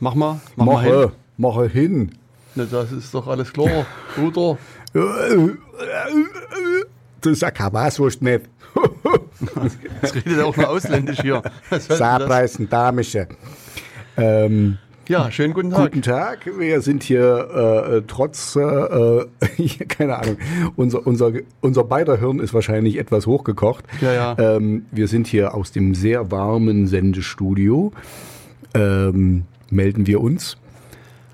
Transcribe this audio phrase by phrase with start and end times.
[0.00, 0.14] Mach.
[0.14, 0.40] Mal.
[0.56, 1.10] Mach Mache, mal hin.
[1.36, 2.10] mache hin.
[2.54, 3.86] Ne, das ist doch alles klar,
[4.16, 4.58] Bruder.
[7.20, 8.42] Du sagst Kabaswurst nicht.
[10.02, 11.42] Jetzt redet auch nur ausländisch hier.
[11.70, 11.86] Das?
[11.86, 13.28] Saarpreisen, Damische.
[14.16, 14.78] Ähm,
[15.08, 15.92] Ja, schönen guten Tag.
[15.92, 19.26] Guten Tag, wir sind hier äh, äh, trotz, äh, äh,
[19.88, 20.36] keine Ahnung,
[20.76, 23.84] unser, unser, unser beider Hirn ist wahrscheinlich etwas hochgekocht.
[24.00, 24.36] Ja, ja.
[24.38, 27.92] Ähm, wir sind hier aus dem sehr warmen Sendestudio,
[28.74, 30.56] ähm, melden wir uns.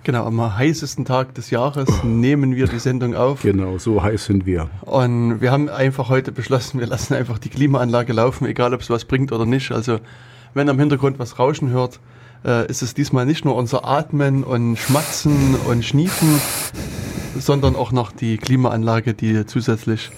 [0.06, 3.42] Genau, am heißesten Tag des Jahres nehmen wir die Sendung auf.
[3.42, 4.70] Genau, so heiß sind wir.
[4.82, 8.88] Und wir haben einfach heute beschlossen, wir lassen einfach die Klimaanlage laufen, egal ob es
[8.88, 9.72] was bringt oder nicht.
[9.72, 9.98] Also
[10.54, 11.98] wenn am Hintergrund was rauschen hört,
[12.44, 16.40] äh, ist es diesmal nicht nur unser Atmen und Schmatzen und Schniefen,
[17.36, 20.12] sondern auch noch die Klimaanlage, die zusätzlich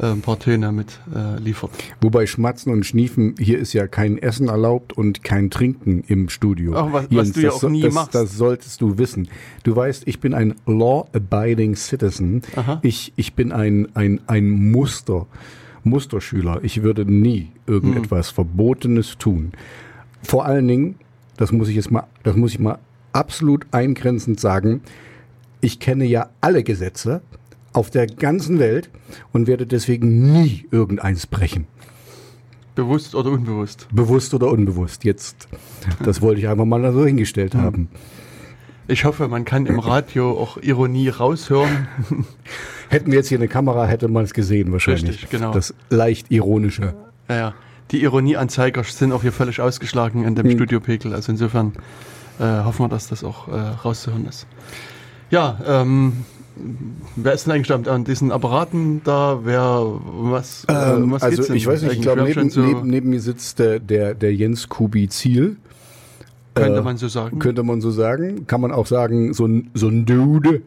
[0.00, 1.70] äh, ein paar Töne mit äh, liefert.
[2.00, 6.74] Wobei Schmatzen und Schniefen, hier ist ja kein Essen erlaubt und kein Trinken im Studio.
[6.74, 8.14] Ach, was- was Jens, du ja auch so- nie das, machst.
[8.14, 9.28] Das solltest du wissen.
[9.62, 12.42] Du weißt, ich bin ein law-abiding citizen.
[12.56, 12.78] Aha.
[12.82, 15.26] Ich, ich bin ein, ein, ein Muster,
[15.84, 16.60] Musterschüler.
[16.62, 18.34] Ich würde nie irgendetwas Hm.
[18.34, 19.52] Verbotenes tun.
[20.22, 20.96] Vor allen Dingen,
[21.36, 22.78] das muss ich jetzt mal, das muss ich mal
[23.12, 24.82] absolut eingrenzend sagen,
[25.62, 27.22] ich kenne ja alle Gesetze
[27.72, 28.90] auf der ganzen Welt
[29.32, 31.66] und werde deswegen nie irgendeins brechen.
[32.74, 33.88] Bewusst oder unbewusst.
[33.92, 35.04] Bewusst oder unbewusst.
[35.04, 35.48] Jetzt,
[36.02, 37.60] das wollte ich einfach mal so hingestellt Hm.
[37.62, 37.88] haben.
[38.88, 41.86] Ich hoffe, man kann im Radio auch Ironie raushören.
[42.88, 45.10] Hätten wir jetzt hier eine Kamera, hätte man es gesehen wahrscheinlich.
[45.10, 45.52] Richtig, genau.
[45.52, 46.94] Das leicht ironische.
[47.28, 47.54] Ja, ja.
[47.92, 50.56] Die Ironieanzeiger sind auch hier völlig ausgeschlagen in dem Hm.
[50.56, 51.12] Studiopegel.
[51.14, 51.72] Also insofern
[52.40, 54.46] äh, hoffen wir, dass das auch äh, rauszuhören ist.
[55.30, 56.24] Ja, ähm,
[57.16, 59.40] wer ist denn eigentlich an diesen Apparaten da?
[59.44, 63.20] Wer, was, Ähm, was also ich weiß nicht, ich glaube, neben, so, neben, neben mir
[63.20, 65.56] sitzt der, der, der Jens Kubi Ziel.
[66.54, 67.38] könnte äh, man so sagen.
[67.38, 68.46] Könnte man so sagen.
[68.46, 70.62] Kann man auch sagen, so ein, so ein Dude.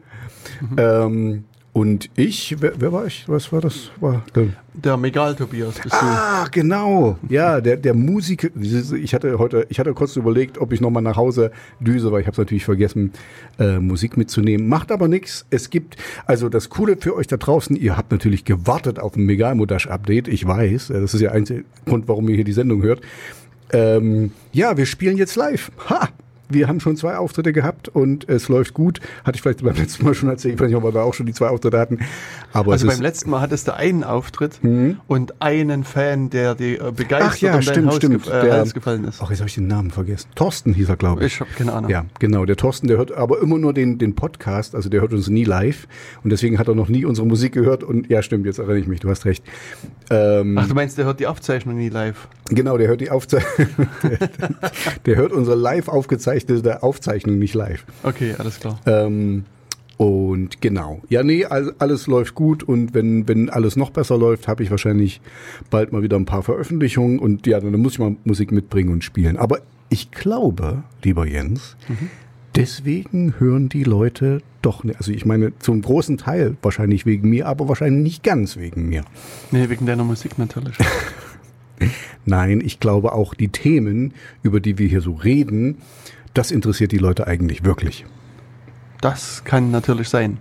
[0.60, 0.76] Mhm.
[0.76, 3.24] Ähm, und ich, wer, wer war ich?
[3.28, 3.90] Was war das?
[3.98, 5.98] War, der, Der Megal Tobias bist du.
[6.06, 7.18] Ah, genau.
[7.28, 8.48] Ja, der, der Musiker.
[8.56, 12.28] Ich hatte heute, ich hatte kurz überlegt, ob ich nochmal nach Hause düse, weil ich
[12.28, 13.12] habe es natürlich vergessen,
[13.58, 14.68] äh, Musik mitzunehmen.
[14.68, 15.46] Macht aber nichts.
[15.50, 15.96] Es gibt,
[16.26, 20.28] also das Coole für euch da draußen, ihr habt natürlich gewartet auf ein Megalmodash-Update.
[20.28, 21.44] Ich weiß, äh, das ist ja ein
[21.86, 23.00] Grund, warum ihr hier die Sendung hört.
[23.72, 25.72] Ähm, ja, wir spielen jetzt live.
[25.90, 26.08] Ha!
[26.48, 29.00] Wir haben schon zwei Auftritte gehabt und es läuft gut.
[29.24, 30.54] Hatte ich vielleicht beim letzten Mal schon erzählt.
[30.54, 31.98] Ich weiß nicht, ob wir auch schon die zwei Auftritte hatten.
[32.52, 34.60] Aber Also beim letzten Mal hattest du einen Auftritt
[35.06, 37.28] und einen Fan, der die äh, begeistert Mhm.
[37.34, 38.24] Ach ja, um stimmt, Haus stimmt.
[38.24, 39.20] gef äh, Der- gefallen ist.
[39.22, 40.28] Ach, jetzt habe ich den Namen vergessen.
[40.34, 41.34] Thorsten hieß er, glaube ich.
[41.34, 41.90] Ich habe keine Ahnung.
[41.90, 42.44] Ja, genau.
[42.44, 45.44] Der Thorsten, der hört aber immer nur den, den Podcast, also der hört uns nie
[45.44, 45.86] live.
[46.22, 47.82] Und deswegen hat er noch nie unsere Musik gehört.
[47.82, 49.44] Und ja, stimmt, jetzt erinnere ich mich, du hast recht.
[50.10, 52.28] Ähm, Ach, du meinst, der hört die Aufzeichnung nie live?
[52.50, 53.88] genau, der hört die Aufzeichnung.
[54.02, 54.18] der,
[55.06, 55.88] der hört unsere live
[56.38, 57.84] aufgezeichnete Aufzeichnung nicht live.
[58.02, 58.80] Okay, alles klar.
[58.86, 59.44] Ähm,
[59.96, 61.00] und genau.
[61.08, 64.70] Ja, nee, all- alles läuft gut und wenn, wenn alles noch besser läuft, habe ich
[64.70, 65.20] wahrscheinlich
[65.70, 69.04] bald mal wieder ein paar Veröffentlichungen und ja, dann muss ich mal Musik mitbringen und
[69.04, 69.36] spielen.
[69.36, 69.58] Aber
[69.90, 71.76] ich glaube, lieber Jens,
[72.56, 77.46] deswegen hören die Leute doch, ne- also ich meine, zum großen Teil wahrscheinlich wegen mir,
[77.46, 79.04] aber wahrscheinlich nicht ganz wegen mir.
[79.52, 80.76] Nee, wegen deiner Musik natürlich.
[82.24, 84.12] Nein, ich glaube auch die Themen,
[84.42, 85.78] über die wir hier so reden,
[86.34, 88.04] das interessiert die Leute eigentlich wirklich.
[89.00, 90.38] Das kann natürlich sein.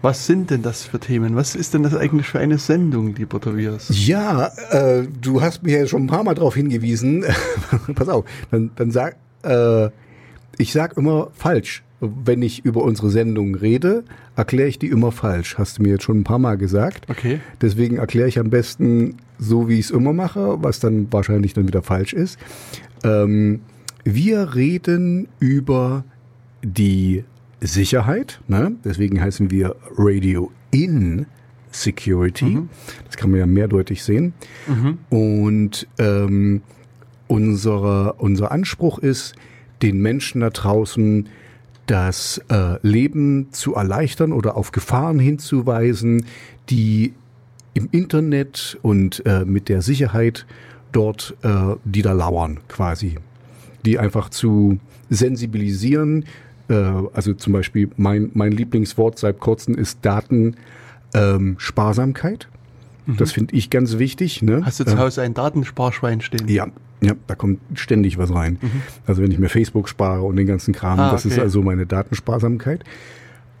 [0.00, 1.34] Was sind denn das für Themen?
[1.34, 3.88] Was ist denn das eigentlich für eine Sendung, lieber Tobias?
[3.90, 7.24] Ja, äh, du hast mir ja schon ein paar Mal darauf hingewiesen.
[7.94, 9.88] Pass auf, dann, dann sag, äh,
[10.56, 11.82] ich sag immer falsch.
[12.00, 14.04] Wenn ich über unsere Sendung rede,
[14.36, 15.58] erkläre ich die immer falsch.
[15.58, 17.10] Hast du mir jetzt schon ein paar Mal gesagt.
[17.10, 17.40] Okay.
[17.60, 21.66] Deswegen erkläre ich am besten so, wie ich es immer mache, was dann wahrscheinlich dann
[21.66, 22.38] wieder falsch ist.
[23.02, 23.62] Ähm,
[24.14, 26.02] wir reden über
[26.62, 27.24] die
[27.60, 28.72] Sicherheit, ne?
[28.82, 31.26] deswegen heißen wir Radio in
[31.70, 32.54] Security.
[33.04, 34.32] Das kann man ja mehrdeutig sehen.
[35.10, 36.62] Und ähm,
[37.26, 39.34] unsere, unser Anspruch ist,
[39.82, 41.28] den Menschen da draußen
[41.84, 46.24] das äh, Leben zu erleichtern oder auf Gefahren hinzuweisen,
[46.70, 47.12] die
[47.74, 50.46] im Internet und äh, mit der Sicherheit
[50.92, 53.18] dort, äh, die da lauern quasi.
[53.88, 56.26] Die einfach zu sensibilisieren.
[56.68, 56.74] Äh,
[57.14, 60.58] also zum Beispiel mein, mein Lieblingswort seit kurzem ist Datensparsamkeit.
[61.14, 62.48] Ähm, Sparsamkeit.
[63.16, 64.42] Das finde ich ganz wichtig.
[64.42, 64.60] Ne?
[64.62, 66.46] Hast du zu Hause ein Datensparschwein stehen?
[66.46, 66.66] Ja,
[67.00, 68.58] ja, da kommt ständig was rein.
[69.06, 71.86] Also wenn ich mir Facebook spare und den ganzen Kram, Ah, das ist also meine
[71.86, 72.84] Datensparsamkeit.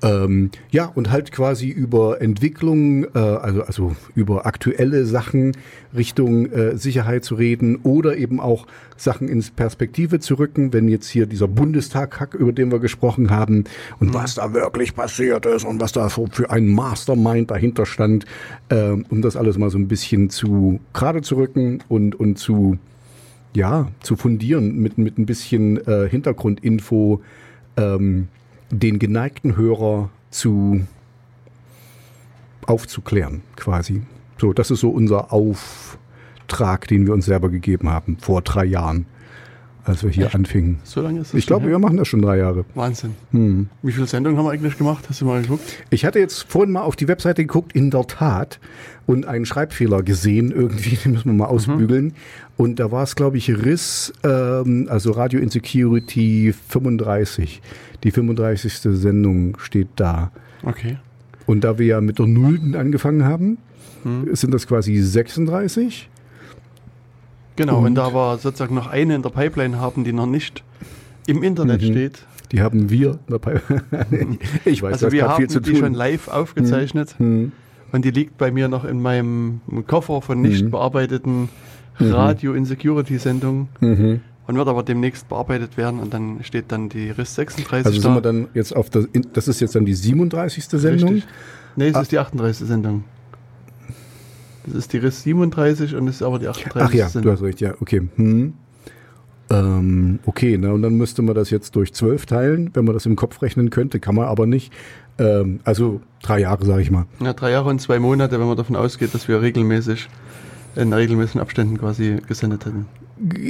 [0.00, 5.56] Ähm, ja, und halt quasi über Entwicklung, äh, also, also über aktuelle Sachen
[5.96, 8.66] Richtung äh, Sicherheit zu reden oder eben auch
[8.96, 13.64] Sachen ins Perspektive zu rücken, wenn jetzt hier dieser Bundestag-Hack, über den wir gesprochen haben,
[13.98, 14.14] und mhm.
[14.14, 18.24] was da wirklich passiert ist und was da für ein Mastermind dahinter stand,
[18.68, 22.78] äh, um das alles mal so ein bisschen zu gerade zu rücken und, und zu,
[23.54, 27.20] ja, zu fundieren mit, mit ein bisschen äh, Hintergrundinfo.
[27.76, 28.28] Ähm,
[28.70, 30.86] den geneigten Hörer zu
[32.66, 34.02] aufzuklären, quasi.
[34.38, 39.06] So, das ist so unser Auftrag, den wir uns selber gegeben haben vor drei Jahren,
[39.88, 40.34] als wir hier Echt?
[40.34, 40.78] anfingen.
[40.84, 42.64] So lange ist das Ich glaube, wir machen das schon drei Jahre.
[42.74, 43.14] Wahnsinn.
[43.32, 43.68] Hm.
[43.82, 45.04] Wie viele Sendungen haben wir eigentlich gemacht?
[45.08, 45.62] Hast du mal geguckt?
[45.90, 48.60] Ich hatte jetzt vorhin mal auf die Webseite geguckt, in der Tat,
[49.06, 51.50] und einen Schreibfehler gesehen, irgendwie, den müssen wir mal mhm.
[51.50, 52.04] ausbügeln.
[52.04, 52.12] Mhm.
[52.56, 57.62] Und da war es, glaube ich, Riss, ähm, also Radio Insecurity 35.
[58.04, 58.74] Die 35.
[58.74, 60.30] Sendung steht da.
[60.62, 60.98] Okay.
[61.46, 63.58] Und da wir ja mit der Nullen angefangen haben,
[64.02, 64.34] hm.
[64.34, 66.08] sind das quasi 36.
[67.58, 70.62] Genau, und, und da wir sozusagen noch eine in der Pipeline haben, die noch nicht
[71.26, 71.86] im Internet mhm.
[71.86, 72.24] steht.
[72.52, 74.38] Die haben wir in der Pipeline.
[74.64, 75.80] ich weiß, also wir haben viel zu die tun.
[75.80, 77.16] schon live aufgezeichnet.
[77.18, 77.50] Mhm.
[77.90, 80.70] Und die liegt bei mir noch in meinem Koffer von nicht mhm.
[80.70, 81.48] bearbeiteten
[81.98, 82.12] mhm.
[82.12, 83.68] Radio-Insecurity-Sendungen.
[83.80, 88.00] Mhm und wird aber demnächst bearbeitet werden und dann steht dann die RIS 36 Also
[88.00, 88.14] sind da.
[88.16, 90.64] wir dann jetzt auf das, das ist jetzt dann die 37.
[90.64, 91.16] Sendung?
[91.16, 91.30] Richtig.
[91.76, 92.00] Nee, es ah.
[92.00, 92.66] ist die 38.
[92.66, 93.04] Sendung.
[94.68, 96.82] Das ist die RIS 37 und es ist aber die 38.
[96.82, 97.30] Ach ja, Sendung.
[97.30, 98.08] du hast recht, ja, okay.
[98.16, 98.54] Hm.
[99.50, 103.06] Ähm, okay, na, und dann müsste man das jetzt durch 12 teilen, wenn man das
[103.06, 104.72] im Kopf rechnen könnte, kann man aber nicht.
[105.18, 107.06] Ähm, also drei Jahre, sage ich mal.
[107.20, 110.08] Ja, drei Jahre und zwei Monate, wenn man davon ausgeht, dass wir regelmäßig
[110.76, 112.86] in regelmäßigen Abständen quasi gesendet hätten.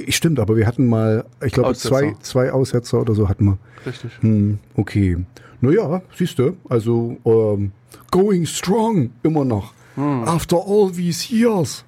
[0.09, 3.59] Stimmt, aber wir hatten mal, ich glaube, zwei, zwei Aussetzer oder so hatten wir.
[3.85, 4.13] Richtig.
[4.21, 5.19] Hm, okay.
[5.61, 7.73] Naja, siehst du, also ähm,
[8.11, 9.75] going strong immer noch.
[9.99, 10.25] Hm.
[10.29, 11.85] After all these years.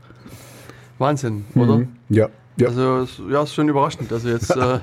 [0.99, 1.79] Wahnsinn, oder?
[1.79, 1.89] Mhm.
[2.09, 2.29] Ja.
[2.57, 2.69] Ja.
[2.69, 4.12] Also ja, ist schon überraschend.
[4.12, 4.51] Also jetzt.
[4.51, 4.81] Äh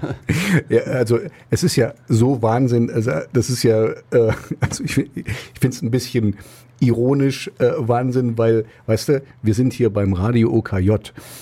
[0.70, 1.20] ja, also
[1.50, 2.90] es ist ja so Wahnsinn.
[2.90, 4.32] Also das ist ja, äh,
[4.62, 5.26] also ich, ich
[5.60, 6.38] finde es ein bisschen
[6.80, 10.92] ironisch äh, Wahnsinn, weil, weißt du, wir sind hier beim Radio OKJ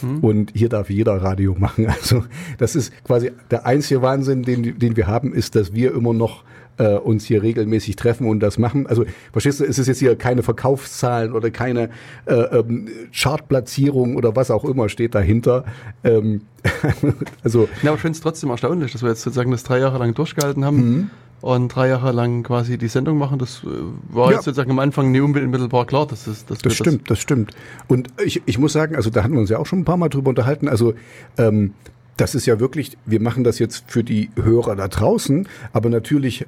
[0.01, 0.19] hm.
[0.21, 1.87] und hier darf jeder Radio machen.
[1.95, 2.25] Also
[2.57, 6.43] das ist quasi der einzige Wahnsinn, den, den wir haben, ist, dass wir immer noch
[6.77, 8.87] äh, uns hier regelmäßig treffen und das machen.
[8.87, 11.89] Also verstehst du, es ist jetzt hier keine Verkaufszahlen oder keine
[12.25, 15.65] äh, ähm, Chartplatzierung oder was auch immer steht dahinter.
[16.03, 16.41] Ähm,
[17.43, 19.97] also, ja, aber ich finde es trotzdem erstaunlich, dass wir jetzt sozusagen das drei Jahre
[19.97, 20.77] lang durchgehalten haben.
[20.77, 21.09] Mhm
[21.41, 23.37] und drei Jahre lang quasi die Sendung machen.
[23.37, 23.67] Das äh,
[24.09, 24.37] war ja.
[24.37, 26.07] jetzt sozusagen am Anfang nie unmittelbar klar.
[26.07, 27.51] Dass das, dass das stimmt, das, das stimmt.
[27.87, 29.97] Und ich, ich muss sagen, also da hatten wir uns ja auch schon ein paar
[29.97, 30.67] Mal drüber unterhalten.
[30.67, 30.95] Also
[31.37, 31.75] ähm,
[32.17, 36.47] das ist ja wirklich, wir machen das jetzt für die Hörer da draußen, aber natürlich,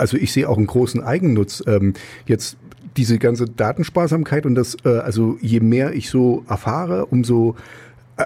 [0.00, 1.62] also ich sehe auch einen großen Eigennutz.
[1.66, 1.94] Ähm,
[2.26, 2.56] jetzt
[2.96, 7.56] diese ganze Datensparsamkeit und das, äh, also je mehr ich so erfahre, umso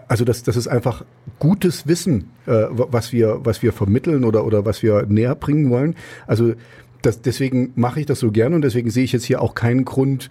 [0.08, 1.04] also das, das ist einfach
[1.38, 5.94] gutes Wissen, äh, was wir, was wir vermitteln oder, oder was wir näher bringen wollen.
[6.26, 6.54] Also
[7.02, 9.84] das, deswegen mache ich das so gern und deswegen sehe ich jetzt hier auch keinen
[9.84, 10.30] Grund,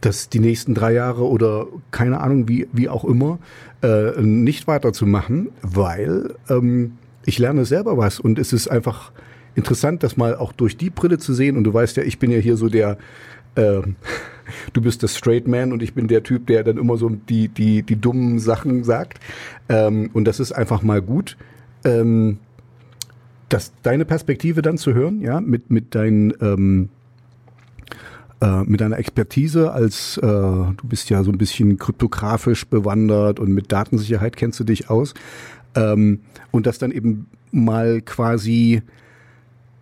[0.00, 3.38] dass die nächsten drei Jahre oder keine Ahnung wie, wie auch immer
[3.82, 6.92] äh, nicht weiterzumachen, weil ähm,
[7.24, 9.12] ich lerne selber was und es ist einfach
[9.54, 11.56] interessant, das mal auch durch die Brille zu sehen.
[11.56, 12.98] Und du weißt ja, ich bin ja hier so der
[13.54, 13.82] äh,
[14.72, 17.48] du bist der Straight Man und ich bin der Typ, der dann immer so die,
[17.48, 19.18] die, die dummen Sachen sagt.
[19.68, 21.36] Ähm, und das ist einfach mal gut.
[21.84, 22.38] Ähm,
[23.48, 26.88] das, deine Perspektive dann zu hören, ja, mit, mit deinen, ähm,
[28.40, 33.52] äh, mit deiner Expertise als, äh, du bist ja so ein bisschen kryptografisch bewandert und
[33.52, 35.12] mit Datensicherheit kennst du dich aus.
[35.74, 38.82] Ähm, und das dann eben mal quasi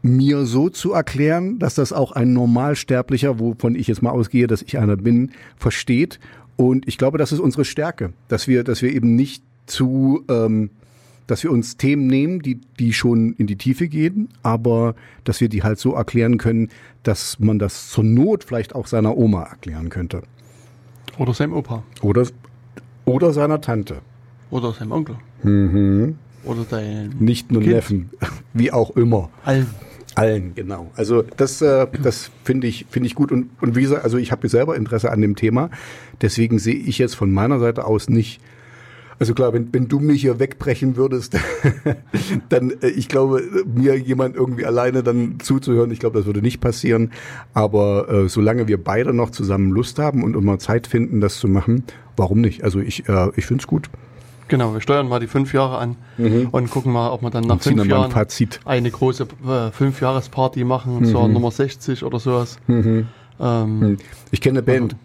[0.03, 4.63] mir so zu erklären, dass das auch ein Normalsterblicher, wovon ich jetzt mal ausgehe, dass
[4.63, 6.19] ich einer bin, versteht.
[6.57, 10.71] Und ich glaube, das ist unsere Stärke, dass wir, dass wir eben nicht zu, ähm,
[11.27, 15.49] dass wir uns Themen nehmen, die, die schon in die Tiefe gehen, aber dass wir
[15.49, 16.71] die halt so erklären können,
[17.03, 20.23] dass man das zur Not vielleicht auch seiner Oma erklären könnte.
[21.19, 21.83] Oder seinem Opa.
[22.03, 22.27] Oder,
[23.05, 24.01] oder seiner Tante.
[24.51, 25.17] Oder seinem Onkel.
[25.43, 26.17] Mhm.
[26.45, 27.75] Oder deinem Nicht nur kind.
[27.75, 28.11] Neffen,
[28.55, 29.31] wie auch immer.
[29.45, 29.67] Allen.
[30.17, 30.91] Allen, genau.
[30.97, 33.31] Also das, äh, das finde ich, finde ich gut.
[33.31, 35.71] Und, und wie gesagt, also ich habe selber Interesse an dem Thema.
[36.21, 38.41] Deswegen sehe ich jetzt von meiner Seite aus nicht,
[39.19, 41.37] also klar, wenn, wenn du mich hier wegbrechen würdest,
[42.49, 46.61] dann, äh, ich glaube, mir jemand irgendwie alleine dann zuzuhören, ich glaube, das würde nicht
[46.61, 47.13] passieren.
[47.55, 51.49] Aber äh, solange wir beide noch zusammen Lust haben und immer Zeit finden, das zu
[51.49, 51.85] machen,
[52.17, 52.65] warum nicht?
[52.65, 53.91] Also ich, äh, ich finde es gut.
[54.51, 55.97] Genau, wir steuern mal die fünf Jahre an
[56.51, 58.59] und gucken mal, ob wir dann nach Und fünf ein Jahren Fazit.
[58.65, 62.59] eine große äh, Fünfjahresparty machen zur Nummer 60 oder sowas.
[62.67, 63.07] Mhm.
[63.41, 63.97] Ähm,
[64.33, 64.97] Ich kenne eine Band.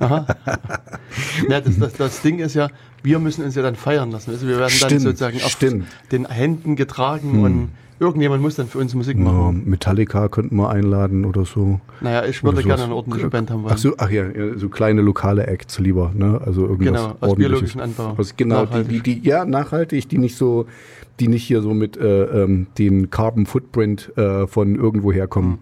[0.00, 0.26] aha.
[1.48, 2.68] ja, das, das, das Ding ist ja,
[3.04, 4.30] wir müssen uns ja dann feiern lassen.
[4.32, 5.86] Also wir werden dann Stimmt, sozusagen auf stimmt.
[6.10, 7.68] den Händen getragen und
[8.00, 9.62] irgendjemand muss dann für uns Musik machen.
[9.62, 11.80] Ja, Metallica könnten wir einladen oder so.
[12.00, 13.74] Naja, ich würde gerne eine ordentliche Band haben wollen.
[13.74, 14.24] Ach so, ach ja,
[14.56, 16.40] so kleine lokale Acts lieber, ne?
[16.44, 18.14] Also irgendwas Genau, aus biologischem Anbau.
[18.16, 19.04] Was, genau, die, Nachhaltig.
[19.04, 20.66] die, die, ja, nachhaltig, die nicht so,
[21.20, 25.58] die nicht hier so mit äh, ähm, den Carbon Footprint äh, von irgendwo herkommen.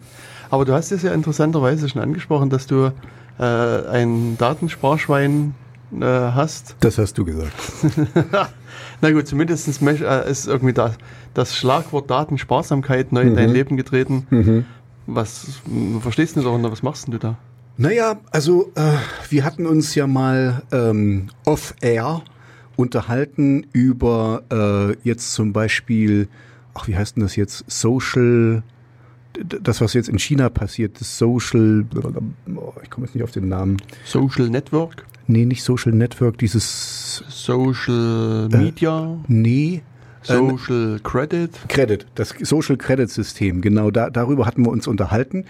[0.50, 2.92] Aber du hast es ja interessanterweise schon angesprochen, dass du
[3.38, 5.54] äh, ein Datensparschwein
[6.00, 6.76] äh, hast.
[6.80, 7.52] Das hast du gesagt.
[9.00, 10.94] Na gut, zumindest äh, ist irgendwie da,
[11.34, 13.36] das Schlagwort Datensparsamkeit neu in Mhm.
[13.36, 14.64] dein Leben getreten.
[15.06, 16.70] Was m, verstehst du darunter?
[16.72, 17.36] Was machst denn du da?
[17.76, 18.92] Naja, also äh,
[19.30, 22.22] wir hatten uns ja mal ähm, off-air
[22.76, 26.28] unterhalten über äh, jetzt zum Beispiel,
[26.74, 28.62] ach wie heißt denn das jetzt, Social,
[29.62, 31.84] das was jetzt in China passiert, das Social,
[32.56, 37.22] oh, ich komme jetzt nicht auf den Namen, Social Network, nee, nicht Social Network, dieses,
[37.28, 39.82] Social Media, nee,
[40.22, 41.50] Social Credit.
[41.68, 45.44] Credit, das Social Credit System, genau, da, darüber hatten wir uns unterhalten.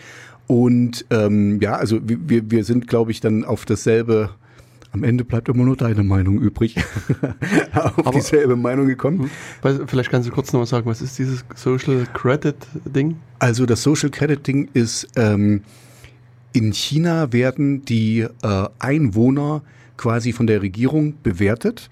[0.47, 4.31] Und ähm, ja, also wir, wir- sind, glaube ich, dann auf dasselbe,
[4.93, 6.77] am Ende bleibt immer nur deine Meinung übrig,
[7.75, 9.31] auf Aber- dieselbe Meinung gekommen.
[9.63, 12.57] Weiß- Vielleicht kannst du kurz nochmal sagen, was ist dieses Social Credit
[12.87, 13.17] Ding?
[13.39, 15.63] Also das Social Credit Ding ist, ähm,
[16.55, 19.63] in China werden die äh, Einwohner
[19.99, 21.91] quasi von der Regierung bewertet.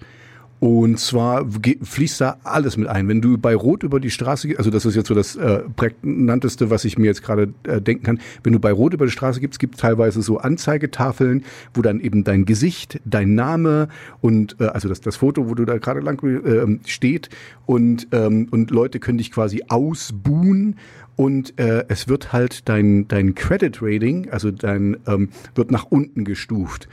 [0.59, 1.45] Und zwar
[1.83, 3.07] fließt da alles mit ein.
[3.07, 5.59] Wenn du bei Rot über die Straße gehst, also das ist jetzt so das äh,
[5.75, 8.19] prägnanteste, was ich mir jetzt gerade äh, denken kann.
[8.43, 11.43] Wenn du bei Rot über die Straße gibst, gibt es teilweise so Anzeigetafeln,
[11.75, 13.87] wo dann eben dein Gesicht, dein Name
[14.21, 17.29] und äh, also das, das Foto, wo du da gerade lang äh, steht
[17.67, 20.75] und, ähm, und Leute können dich quasi ausbuhen
[21.15, 26.25] und äh, es wird halt dein, dein Credit Rating, also dein, ähm, wird nach unten
[26.25, 26.87] gestuft.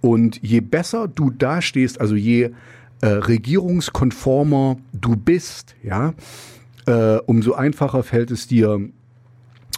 [0.00, 2.50] Und je besser du dastehst, also je
[3.00, 6.14] äh, regierungskonformer du bist, ja,
[6.86, 8.90] äh, umso einfacher fällt es dir,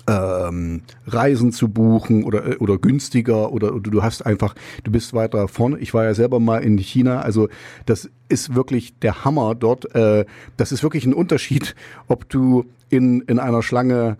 [0.08, 5.14] ähm, Reisen zu buchen oder, äh, oder günstiger oder, oder du hast einfach, du bist
[5.14, 5.78] weiter vorne.
[5.78, 7.48] Ich war ja selber mal in China, also
[7.86, 9.94] das ist wirklich der Hammer dort.
[9.94, 10.24] Äh,
[10.56, 11.74] das ist wirklich ein Unterschied,
[12.08, 14.16] ob du in, in einer Schlange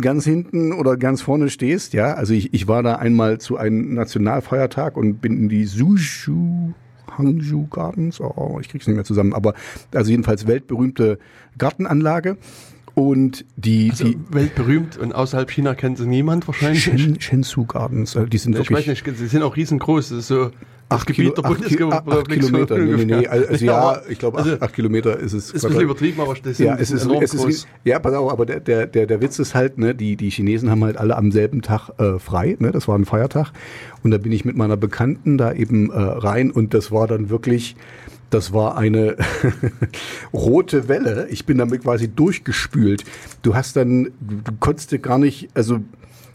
[0.00, 2.14] ganz hinten oder ganz vorne stehst, ja.
[2.14, 6.72] Also ich, ich war da einmal zu einem Nationalfeiertag und bin in die Sushu
[7.18, 9.54] Hangzhou Gardens, oh, ich krieg's nicht mehr zusammen, aber
[9.92, 11.18] also jedenfalls weltberühmte
[11.58, 12.36] Gartenanlage
[12.94, 16.82] und die, Also die weltberühmt und außerhalb China kennt sie niemand wahrscheinlich.
[16.82, 20.10] Shen, Shenzhou Gardens, äh, die sind ich wirklich weiß nicht, sie sind auch riesengroß.
[20.10, 20.50] Das ist so
[20.90, 22.40] das acht, Kilo, Gebiet der Bundesrepublik.
[22.40, 22.76] Kilometer.
[22.76, 25.50] So Nee, nee, nee, also ja, ich glaube also, acht, acht Kilometer ist es.
[25.50, 27.66] ist ein bisschen übertrieben, aber das sind, ja, es ist, es ist, groß.
[27.84, 30.68] ja, pass auf, aber der, der, der, der Witz ist halt, ne, die, die Chinesen
[30.68, 33.52] haben halt alle am selben Tag äh, frei, ne, das war ein Feiertag.
[34.02, 37.30] Und da bin ich mit meiner Bekannten da eben äh, rein und das war dann
[37.30, 37.76] wirklich,
[38.30, 39.16] das war eine
[40.32, 41.28] rote Welle.
[41.30, 43.04] Ich bin damit quasi durchgespült.
[43.42, 45.80] Du hast dann, du, du konntest dir gar nicht, also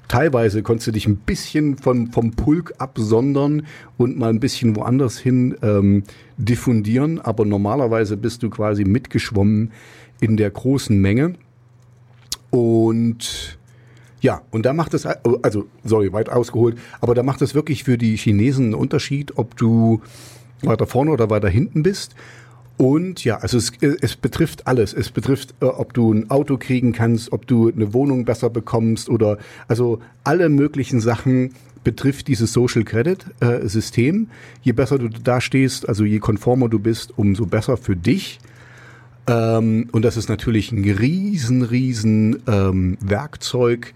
[0.07, 3.65] teilweise konntest du dich ein bisschen vom, vom Pulk absondern
[3.97, 6.03] und mal ein bisschen woanders hin ähm,
[6.37, 9.71] diffundieren, aber normalerweise bist du quasi mitgeschwommen
[10.19, 11.33] in der großen Menge.
[12.49, 13.57] Und
[14.21, 17.97] ja, und da macht es, also, sorry, weit ausgeholt, aber da macht es wirklich für
[17.97, 20.01] die Chinesen einen Unterschied, ob du
[20.61, 22.15] weiter vorne oder weiter hinten bist.
[22.77, 24.93] Und ja, also es, es betrifft alles.
[24.93, 29.09] Es betrifft, äh, ob du ein Auto kriegen kannst, ob du eine Wohnung besser bekommst
[29.09, 31.51] oder also alle möglichen Sachen
[31.83, 34.27] betrifft dieses Social Credit äh, System.
[34.61, 38.39] Je besser du da stehst, also je konformer du bist, umso besser für dich.
[39.27, 43.93] Ähm, und das ist natürlich ein riesen, riesen ähm, Werkzeug,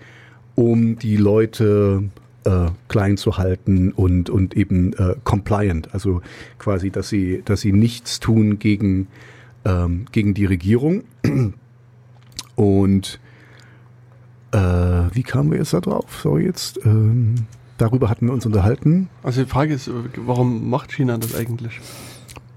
[0.55, 2.03] um die Leute
[2.45, 6.21] äh, klein zu halten und, und eben äh, compliant, also
[6.57, 9.07] quasi, dass sie, dass sie nichts tun gegen,
[9.65, 11.03] ähm, gegen die Regierung.
[12.55, 13.21] Und
[14.51, 16.19] äh, wie kamen wir jetzt da drauf?
[16.21, 17.35] So jetzt, ähm,
[17.77, 19.07] darüber hatten wir uns unterhalten.
[19.23, 21.79] Also die Frage ist, warum macht China das eigentlich?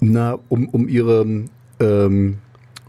[0.01, 1.45] Na, um, um ihre
[1.79, 2.39] ähm,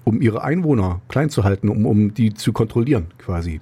[0.03, 3.61] um ihre Einwohner klein zu halten, um, um die zu kontrollieren quasi.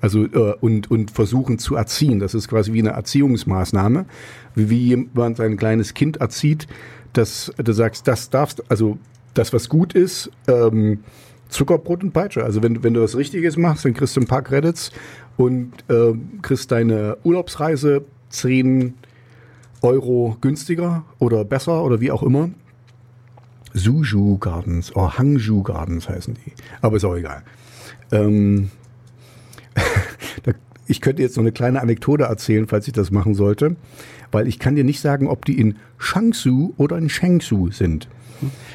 [0.00, 2.20] Also äh, und, und versuchen zu erziehen.
[2.20, 4.06] Das ist quasi wie eine Erziehungsmaßnahme,
[4.54, 6.66] wie, wie jemand sein kleines Kind erzieht,
[7.12, 8.98] dass du sagst, das darfst, also
[9.34, 11.00] das, was gut ist, ähm,
[11.48, 12.44] Zuckerbrot und Peitsche.
[12.44, 14.90] Also wenn, wenn du was Richtiges machst, dann kriegst du ein paar Credits
[15.36, 18.94] und äh, kriegst deine Urlaubsreise 10
[19.82, 22.50] Euro günstiger oder besser oder wie auch immer.
[23.72, 26.52] Suzhou Gardens oder Hangzhou Gardens heißen die.
[26.80, 27.42] Aber ist auch egal.
[28.12, 28.70] Ähm,
[30.90, 33.76] ich könnte jetzt noch eine kleine Anekdote erzählen, falls ich das machen sollte,
[34.32, 38.08] weil ich kann dir nicht sagen, ob die in Shangsu oder in Shangsu sind.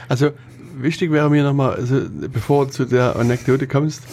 [0.07, 0.31] Also
[0.79, 4.03] wichtig wäre mir nochmal, also, bevor du zu der Anekdote kommst,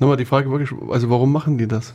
[0.00, 1.94] nochmal die Frage wirklich, also warum machen die das?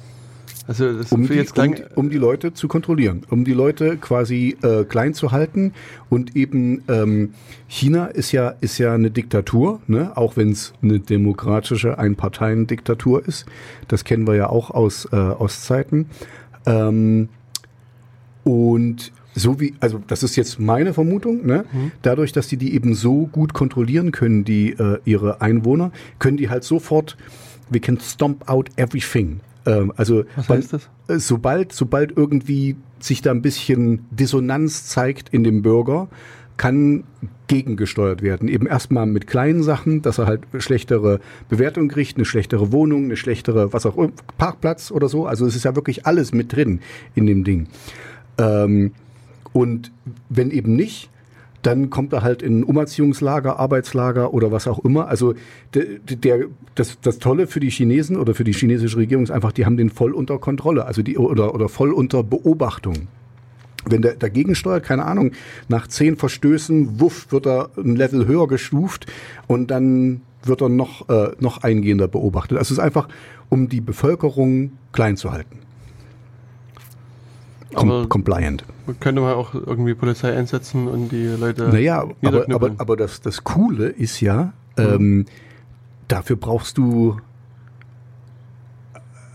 [0.67, 4.55] Also das um, die, jetzt um, um, die Leute zu kontrollieren, um die Leute quasi
[4.61, 5.73] äh, klein zu halten
[6.09, 7.33] und eben ähm,
[7.67, 10.15] China ist ja ist ja eine Diktatur, ne?
[10.15, 13.45] auch wenn es eine demokratische Einparteiendiktatur ist.
[13.87, 16.07] Das kennen wir ja auch aus äh, Ostzeiten.
[16.65, 17.29] Ähm,
[18.43, 21.65] und so wie, also das ist jetzt meine Vermutung, ne?
[21.71, 21.91] Mhm.
[22.01, 26.49] dadurch, dass die die eben so gut kontrollieren können, die äh, ihre Einwohner, können die
[26.49, 27.17] halt sofort,
[27.69, 29.39] we can stomp out everything.
[29.65, 30.89] Ähm, also Was heißt das?
[31.07, 36.07] Äh, sobald, sobald irgendwie sich da ein bisschen Dissonanz zeigt in dem Bürger,
[36.57, 37.03] kann
[37.47, 38.47] gegengesteuert werden.
[38.47, 43.17] Eben erstmal mit kleinen Sachen, dass er halt schlechtere Bewertung kriegt, eine schlechtere Wohnung, eine
[43.17, 45.25] schlechtere, was auch immer, Parkplatz oder so.
[45.25, 46.79] Also es ist ja wirklich alles mit drin
[47.15, 47.67] in dem Ding.
[48.37, 48.91] Ähm,
[49.53, 49.91] und
[50.29, 51.09] wenn eben nicht,
[51.61, 55.07] dann kommt er halt in Umerziehungslager, Arbeitslager oder was auch immer.
[55.07, 55.35] Also
[55.73, 59.51] der, der, das, das Tolle für die Chinesen oder für die chinesische Regierung ist einfach,
[59.51, 63.07] die haben den voll unter Kontrolle, also die oder, oder voll unter Beobachtung.
[63.85, 65.31] Wenn der dagegen steuert, keine Ahnung,
[65.67, 69.07] nach zehn Verstößen, wuff, wird er ein Level höher gestuft
[69.47, 72.57] und dann wird er noch, äh, noch eingehender beobachtet.
[72.57, 73.07] Also es ist einfach,
[73.49, 75.60] um die Bevölkerung klein zu halten.
[77.73, 78.65] Com compliant.
[78.99, 81.69] Könnte man auch irgendwie Polizei einsetzen und die Leute.
[81.69, 85.25] Naja, aber, aber, aber das, das Coole ist ja, ähm, mhm.
[86.07, 87.17] dafür brauchst du.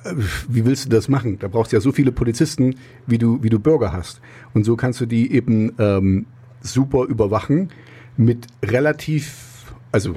[0.05, 0.15] Äh,
[0.49, 1.39] wie willst du das machen?
[1.39, 2.77] Da brauchst du ja so viele Polizisten,
[3.07, 4.21] wie du, wie du Bürger hast.
[4.53, 6.27] Und so kannst du die eben ähm,
[6.61, 7.71] super überwachen
[8.17, 10.15] mit relativ, also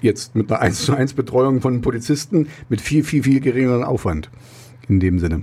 [0.00, 4.30] jetzt mit einer 1 zu 1 Betreuung von Polizisten mit viel, viel, viel geringeren Aufwand
[4.88, 5.42] in dem Sinne.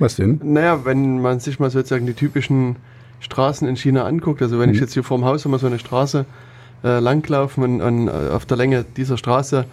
[0.00, 0.40] Was denn?
[0.42, 2.76] Naja, wenn man sich mal sozusagen die typischen
[3.20, 4.74] Straßen in China anguckt, also wenn mhm.
[4.74, 6.24] ich jetzt hier vorm Haus immer so eine Straße
[6.82, 9.66] äh, langlaufe und, und äh, auf der Länge dieser Straße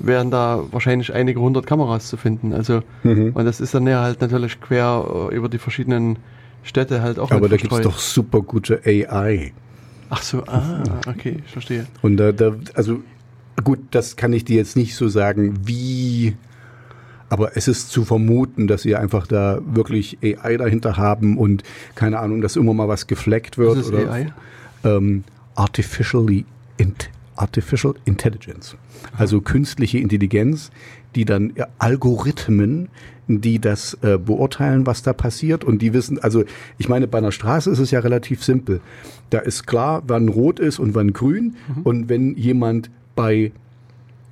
[0.00, 2.52] wären da wahrscheinlich einige hundert Kameras zu finden.
[2.52, 3.32] Also mhm.
[3.34, 6.18] und das ist dann ja halt natürlich quer äh, über die verschiedenen
[6.62, 7.30] Städte halt auch.
[7.30, 9.52] Aber da gibt es doch super gute AI.
[10.10, 11.86] Ach so, ah, okay, ich verstehe.
[12.02, 13.00] Und da, da, also
[13.62, 16.34] gut, das kann ich dir jetzt nicht so sagen, wie
[17.28, 21.62] aber es ist zu vermuten, dass sie einfach da wirklich AI dahinter haben und
[21.94, 23.76] keine Ahnung, dass immer mal was gefleckt wird.
[23.76, 24.32] Was ist oder, AI?
[24.84, 26.44] Ähm, artificially
[26.76, 28.76] int Artificial Intelligence.
[29.16, 30.72] Also künstliche Intelligenz,
[31.14, 32.88] die dann ja, Algorithmen,
[33.28, 36.44] die das äh, beurteilen, was da passiert und die wissen, also
[36.78, 38.80] ich meine, bei einer Straße ist es ja relativ simpel.
[39.30, 41.82] Da ist klar, wann rot ist und wann grün mhm.
[41.82, 43.52] und wenn jemand bei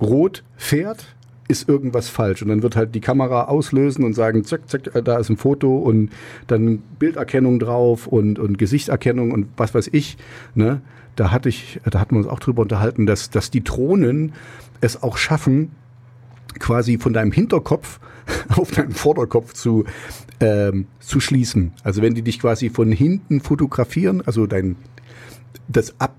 [0.01, 1.15] rot fährt,
[1.47, 2.41] ist irgendwas falsch.
[2.41, 5.37] Und dann wird halt die Kamera auslösen und sagen, zack, zack, äh, da ist ein
[5.37, 6.09] Foto und
[6.47, 10.17] dann Bilderkennung drauf und, und Gesichtserkennung und was weiß ich.
[10.55, 10.81] Ne?
[11.15, 14.33] Da hatte ich, da hatten wir uns auch drüber unterhalten, dass, dass die Drohnen
[14.81, 15.71] es auch schaffen,
[16.59, 17.99] quasi von deinem Hinterkopf
[18.49, 19.85] auf deinen Vorderkopf zu,
[20.39, 21.73] ähm, zu schließen.
[21.83, 24.75] Also wenn die dich quasi von hinten fotografieren, also dein
[25.67, 26.15] das ab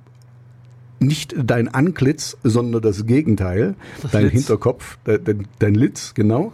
[1.01, 4.33] nicht dein Antlitz, sondern das Gegenteil, das dein Litz.
[4.33, 6.53] Hinterkopf, dein, dein, Litz, genau,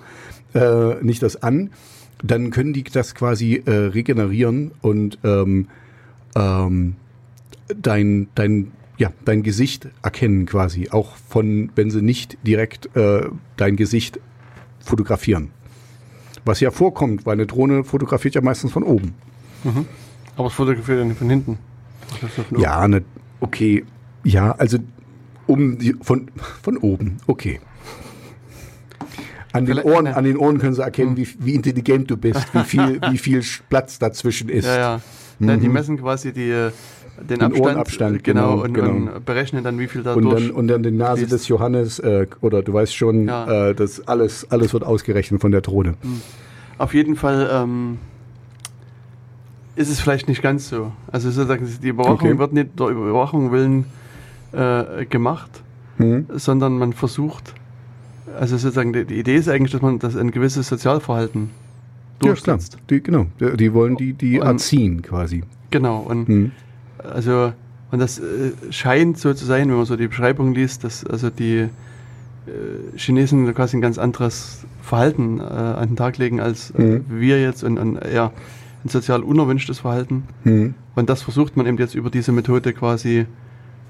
[0.55, 1.71] äh, nicht das An,
[2.23, 5.69] dann können die das quasi äh, regenerieren und ähm,
[6.37, 6.97] ähm,
[7.69, 13.77] dein, dein, ja, dein Gesicht erkennen quasi, auch von, wenn sie nicht direkt äh, dein
[13.77, 14.21] Gesicht
[14.81, 15.51] fotografieren.
[16.45, 19.15] Was ja vorkommt, weil eine Drohne fotografiert ja meistens von oben.
[19.65, 19.87] Mhm.
[20.37, 21.59] Aber es fotografiert ja nicht von hinten.
[22.59, 23.03] Ja, ne,
[23.41, 23.85] okay,
[24.25, 24.79] ja, also
[25.47, 26.29] um die, von,
[26.63, 27.61] von oben, okay.
[29.53, 31.17] An den, Ohren, an den Ohren können sie erkennen, hm.
[31.17, 34.65] wie, wie intelligent du bist, wie viel, wie viel Platz dazwischen ist.
[34.65, 35.01] Ja, ja.
[35.39, 35.61] Mhm.
[35.61, 36.73] Die messen quasi die, den,
[37.29, 39.17] den Abstand, Ohrenabstand, genau, genau, und, genau.
[39.17, 41.33] und, berechnen dann, wie viel da und dann, und dann die Nase fließt.
[41.33, 43.69] des Johannes, äh, oder du weißt schon, ja.
[43.69, 45.95] äh, das alles, alles wird ausgerechnet von der Drohne.
[46.03, 46.21] Mhm.
[46.79, 47.99] Auf jeden Fall ähm,
[49.77, 50.93] ist es vielleicht nicht ganz so.
[51.11, 52.39] Also sozusagen, die Überwachung okay.
[52.39, 53.85] wird nicht der Überwachung willen
[54.55, 55.63] äh, gemacht,
[55.99, 56.27] mhm.
[56.35, 57.55] sondern man versucht,
[58.39, 61.51] also sozusagen die, die, Idee ist eigentlich, dass man das ein gewisses Sozialverhalten
[62.21, 62.75] durchsetzt.
[62.75, 62.81] Ja.
[62.91, 65.45] Die, genau, die wollen die, die und, erziehen quasi.
[65.71, 66.53] Genau, und mhm.
[67.03, 67.53] also
[67.91, 71.31] und das äh, scheint so zu sein, wenn man so die Beschreibung liest, dass also
[71.31, 71.69] die äh,
[72.97, 77.05] Chinesen quasi ein ganz anderes Verhalten äh, an den Tag legen als äh, mhm.
[77.09, 78.33] wir jetzt und, und eher
[78.85, 80.25] ein sozial unerwünschtes Verhalten.
[80.43, 80.75] Hm.
[80.95, 83.27] Und das versucht man eben jetzt über diese Methode quasi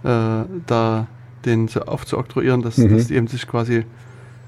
[0.05, 1.07] da
[1.45, 2.91] den so aufzuoktroyieren, dass, Mhm.
[2.91, 3.85] dass die eben sich quasi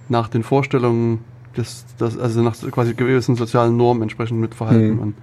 [0.08, 1.20] nach den Vorstellungen
[1.56, 4.94] des, des also nach quasi gewissen sozialen Normen entsprechend mit verhalten.
[4.94, 4.98] Mhm.
[5.00, 5.14] Und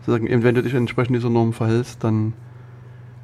[0.00, 2.34] sozusagen eben, wenn du dich entsprechend dieser Norm verhältst, dann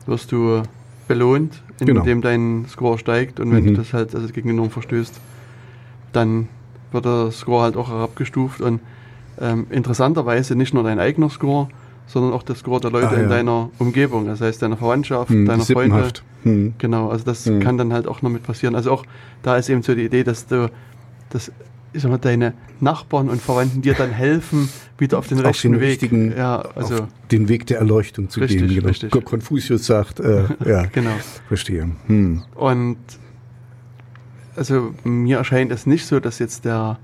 [0.07, 0.63] wirst du
[1.07, 2.01] belohnt, Genau.
[2.01, 3.69] indem dein Score steigt und wenn Mhm.
[3.69, 5.21] du das halt also gegen die Norm verstößt,
[6.13, 6.49] dann
[6.93, 8.81] wird der Score halt auch herabgestuft und
[9.41, 11.69] ähm, interessanterweise nicht nur dein eigener Score,
[12.09, 13.23] sondern auch der Score der Leute Ah, ja.
[13.23, 16.11] in deiner Umgebung, das heißt deiner Verwandtschaft, Hm, deiner Freunde.
[16.43, 16.75] Hm.
[16.79, 17.61] Genau, also das Mhm.
[17.61, 18.75] kann dann halt auch noch mit passieren.
[18.75, 19.05] Also auch
[19.43, 20.71] da ist eben so die Idee, dass du,
[21.31, 21.53] dass,
[21.93, 24.69] ich sag mal, deine Nachbarn und Verwandten dir dann helfen,
[24.99, 25.89] wieder auf den Auf rechten den Weg.
[25.91, 28.75] richtigen- ja, also den Weg der Erleuchtung zu Richtig, gehen.
[28.75, 28.89] Genau.
[28.89, 29.25] richtig.
[29.25, 31.11] Konfuzius sagt, äh, ja, genau.
[31.49, 31.91] verstehe.
[32.07, 32.43] Hm.
[32.55, 32.97] Und
[34.57, 36.99] also mir erscheint es nicht so, dass jetzt der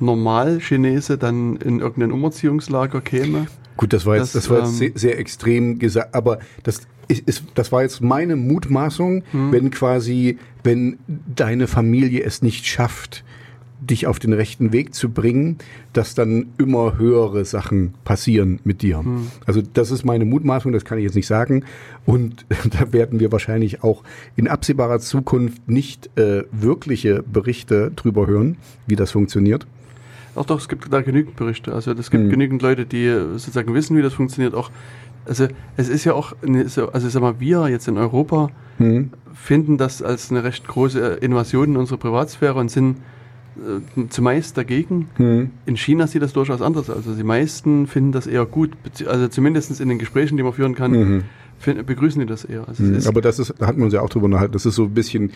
[0.00, 3.46] Normal-Chinese dann in irgendein Umerziehungslager käme.
[3.82, 6.82] Gut, das war jetzt, Das, das, war jetzt ähm, sehr, sehr extrem gesagt, aber das
[7.08, 9.50] ist, ist, das war jetzt meine Mutmaßung, Hm.
[9.50, 13.24] wenn quasi, wenn deine Familie es nicht schafft,
[13.80, 15.58] dich auf den rechten Weg zu bringen,
[15.92, 19.00] dass dann immer höhere Sachen passieren mit dir.
[19.00, 19.26] Hm.
[19.46, 21.64] Also das ist meine Mutmaßung, das kann ich jetzt nicht sagen.
[22.06, 24.04] Und da werden wir wahrscheinlich auch
[24.36, 29.66] in absehbarer Zukunft nicht äh, wirkliche Berichte drüber hören, wie das funktioniert.
[30.34, 31.72] Auch doch, es gibt da genügend Berichte.
[31.74, 32.30] Also es gibt Mhm.
[32.30, 34.54] genügend Leute, die sozusagen wissen, wie das funktioniert.
[34.54, 34.70] Auch,
[35.26, 39.10] also es ist ja auch, eine, also sag mal, wir jetzt in Europa Hm.
[39.34, 42.96] finden das als eine recht große Invasion in unsere Privatsphäre und sind
[43.56, 45.08] äh, zumeist dagegen.
[45.16, 45.50] Hm.
[45.66, 46.96] In China sieht das durchaus anders aus.
[46.96, 48.70] Also die meisten finden das eher gut,
[49.06, 51.22] also zumindest in den Gesprächen, die man führen kann, Mhm.
[51.86, 52.66] begrüßen die das eher.
[52.66, 54.74] Also Mhm, Aber das ist, da hatten wir uns ja auch drüber unterhalten, das ist
[54.76, 55.30] so ein bisschen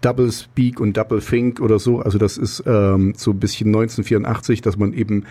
[0.00, 2.00] Double Speak und Double Think oder so.
[2.00, 5.24] Also das ist ähm, so ein bisschen 1984, dass man eben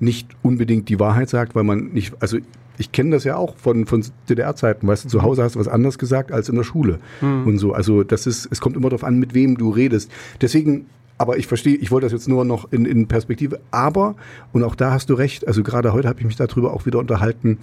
[0.00, 2.38] nicht unbedingt die Wahrheit sagt, weil man nicht, also
[2.78, 5.68] ich kenne das ja auch von, von DDR-Zeiten, weißt du, zu Hause hast du was
[5.68, 7.46] anderes gesagt als in der Schule Mhm.
[7.46, 7.72] und so.
[7.72, 10.10] Also das ist, es kommt immer darauf an, mit wem du redest.
[10.40, 10.86] Deswegen,
[11.18, 14.16] aber ich verstehe, ich wollte das jetzt nur noch in, in Perspektive, aber,
[14.52, 16.98] und auch da hast du recht, also gerade heute habe ich mich darüber auch wieder
[16.98, 17.58] unterhalten,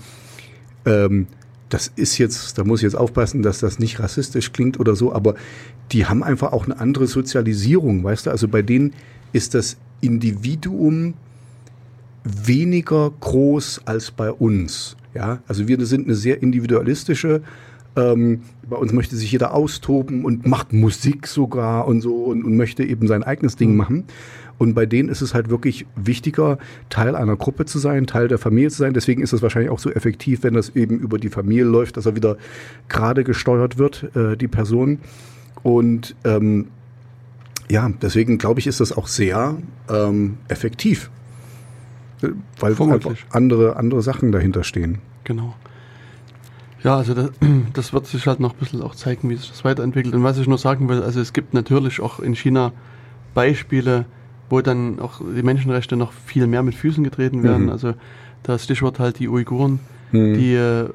[0.86, 1.28] ähm,
[1.70, 5.14] das ist jetzt, da muss ich jetzt aufpassen, dass das nicht rassistisch klingt oder so,
[5.14, 5.36] aber
[5.92, 8.32] die haben einfach auch eine andere Sozialisierung, weißt du?
[8.32, 8.94] Also bei denen
[9.34, 11.14] ist das Individuum
[12.24, 14.98] weniger groß als bei uns.
[15.14, 17.42] Ja, also wir sind eine sehr individualistische.
[17.96, 22.56] Ähm, bei uns möchte sich jeder austoben und macht Musik sogar und so und, und
[22.56, 24.06] möchte eben sein eigenes Ding machen.
[24.60, 28.38] Und bei denen ist es halt wirklich wichtiger, Teil einer Gruppe zu sein, Teil der
[28.38, 28.94] Familie zu sein.
[28.94, 32.06] Deswegen ist es wahrscheinlich auch so effektiv, wenn das eben über die Familie läuft, dass
[32.06, 32.38] er wieder
[32.90, 35.00] gerade gesteuert wird, äh, die Person.
[35.64, 36.68] Und ähm,
[37.72, 39.58] ja, deswegen glaube ich, ist das auch sehr
[39.90, 41.10] ähm, effektiv.
[42.60, 43.26] Weil Vermutlich.
[43.30, 44.98] andere, andere Sachen dahinter stehen.
[45.24, 45.56] Genau.
[46.84, 47.32] Ja, also das,
[47.74, 50.14] das wird sich halt noch ein bisschen auch zeigen, wie sich das weiterentwickelt.
[50.16, 52.74] Und was ich nur sagen will, also es gibt natürlich auch in China
[53.34, 54.06] Beispiele,
[54.50, 57.64] wo dann auch die Menschenrechte noch viel mehr mit Füßen getreten werden.
[57.66, 57.70] Mhm.
[57.72, 57.94] Also
[58.44, 59.80] das Stichwort halt die Uiguren,
[60.12, 60.34] Mhm.
[60.34, 60.90] die äh,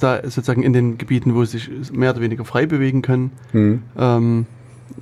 [0.00, 3.82] da sozusagen in den Gebieten, wo sie sich mehr oder weniger frei bewegen können, Mhm.
[3.98, 4.46] ähm,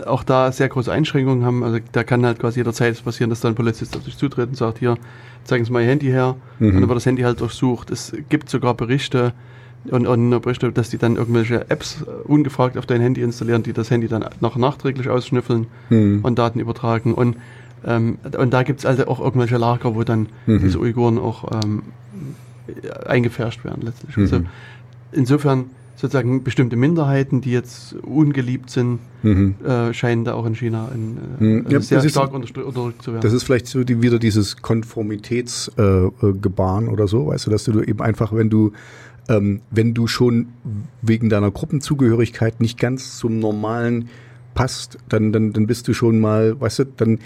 [0.04, 1.62] auch da sehr große Einschränkungen haben.
[1.62, 4.56] Also da kann halt quasi jederzeit passieren, dass dann ein Polizist auf dich zutritt und
[4.56, 4.96] sagt, hier,
[5.44, 6.34] zeigen Sie mal Ihr Handy her.
[6.58, 6.66] Mhm.
[6.70, 7.90] Und dann wird das Handy halt durchsucht.
[7.92, 9.32] Es gibt sogar Berichte
[9.92, 13.72] und, und Berichte, dass die dann irgendwelche Apps äh, ungefragt auf dein Handy installieren, die
[13.72, 16.20] das Handy dann noch nachträglich ausschnüffeln Mhm.
[16.24, 17.14] und Daten übertragen.
[17.14, 17.36] Und,
[17.86, 20.58] ähm, und da gibt es also auch irgendwelche Lager, wo dann Mhm.
[20.60, 21.82] diese Uiguren auch ähm,
[23.06, 24.16] eingefärscht werden letztlich.
[24.16, 24.22] Mhm.
[24.24, 24.40] Also
[25.12, 29.54] insofern sozusagen bestimmte Minderheiten, die jetzt ungeliebt sind, Mhm.
[29.64, 31.58] äh, scheinen da auch in China in, äh, Mhm.
[31.66, 33.22] also Ja, sehr das ist- stark unterdrückt zu werden.
[33.22, 37.64] Das ist vielleicht so die, wieder dieses Konformitätsgebaren äh, Gebaren oder so, weißt du, dass
[37.64, 38.72] du eben einfach, wenn du
[39.28, 40.50] ähm, wenn du schon
[41.02, 44.08] wegen deiner Gruppenzugehörigkeit nicht ganz zum Normalen
[44.54, 47.18] passt, dann, dann, dann bist du schon mal, weißt du, dann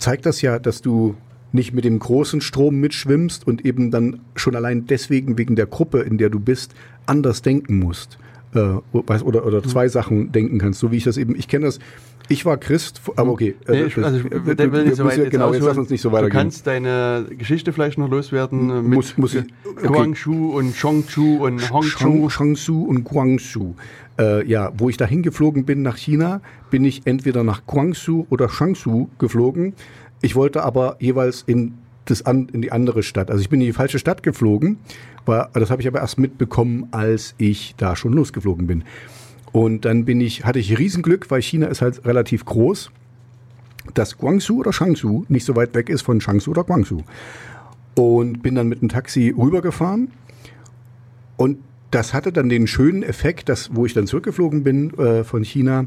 [0.00, 1.14] zeigt das ja, dass du
[1.52, 6.00] nicht mit dem großen Strom mitschwimmst und eben dann schon allein deswegen wegen der Gruppe,
[6.00, 6.74] in der du bist,
[7.06, 8.18] anders denken musst.
[8.54, 11.78] Äh, oder, oder zwei Sachen denken kannst, so wie ich das eben, ich kenne das,
[12.30, 13.54] ich war Christ, aber okay.
[13.68, 15.62] Nee, äh, ich, das- also ich wir- wir- will nicht so weit jetzt Genau, jetzt
[15.64, 16.32] lass uns nicht so Du weitergehen.
[16.40, 19.86] kannst deine Geschichte vielleicht noch loswerden äh, mit Muss- muss ich- okay.
[19.88, 22.28] Guangzhou und Chongchu und Hongzhou.
[22.30, 23.74] Shangsu und Guangzhou.
[24.18, 26.40] Äh, ja, wo ich dahin geflogen bin nach China,
[26.70, 29.74] bin ich entweder nach Guangzhou oder Shangsu geflogen.
[30.22, 33.30] Ich wollte aber jeweils in, das an, in die andere Stadt.
[33.30, 34.78] Also ich bin in die falsche Stadt geflogen,
[35.26, 38.84] war, das habe ich aber erst mitbekommen, als ich da schon losgeflogen bin.
[39.52, 42.90] Und dann bin ich, hatte ich Riesenglück, weil China ist halt relativ groß,
[43.94, 47.02] dass Guangzhou oder Shangsu nicht so weit weg ist von Shangsu oder Guangzhou.
[47.96, 50.10] und bin dann mit dem Taxi rübergefahren.
[51.36, 51.58] Und
[51.90, 55.86] das hatte dann den schönen Effekt, dass, wo ich dann zurückgeflogen bin äh, von China,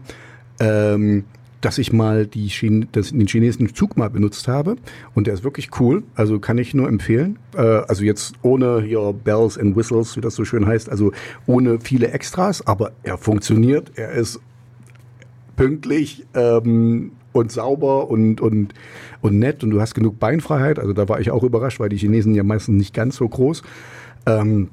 [0.59, 1.23] ähm,
[1.63, 4.75] dass ich mal die Chine, das, den chinesischen Zug mal benutzt habe.
[5.15, 6.03] Und der ist wirklich cool.
[6.13, 7.39] Also kann ich nur empfehlen.
[7.55, 10.89] Äh, also jetzt ohne hier Bells and Whistles, wie das so schön heißt.
[10.89, 11.13] Also
[11.45, 12.67] ohne viele Extras.
[12.67, 13.93] Aber er funktioniert.
[13.95, 14.41] Er ist
[15.55, 18.73] pünktlich ähm, und sauber und, und,
[19.21, 19.63] und nett.
[19.63, 20.79] Und du hast genug Beinfreiheit.
[20.79, 23.63] Also da war ich auch überrascht, weil die Chinesen ja meistens nicht ganz so groß.
[24.25, 24.69] Ähm,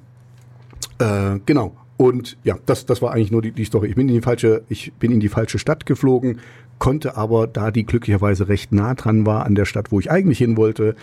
[0.98, 1.76] äh, genau.
[1.96, 3.90] Und ja, das, das war eigentlich nur die, die Story.
[3.90, 6.40] Ich bin in die falsche, ich bin in die falsche Stadt geflogen,
[6.81, 10.38] konnte aber, da die glücklicherweise recht nah dran war an der Stadt, wo ich eigentlich
[10.38, 10.97] hin wollte,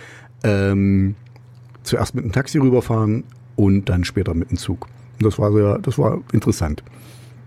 [0.44, 1.16] ähm,
[1.84, 3.24] zuerst mit dem Taxi rüberfahren
[3.56, 4.88] und dann später mit dem Zug.
[5.20, 6.84] Und das war sehr, das war interessant.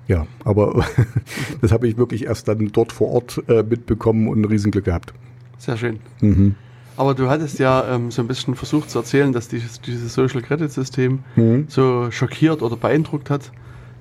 [0.09, 0.85] Ja, aber
[1.61, 5.13] das habe ich wirklich erst dann dort vor Ort äh, mitbekommen und ein Riesenglück gehabt.
[5.59, 6.01] Sehr schön.
[6.21, 6.55] Mhm.
[6.97, 10.43] Aber du hattest ja ähm, so ein bisschen versucht zu erzählen, dass dieses, dieses Social
[10.43, 11.67] Credit System Mhm.
[11.69, 13.53] so schockiert oder beeindruckt hat,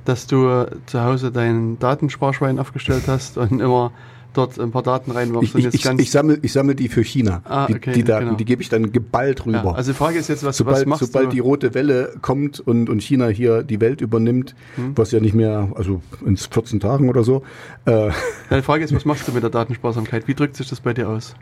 [0.05, 3.91] dass du zu Hause dein Datensparschwein aufgestellt hast und immer
[4.33, 7.41] dort ein paar Daten reinwirfst Ich, ich, ich, sammle ich sammle die für China.
[7.45, 8.37] Ah, die, okay, die Daten, genau.
[8.37, 9.63] die gebe ich dann geballt rüber.
[9.63, 11.29] ja, also die Frage ist jetzt, was, was sobald, machst sobald du?
[11.31, 14.93] die rote Welle kommt und, und China hier die Welt übernimmt, Hm.
[14.95, 17.43] was ja nicht mehr, also in 14 Tagen oder so,
[17.85, 18.09] äh,
[18.51, 20.27] die Frage ist, was machst du mit der Datensparsamkeit?
[20.27, 21.35] Wie drückt sich das bei dir aus?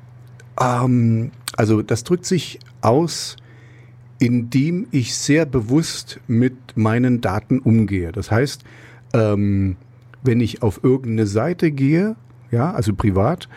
[0.60, 3.36] Ähm, also das drückt sich aus,
[4.20, 8.12] indem ich sehr bewusst mit meinen Daten umgehe.
[8.12, 8.64] Das heißt,
[9.14, 9.76] ähm,
[10.24, 12.16] wenn ich auf irgendeine Seite gehe,
[12.52, 13.48] ja, also privat,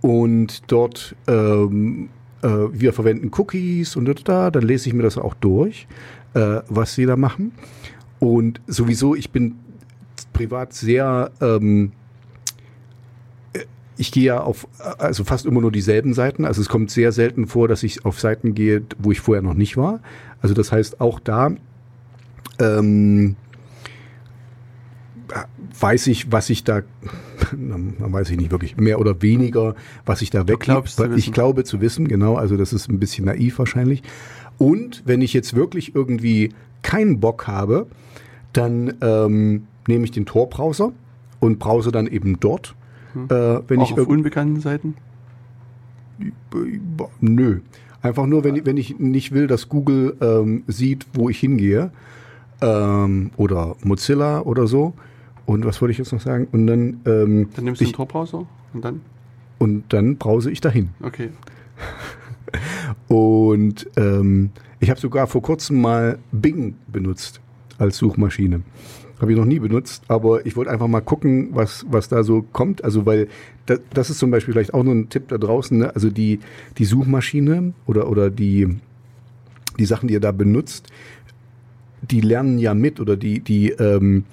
[0.00, 2.08] und dort ähm,
[2.42, 5.86] äh, wir verwenden Cookies und da, da, dann lese ich mir das auch durch,
[6.34, 7.52] äh, was sie da machen.
[8.20, 9.56] Und sowieso, ich bin
[10.32, 11.92] privat sehr ähm,
[13.98, 16.44] ich gehe ja auf also fast immer nur dieselben Seiten.
[16.44, 19.54] Also es kommt sehr selten vor, dass ich auf Seiten gehe, wo ich vorher noch
[19.54, 20.00] nicht war.
[20.40, 21.50] Also das heißt auch da
[22.60, 23.34] ähm,
[25.80, 26.82] weiß ich, was ich da,
[27.52, 29.74] dann weiß ich nicht wirklich, mehr oder weniger,
[30.06, 30.66] was ich da weg.
[31.16, 32.34] Ich glaube zu wissen, genau.
[32.36, 34.02] Also das ist ein bisschen naiv wahrscheinlich.
[34.58, 37.86] Und wenn ich jetzt wirklich irgendwie keinen Bock habe,
[38.52, 40.92] dann ähm, nehme ich den Tor-Browser
[41.40, 42.74] und browse dann eben dort.
[43.14, 44.94] Äh, wenn Auch ich auf unbekannten Seiten?
[47.20, 47.60] Nö.
[48.02, 51.90] Einfach nur, wenn, ich- wenn ich nicht will, dass Google ähm, sieht, wo ich hingehe.
[52.60, 54.94] Ähm, oder Mozilla oder so.
[55.48, 56.46] Und was wollte ich jetzt noch sagen?
[56.52, 59.00] Und dann, ähm, Dann nimmst du ich, den Tor-Browser und dann?
[59.56, 60.90] und dann browse ich dahin.
[61.02, 61.30] Okay.
[63.08, 67.40] Und ähm, ich habe sogar vor kurzem mal Bing benutzt
[67.78, 68.60] als Suchmaschine.
[69.20, 72.42] Habe ich noch nie benutzt, aber ich wollte einfach mal gucken, was, was da so
[72.42, 72.84] kommt.
[72.84, 73.28] Also, weil
[73.64, 75.78] das, das ist zum Beispiel vielleicht auch nur ein Tipp da draußen.
[75.78, 75.94] Ne?
[75.94, 76.40] Also die,
[76.76, 78.76] die Suchmaschine oder, oder die,
[79.78, 80.88] die Sachen, die ihr da benutzt,
[82.02, 84.24] die lernen ja mit oder die, die, ähm,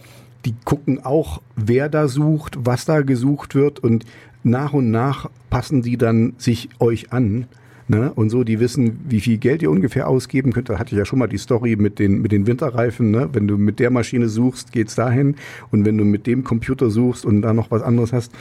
[0.45, 4.05] die gucken auch, wer da sucht, was da gesucht wird und
[4.43, 7.47] nach und nach passen die dann sich euch an.
[7.88, 8.12] Ne?
[8.13, 10.69] Und so, die wissen, wie viel Geld ihr ungefähr ausgeben könnt.
[10.69, 13.12] Da hatte ich ja schon mal die Story mit den, mit den Winterreifen.
[13.12, 13.29] Ne?
[13.31, 15.36] Wenn du mit der Maschine suchst, geht's dahin.
[15.69, 18.31] Und wenn du mit dem Computer suchst und da noch was anderes hast,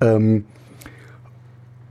[0.00, 0.44] ähm,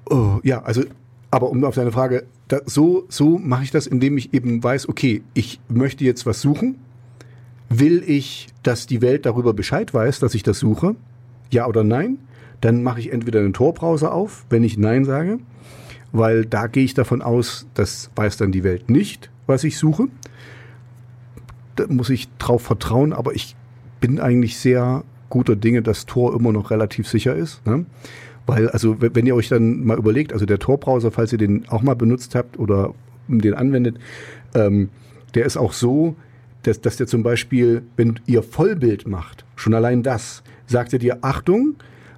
[0.09, 0.83] Oh, ja, also,
[1.31, 4.89] aber um auf deine Frage, da, so, so mache ich das, indem ich eben weiß,
[4.89, 6.75] okay, ich möchte jetzt was suchen.
[7.69, 10.95] Will ich, dass die Welt darüber Bescheid weiß, dass ich das suche?
[11.49, 12.17] Ja oder nein?
[12.61, 15.39] Dann mache ich entweder einen Tor-Browser auf, wenn ich Nein sage,
[16.13, 20.07] weil da gehe ich davon aus, das weiß dann die Welt nicht, was ich suche.
[21.75, 23.55] Da muss ich drauf vertrauen, aber ich
[23.99, 27.65] bin eigentlich sehr guter Dinge, dass Tor immer noch relativ sicher ist.
[27.65, 27.85] Ne?
[28.45, 31.81] Weil, also, wenn ihr euch dann mal überlegt, also der Tor-Browser, falls ihr den auch
[31.81, 32.93] mal benutzt habt oder
[33.27, 33.97] den anwendet,
[34.53, 34.89] ähm,
[35.35, 36.15] der ist auch so,
[36.63, 41.19] dass, dass der zum Beispiel, wenn ihr Vollbild macht, schon allein das, sagt er dir,
[41.21, 41.75] Achtung,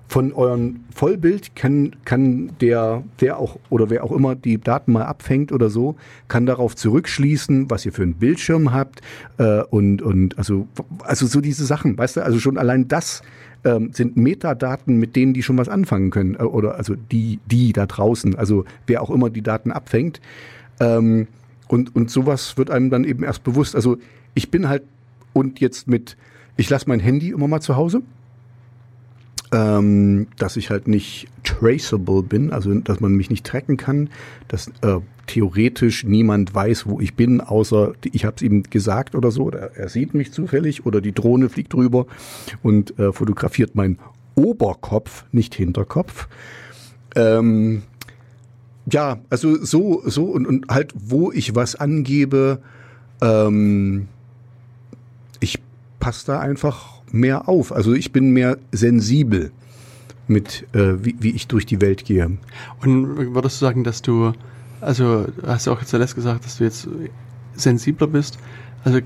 [0.07, 5.03] von eurem Vollbild kann, kann der, der auch oder wer auch immer die Daten mal
[5.03, 5.95] abfängt oder so,
[6.27, 9.01] kann darauf zurückschließen, was ihr für einen Bildschirm habt
[9.37, 10.67] äh, und, und also,
[11.03, 13.23] also so diese Sachen, weißt du, also schon allein das
[13.63, 17.73] ähm, sind Metadaten, mit denen die schon was anfangen können äh, oder also die, die
[17.73, 20.21] da draußen, also wer auch immer die Daten abfängt.
[20.79, 21.27] Ähm,
[21.67, 23.75] und, und sowas wird einem dann eben erst bewusst.
[23.75, 23.97] Also
[24.35, 24.83] ich bin halt
[25.33, 26.15] und jetzt mit,
[26.55, 28.03] ich lasse mein Handy immer mal zu Hause
[29.55, 34.09] ähm, dass ich halt nicht traceable bin, also dass man mich nicht tracken kann,
[34.47, 39.31] dass äh, theoretisch niemand weiß, wo ich bin, außer ich habe es ihm gesagt oder
[39.31, 42.05] so, oder er sieht mich zufällig oder die Drohne fliegt drüber
[42.63, 43.99] und äh, fotografiert meinen
[44.35, 46.27] Oberkopf, nicht Hinterkopf.
[47.15, 47.83] Ähm,
[48.91, 52.59] ja, also so, so und, und halt, wo ich was angebe,
[53.21, 54.07] ähm,
[55.39, 55.59] ich
[55.99, 57.71] passe da einfach mehr auf.
[57.71, 59.51] Also ich bin mehr sensibel
[60.27, 62.37] mit, äh, wie, wie ich durch die Welt gehe.
[62.81, 64.33] Und würdest du sagen, dass du,
[64.81, 66.87] also hast du auch zuletzt gesagt, dass du jetzt
[67.55, 68.37] sensibler bist?
[68.83, 68.99] Also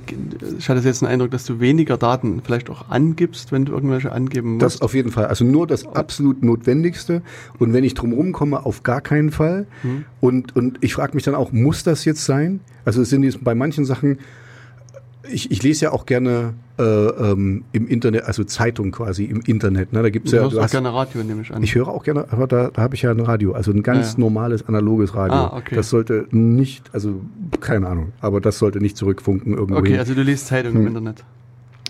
[0.57, 4.11] ich hatte jetzt den Eindruck, dass du weniger Daten vielleicht auch angibst, wenn du irgendwelche
[4.11, 4.61] angeben musst.
[4.61, 5.27] Das auf jeden Fall.
[5.27, 7.21] Also nur das absolut Notwendigste.
[7.59, 9.67] Und wenn ich drumherum komme, auf gar keinen Fall.
[9.83, 10.03] Hm.
[10.19, 12.59] Und, und ich frage mich dann auch, muss das jetzt sein?
[12.83, 14.19] Also es sind jetzt bei manchen Sachen,
[15.31, 19.93] ich, ich lese ja auch gerne äh, ähm, im Internet, also Zeitung quasi im Internet.
[19.93, 20.01] Ne?
[20.01, 20.43] Da gibt's du ja.
[20.43, 21.63] hörst Du auch hast, gerne Radio, nehme ich an.
[21.63, 24.07] ich höre auch gerne, aber da, da habe ich ja ein Radio, also ein ganz
[24.07, 24.19] Ja, ja.
[24.19, 25.35] normales analoges Radio.
[25.35, 25.75] Ah, okay.
[25.75, 27.21] Das sollte nicht, also
[27.59, 29.77] keine Ahnung, aber das sollte nicht zurückfunken irgendwo.
[29.79, 29.99] okay, hin.
[29.99, 30.81] also du liest Zeitung Hm.
[30.81, 31.23] im Internet.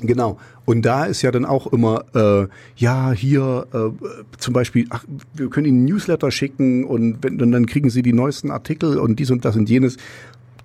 [0.02, 0.38] Genau.
[0.65, 2.47] Und da ist ja dann auch immer, äh,
[2.78, 3.89] ja, hier äh,
[4.38, 8.13] zum Beispiel, ach, wir können Ihnen Newsletter schicken und, wenn, und dann kriegen Sie die
[8.13, 9.97] neuesten Artikel und dies und das und jenes.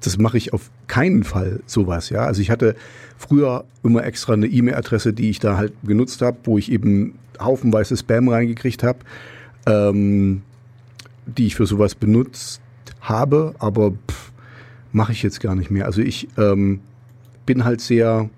[0.07, 2.25] Das mache ich auf keinen Fall sowas, ja.
[2.27, 2.77] Also ich hatte
[3.17, 7.97] früher immer extra eine E-Mail-Adresse, die ich da halt genutzt habe, wo ich eben haufenweise
[7.97, 8.99] Spam reingekriegt habe,
[9.67, 10.43] ähm,
[11.27, 12.61] die ich für sowas benutzt
[13.01, 13.93] habe, aber
[14.93, 15.87] mache ich jetzt gar nicht mehr.
[15.87, 16.81] Also ich ähm,
[17.47, 18.29] bin halt sehr,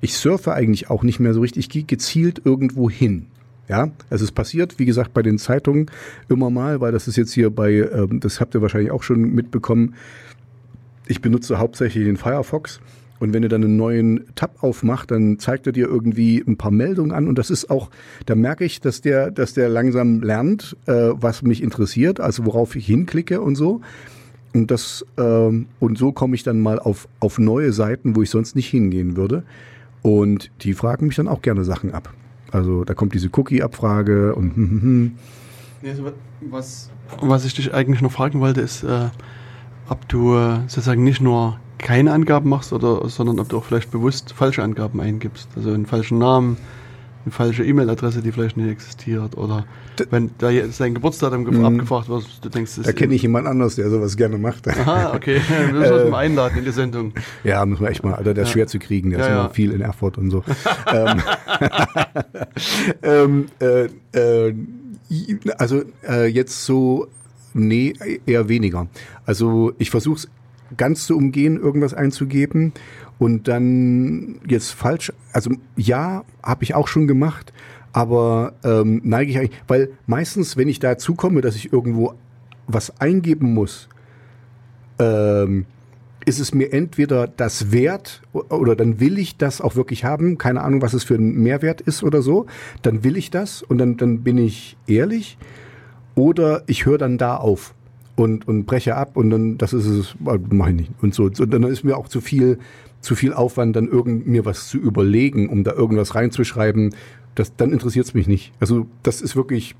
[0.00, 3.26] ich surfe eigentlich auch nicht mehr so richtig, ich gehe gezielt irgendwo hin.
[3.66, 5.90] Ja, also es passiert, wie gesagt, bei den Zeitungen
[6.28, 9.20] immer mal, weil das ist jetzt hier bei, ähm, das habt ihr wahrscheinlich auch schon
[9.34, 9.94] mitbekommen,
[11.06, 12.80] ich benutze hauptsächlich den Firefox
[13.20, 16.70] und wenn ihr dann einen neuen Tab aufmacht, dann zeigt er dir irgendwie ein paar
[16.70, 17.90] Meldungen an und das ist auch,
[18.26, 22.76] da merke ich, dass der, dass der langsam lernt, äh, was mich interessiert, also worauf
[22.76, 23.80] ich hinklicke und so.
[24.52, 28.30] Und das ähm, und so komme ich dann mal auf auf neue Seiten, wo ich
[28.30, 29.42] sonst nicht hingehen würde.
[30.02, 32.12] Und die fragen mich dann auch gerne Sachen ab.
[32.52, 35.12] Also da kommt diese Cookie-Abfrage und hm, hm, hm.
[36.50, 36.90] Was,
[37.20, 39.08] was ich dich eigentlich noch fragen wollte, ist, äh,
[39.88, 43.90] ob du äh, sozusagen nicht nur keine Angaben machst, oder, sondern ob du auch vielleicht
[43.90, 45.48] bewusst falsche Angaben eingibst.
[45.56, 46.56] Also einen falschen Namen,
[47.26, 49.36] eine falsche E-Mail-Adresse, die vielleicht nicht existiert.
[49.36, 49.66] Oder
[49.98, 51.64] D- wenn da jetzt dein Geburtsdatum Mhm.
[51.64, 54.66] abgefragt wird, du denkst, das Da kenne ich jemand anders, der sowas gerne macht.
[54.68, 55.40] Aha, okay.
[55.70, 57.12] Wir müssen uns mal einladen in die Sendung.
[57.44, 58.52] Ja, muss man echt mal, Alter, der ist Ja.
[58.54, 59.40] schwer zu kriegen, der Ja, ist ja.
[59.40, 60.42] immer viel in Erfurt und so.
[60.92, 61.22] ähm,
[63.02, 63.84] ähm, äh,
[64.48, 64.54] äh,
[65.58, 67.06] also äh, jetzt so,
[67.52, 67.92] nee,
[68.26, 68.86] eher weniger.
[69.26, 70.28] Also ich versuche es
[70.76, 72.72] ganz zu umgehen, irgendwas einzugeben
[73.18, 77.52] und dann jetzt falsch, also ja, habe ich auch schon gemacht,
[77.92, 82.14] aber ähm, neige ich eigentlich, weil meistens, wenn ich dazu komme, dass ich irgendwo
[82.66, 83.88] was eingeben muss,
[84.98, 85.66] ähm,
[86.26, 90.62] ist es mir entweder das wert oder dann will ich das auch wirklich haben, keine
[90.62, 92.46] Ahnung, was es für ein Mehrwert ist oder so,
[92.82, 95.36] dann will ich das und dann, dann bin ich ehrlich
[96.14, 97.74] oder ich höre dann da auf
[98.16, 101.24] und, und breche ab und dann, das ist es, mache ich nicht und so.
[101.24, 102.58] Und dann ist mir auch zu viel,
[103.00, 106.94] zu viel Aufwand, dann irgend mir was zu überlegen, um da irgendwas reinzuschreiben.
[107.34, 108.52] Das, dann interessiert es mich nicht.
[108.60, 109.74] Also das ist wirklich,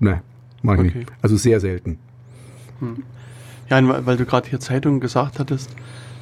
[0.00, 0.22] ne,
[0.62, 0.98] mache ich Okay.
[1.00, 1.12] nicht.
[1.22, 1.98] Also sehr selten.
[3.68, 5.70] Ja, und weil weil du gerade hier Zeitung gesagt hattest,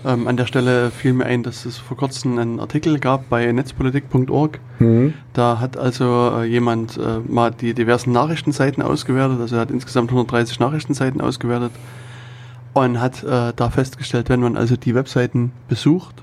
[0.08, 3.52] ähm, an der Stelle fiel mir ein, dass es vor kurzem einen Artikel gab bei
[3.52, 4.58] netzpolitik.org.
[4.78, 5.12] Mhm.
[5.34, 10.10] Da hat also äh, jemand äh, mal die diversen Nachrichtenseiten ausgewertet, also er hat insgesamt
[10.10, 11.72] 130 Nachrichtenseiten ausgewertet
[12.72, 16.22] und hat äh, da festgestellt, wenn man also die Webseiten besucht,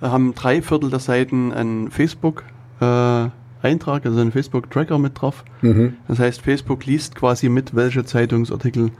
[0.00, 5.44] äh, haben drei Viertel der Seiten einen Facebook-Eintrag, also einen Facebook-Tracker mit drauf.
[5.62, 5.94] Mhm.
[6.08, 8.90] Das heißt, Facebook liest quasi mit, welche Zeitungsartikel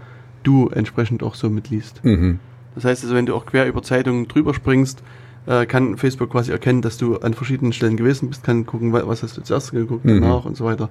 [0.44, 2.04] du entsprechend auch so mitliest.
[2.04, 2.38] Mhm.
[2.76, 5.02] Das heißt also, wenn du auch quer über Zeitungen drüber springst,
[5.46, 9.02] äh, kann Facebook quasi erkennen, dass du an verschiedenen Stellen gewesen bist, kann gucken, wa-
[9.06, 10.20] was hast du zuerst geguckt, Mhm.
[10.20, 10.88] danach und so weiter.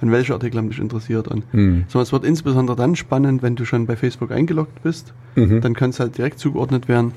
[0.00, 1.28] Und welche Artikel haben dich interessiert.
[1.28, 1.84] Und Mhm.
[1.88, 5.12] so, es wird insbesondere dann spannend, wenn du schon bei Facebook eingeloggt bist.
[5.36, 5.60] Mhm.
[5.60, 7.12] Dann kann es halt direkt zugeordnet werden.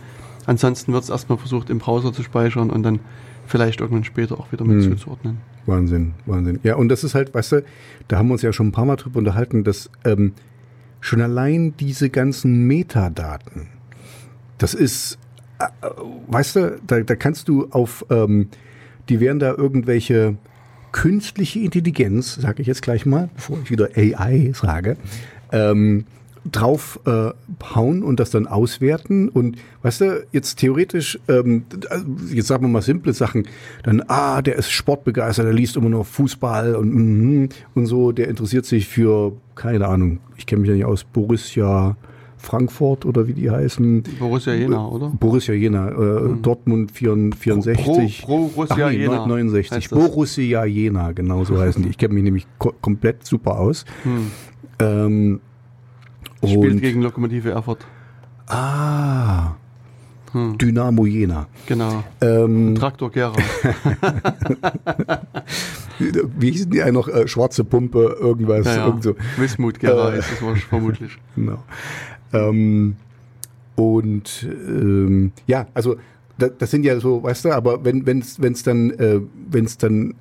[0.45, 2.99] Ansonsten wird es erstmal versucht, im Browser zu speichern und dann
[3.45, 4.81] vielleicht irgendwann später auch wieder mit Mhm.
[4.91, 5.37] zuzuordnen.
[5.65, 6.59] Wahnsinn, Wahnsinn.
[6.63, 7.63] Ja, und das ist halt, weißt du,
[8.07, 10.31] da haben wir uns ja schon ein paar Mal drüber unterhalten, dass ähm,
[11.01, 13.67] schon allein diese ganzen Metadaten,
[14.57, 15.17] das ist,
[15.59, 15.89] äh, äh,
[16.27, 18.49] weißt du, da, da kannst du auf, ähm,
[19.09, 20.37] die werden da irgendwelche
[20.91, 24.97] künstliche Intelligenz, sage ich jetzt gleich mal, bevor ich wieder AI sage,
[25.51, 26.05] ähm,
[26.51, 27.31] drauf äh,
[27.75, 29.29] hauen und das dann auswerten.
[29.29, 31.65] Und weißt du, jetzt theoretisch, ähm,
[32.31, 33.47] jetzt sagen wir mal simple Sachen,
[33.83, 38.29] dann, ah, der ist sportbegeistert, der liest immer nur Fußball und, mhm, und so, der
[38.29, 41.97] interessiert sich für, keine Ahnung, ich kenne mich ja nicht aus, Borussia
[42.47, 44.03] Frankfurt oder wie die heißen.
[44.19, 45.09] Borussia Jena, oder?
[45.09, 47.77] Borussia Jena, äh, Dortmund 64.
[47.83, 49.71] Pro- Pro- Borussia Ach nee, Jena 69.
[49.71, 49.99] heißt das.
[49.99, 51.89] Borussia Jena, genau so heißen die.
[51.89, 53.83] Ich kenne mich nämlich ko komplett super aus.
[54.03, 54.31] Hm.
[54.79, 55.39] Ähm,
[56.43, 57.85] Spielt gegen Lokomotive Erfurt.
[58.47, 59.55] ah,
[60.33, 60.57] Hm.
[60.57, 61.47] Dynamo Jena.
[61.67, 62.03] Genau.
[62.21, 63.33] Ähm, Traktor Gera.
[65.99, 67.07] wie hießen die eigentlich noch?
[67.07, 68.65] Äh, schwarze Pumpe, irgendwas.
[68.65, 68.85] Ja, ja.
[68.87, 69.15] Irgend so.
[69.37, 70.19] Wismut Gera Äh.
[70.19, 71.17] ist es wahrscheinlich vermutlich.
[71.35, 71.63] Genau.
[72.33, 72.95] Ähm,
[73.75, 75.97] und ähm, ja, also
[76.37, 80.15] da, das sind ja so, weißt du, aber wenn wenn's wenn's dann äh, wenn's dann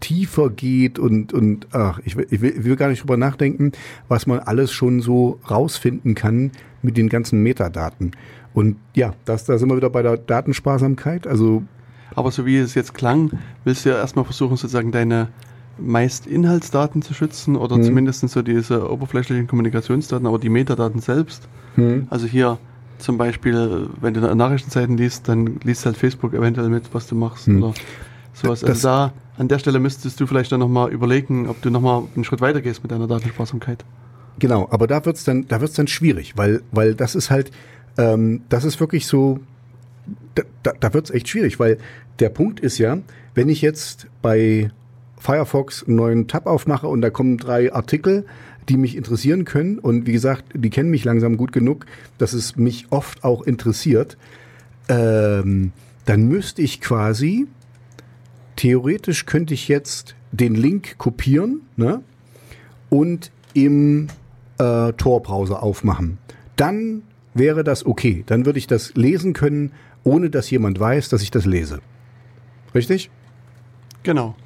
[0.00, 3.72] tiefer geht und und ach, ich will, ich will, ich will gar nicht drüber nachdenken,
[4.08, 6.50] was man alles schon so rausfinden kann
[6.82, 8.12] mit den ganzen Metadaten.
[8.52, 11.26] Und ja, das, da sind wir wieder bei der Datensparsamkeit.
[11.26, 11.64] Also
[12.14, 13.32] Aber so wie es jetzt klang,
[13.64, 15.28] willst du ja erstmal versuchen, sozusagen deine
[15.78, 17.82] meist Inhaltsdaten zu schützen oder Mhm.
[17.84, 21.48] zumindest so diese oberflächlichen Kommunikationsdaten, aber die Metadaten selbst.
[21.74, 22.58] hm, Also hier
[22.98, 27.46] zum Beispiel, wenn du Nachrichtenseiten liest, dann liest halt Facebook eventuell mit, was du machst
[27.48, 27.62] Hm.
[27.62, 27.74] oder
[28.32, 28.60] sowas.
[28.60, 32.04] Das- Also da, an der Stelle müsstest du vielleicht dann nochmal überlegen, ob du nochmal
[32.14, 33.84] einen Schritt weiter gehst mit deiner Datensparsamkeit.
[34.38, 37.50] Genau, aber da wird's dann, da wird's dann schwierig, weil, weil das ist halt,
[37.98, 39.40] ähm, das ist wirklich so,
[40.36, 41.78] da, da, da wird's echt schwierig, weil
[42.20, 42.98] der Punkt ist ja,
[43.34, 44.70] wenn ich jetzt bei
[45.24, 48.26] Firefox einen neuen Tab aufmache und da kommen drei Artikel,
[48.68, 51.86] die mich interessieren können und wie gesagt, die kennen mich langsam gut genug,
[52.18, 54.18] dass es mich oft auch interessiert,
[54.90, 55.72] ähm,
[56.04, 57.46] dann müsste ich quasi,
[58.56, 62.02] theoretisch könnte ich jetzt den Link kopieren, ne?
[62.90, 64.08] und im
[64.58, 66.18] äh, Tor-Browser aufmachen.
[66.56, 67.02] Dann
[67.32, 68.24] wäre das okay.
[68.26, 69.72] Dann würde ich das lesen können,
[70.02, 71.80] ohne dass jemand weiß, dass ich das lese.
[72.74, 73.10] Richtig?
[74.02, 74.36] Genau.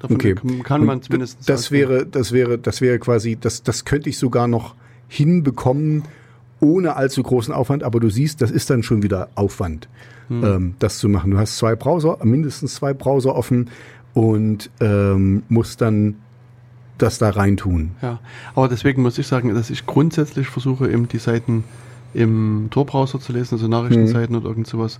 [0.00, 0.34] Davon Okay.
[0.62, 1.48] kann- man zumindest.
[1.48, 1.88] Das ausgehen.
[1.88, 4.74] wäre, das wäre, das wäre quasi, das, das könnte ich sogar noch
[5.08, 6.04] hinbekommen,
[6.60, 7.82] ohne allzu großen Aufwand.
[7.82, 9.88] Aber du siehst, das ist dann schon wieder Aufwand,
[10.28, 10.44] Hm.
[10.44, 11.30] ähm, das zu machen.
[11.30, 13.70] Du hast zwei Browser, mindestens zwei Browser offen
[14.14, 16.16] und ähm, musst dann
[16.98, 17.92] das da reintun.
[18.02, 18.18] Ja,
[18.54, 21.64] aber deswegen muss ich sagen, dass ich grundsätzlich versuche, eben die Seiten
[22.14, 24.98] im Tor-Browser zu lesen, also Nachrichtenseiten oder irgend sowas.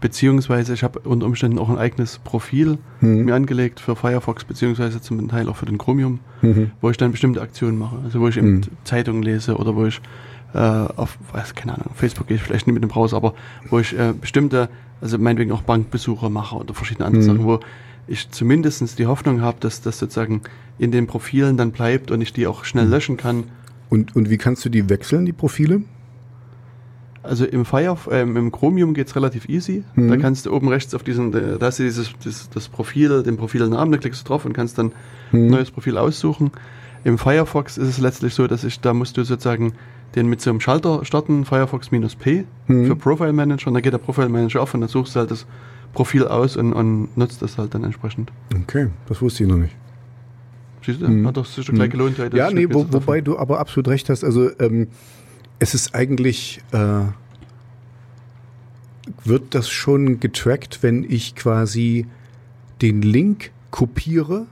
[0.00, 3.24] Beziehungsweise ich habe unter Umständen auch ein eigenes Profil Mhm.
[3.24, 6.70] mir angelegt für Firefox, beziehungsweise zum Teil auch für den Chromium, Mhm.
[6.80, 7.96] wo ich dann bestimmte Aktionen mache.
[8.04, 8.60] Also wo ich eben Mhm.
[8.84, 10.00] Zeitungen lese oder wo ich
[10.54, 13.34] äh, auf, weiß, keine Ahnung, Facebook gehe ich vielleicht nicht mit dem Browser, aber
[13.68, 14.68] wo ich äh, bestimmte,
[15.02, 17.26] also meinetwegen auch Bankbesuche mache oder verschiedene andere Mhm.
[17.26, 17.60] Sachen, wo
[18.06, 20.42] ich zumindest die Hoffnung habe, dass das sozusagen
[20.78, 22.64] in den Profilen dann bleibt und ich die auch Mhm.
[22.64, 23.44] schnell löschen kann.
[23.90, 25.82] Und, und wie kannst du die wechseln, die Profile?
[27.26, 29.84] Also im Fire, ähm, im Chromium geht's relativ easy.
[29.94, 30.08] Mhm.
[30.08, 33.22] Da kannst du oben rechts auf diesen, äh, da hast du dieses, das, das Profil,
[33.22, 34.92] den Profilnamen, da klickst du drauf und kannst dann
[35.32, 35.50] ein Mhm.
[35.50, 36.50] neues Profil aussuchen.
[37.04, 39.74] Im Firefox ist es letztlich so, dass ich, da musst du sozusagen
[40.14, 42.86] den mit so einem Schalter starten, Firefox-P Mhm.
[42.86, 45.30] für Profile Manager und dann geht der Profile Manager auf und dann suchst du halt
[45.30, 45.46] das
[45.92, 48.30] Profil aus und, und nutzt das halt dann entsprechend.
[48.62, 49.74] Okay, das wusste ich noch nicht.
[50.84, 51.08] Siehst du?
[51.08, 51.26] Mhm.
[51.26, 52.16] Hat doch sicher gleich gelohnt.
[52.32, 54.22] Ja, nee, wo, wobei du aber absolut recht hast.
[54.22, 54.88] Also ähm,
[55.58, 57.04] es ist eigentlich, äh,
[59.24, 62.06] wird das schon getrackt, wenn ich quasi
[62.82, 64.46] den Link kopiere?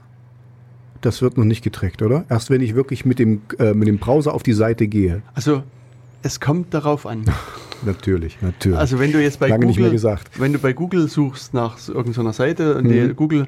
[1.01, 2.25] Das wird noch nicht getrackt, oder?
[2.29, 5.21] Erst wenn ich wirklich mit dem, äh, mit dem Browser auf die Seite gehe.
[5.33, 5.61] Also,
[6.23, 7.25] es kommt darauf an.
[7.85, 8.79] Natürlich, natürlich.
[8.79, 10.39] Also wenn du jetzt bei Lange Google, nicht mehr gesagt.
[10.39, 13.15] wenn du bei Google suchst nach irgendeiner Seite und Mhm.
[13.17, 13.47] Google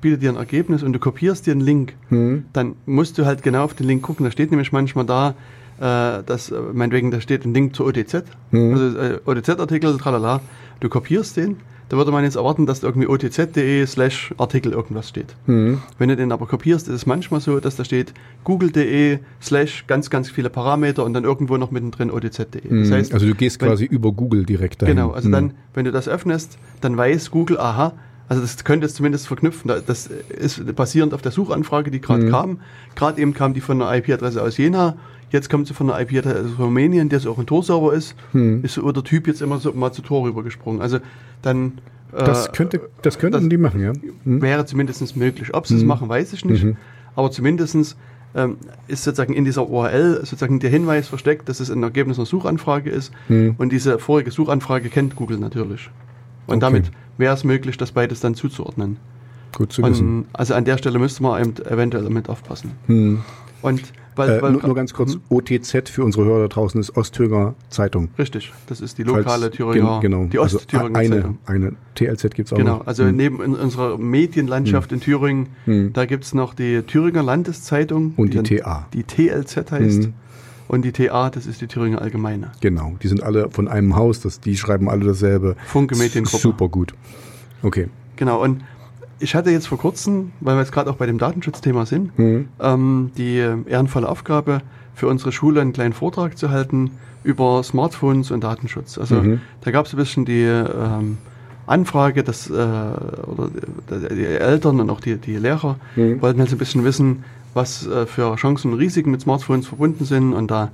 [0.00, 2.44] bietet dir ein Ergebnis und du kopierst dir einen Link, Hm?
[2.52, 4.24] dann musst du halt genau auf den Link gucken.
[4.24, 5.34] Da steht nämlich manchmal da,
[5.82, 8.72] äh, dass, äh, meinetwegen, da steht ein Link zur OTZ, Mhm.
[8.72, 10.40] also äh, OTZ-Artikel, tralala.
[10.80, 11.56] Du kopierst den,
[11.88, 15.34] da würde man jetzt erwarten, dass da irgendwie otz.de slash Artikel irgendwas steht.
[15.46, 15.82] Hm?
[15.98, 18.14] Wenn du den aber kopierst, ist es manchmal so, dass da steht
[18.44, 22.46] google.de slash ganz, ganz viele Parameter und dann irgendwo noch mittendrin otz.de.
[22.62, 22.90] Das Hm.
[22.92, 24.96] heißt, also du gehst wenn- quasi über Google direkt dahin.
[24.96, 25.32] Genau, also Hm.
[25.32, 27.92] dann, wenn du das öffnest, dann weiß Google, aha,
[28.32, 29.68] also das könnte es zumindest verknüpfen.
[29.68, 32.30] Da- Das ist basierend auf der Suchanfrage, die gerade Mhm.
[32.30, 32.60] kam.
[32.94, 34.96] Gerade eben kam die von einer IP-Adresse aus Jena,
[35.30, 38.14] jetzt kommt sie von einer IP-Adresse aus Rumänien, der so auch ein Tor-Server ist.
[38.32, 38.64] Hm.
[38.64, 40.80] Ist so der Typ jetzt immer so mal zu Tor rübergesprungen.
[40.80, 40.98] Also
[41.42, 41.72] dann
[42.10, 43.92] Das, äh, könnte, das könnten das die machen, ja.
[44.24, 44.40] Hm?
[44.42, 45.52] wäre zumindest möglich.
[45.54, 45.88] Ob sie es Mhm.
[45.88, 46.64] machen, weiß ich nicht.
[46.64, 46.76] Mhm.
[47.14, 47.96] Aber zumindest
[48.34, 48.56] ähm,
[48.88, 52.88] ist sozusagen in dieser URL sozusagen der Hinweis versteckt, dass es ein Ergebnis einer Suchanfrage
[52.88, 53.12] ist.
[53.28, 53.56] Hm.
[53.58, 55.90] Und diese vorige Suchanfrage kennt Google natürlich.
[56.46, 56.60] Und Okay.
[56.60, 58.96] damit wäre es möglich, das beides dann zuzuordnen.
[59.56, 60.18] Gut zu wissen.
[60.20, 62.72] Und, also an der Stelle müsste man eben eventuell mit aufpassen.
[62.86, 63.20] Hm.
[63.60, 63.82] Und
[64.16, 67.54] weil, Äh, weil nur, nur ganz kurz, OTZ für unsere Hörer da draußen ist Osthöger
[67.70, 68.08] Zeitung.
[68.18, 71.38] richtig, das ist die lokale Thüringer, gen- genau, die also Ostthüringer eine, Zeitung.
[71.46, 72.86] eine TLZ gibt es auch Genau, noch.
[72.86, 73.16] also Hm.
[73.16, 75.92] neben in unserer Medienlandschaft in Thüringen, Hm.
[75.94, 78.86] da gibt es noch die Thüringer Landeszeitung, Und die dann TA.
[78.92, 80.08] die TLZ heißt.
[80.72, 82.50] Und die TA, das ist die Thüringer Allgemeine.
[82.62, 85.54] Genau, die sind alle von einem Haus, das, die schreiben alle dasselbe.
[85.66, 86.38] Funke Mediengruppe.
[86.38, 86.94] Super gut.
[87.62, 87.88] Okay.
[88.16, 88.62] Genau, und
[89.20, 92.48] ich hatte jetzt vor kurzem, weil wir jetzt gerade auch bei dem Datenschutzthema sind, Mhm.
[92.58, 94.62] ähm, die ehrenvolle Aufgabe
[94.94, 96.92] für unsere Schule einen kleinen Vortrag zu halten
[97.22, 98.96] über Smartphones und Datenschutz.
[98.96, 99.40] Also Mhm.
[99.60, 101.18] da gab es ein bisschen die ähm,
[101.66, 103.50] Anfrage, dass äh, oder
[104.08, 106.22] die, die Eltern und auch die, die Lehrer Mhm.
[106.22, 107.24] wollten halt so ein bisschen wissen,
[107.54, 110.32] was äh, für Chancen und Risiken mit Smartphones verbunden sind.
[110.32, 110.70] Und da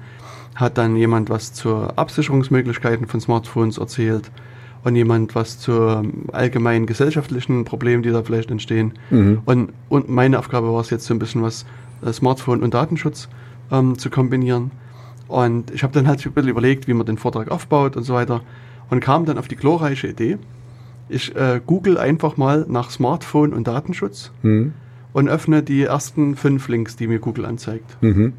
[0.54, 4.30] hat dann jemand was zu Absicherungsmöglichkeiten von Smartphones erzählt
[4.84, 8.94] und jemand was zu ähm, allgemeinen gesellschaftlichen Problemen, die da vielleicht entstehen.
[9.10, 9.42] Mhm.
[9.44, 11.64] Und, und meine Aufgabe war es jetzt so ein bisschen was
[12.04, 13.28] äh, Smartphone und Datenschutz
[13.70, 14.70] ähm, zu kombinieren.
[15.26, 18.14] Und ich habe dann halt ein bisschen überlegt, wie man den Vortrag aufbaut und so
[18.14, 18.40] weiter
[18.90, 20.38] und kam dann auf die glorreiche Idee.
[21.08, 24.72] Ich äh, google einfach mal nach Smartphone und Datenschutz Mhm.
[25.18, 27.96] Und öffne die ersten fünf Links, die mir Google anzeigt.
[28.02, 28.32] Mhm.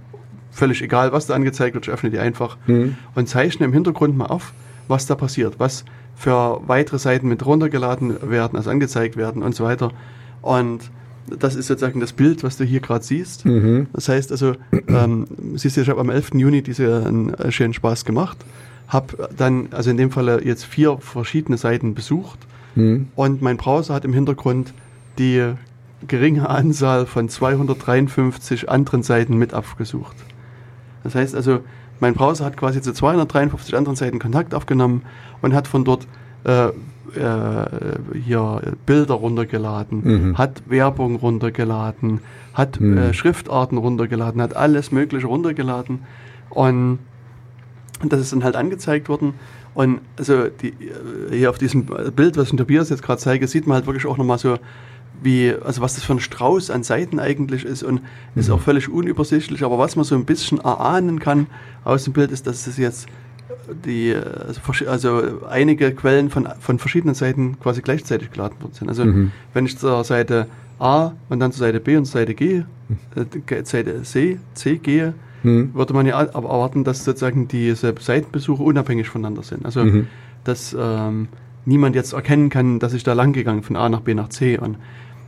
[0.51, 2.95] Völlig egal, was da angezeigt wird, ich öffne die einfach Mhm.
[3.15, 4.53] und zeichne im Hintergrund mal auf,
[4.88, 9.63] was da passiert, was für weitere Seiten mit runtergeladen werden, also angezeigt werden und so
[9.63, 9.91] weiter.
[10.41, 10.89] Und
[11.38, 13.45] das ist sozusagen das Bild, was du hier gerade siehst.
[13.45, 13.88] Mhm.
[13.93, 14.53] Das heißt also,
[14.88, 16.32] ähm, siehst du, ich habe am 11.
[16.36, 18.38] Juni diesen äh, schönen Spaß gemacht,
[18.88, 22.39] habe dann, also in dem Falle jetzt vier verschiedene Seiten besucht
[22.75, 23.07] Mhm.
[23.15, 24.73] und mein Browser hat im Hintergrund
[25.17, 25.43] die
[26.08, 30.16] geringe Anzahl von 253 anderen Seiten mit abgesucht.
[31.04, 31.60] Das heißt also,
[32.00, 35.04] mein Browser hat quasi zu 253 anderen Seiten Kontakt aufgenommen
[35.41, 36.08] und hat von dort
[36.45, 36.72] äh, äh,
[38.24, 40.38] hier Bilder runtergeladen, Mhm.
[40.38, 42.22] hat Werbung runtergeladen,
[42.54, 42.97] hat Mhm.
[42.97, 46.04] äh, Schriftarten runtergeladen, hat alles Mögliche runtergeladen
[46.50, 47.00] und
[48.06, 49.34] das ist dann halt angezeigt worden.
[49.74, 51.86] Und also die, äh, hier auf diesem
[52.16, 54.58] Bild, was ich Tobias jetzt gerade zeige, sieht man halt wirklich auch nochmal so,
[55.22, 58.01] wie, also was das für ein Strauß an Seiten eigentlich ist und
[58.36, 59.63] ist auch völlig unübersichtlich.
[59.63, 61.47] Aber was man so ein bisschen erahnen kann
[61.84, 63.07] aus dem Bild, ist, dass es jetzt
[63.86, 68.89] die, also, also einige Quellen von, von verschiedenen Seiten quasi gleichzeitig geladen worden sind.
[68.89, 69.32] Also Mhm.
[69.53, 70.47] wenn ich zur Seite
[70.80, 72.63] A und dann zur Seite B und zur Seite G,
[73.15, 75.13] äh, Seite C, C gehe,
[75.43, 75.74] Mhm.
[75.74, 79.65] würde man ja erwarten, dass sozusagen diese Seitenbesuche unabhängig voneinander sind.
[79.65, 80.07] Also Mhm.
[80.43, 81.28] dass ähm,
[81.65, 84.57] niemand jetzt erkennen kann, dass ich da lang gegangen von A nach B nach C.
[84.57, 84.78] Und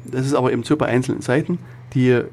[0.05, 1.59] das ist aber eben so bei einzelnen Seiten,
[1.93, 2.25] die äh,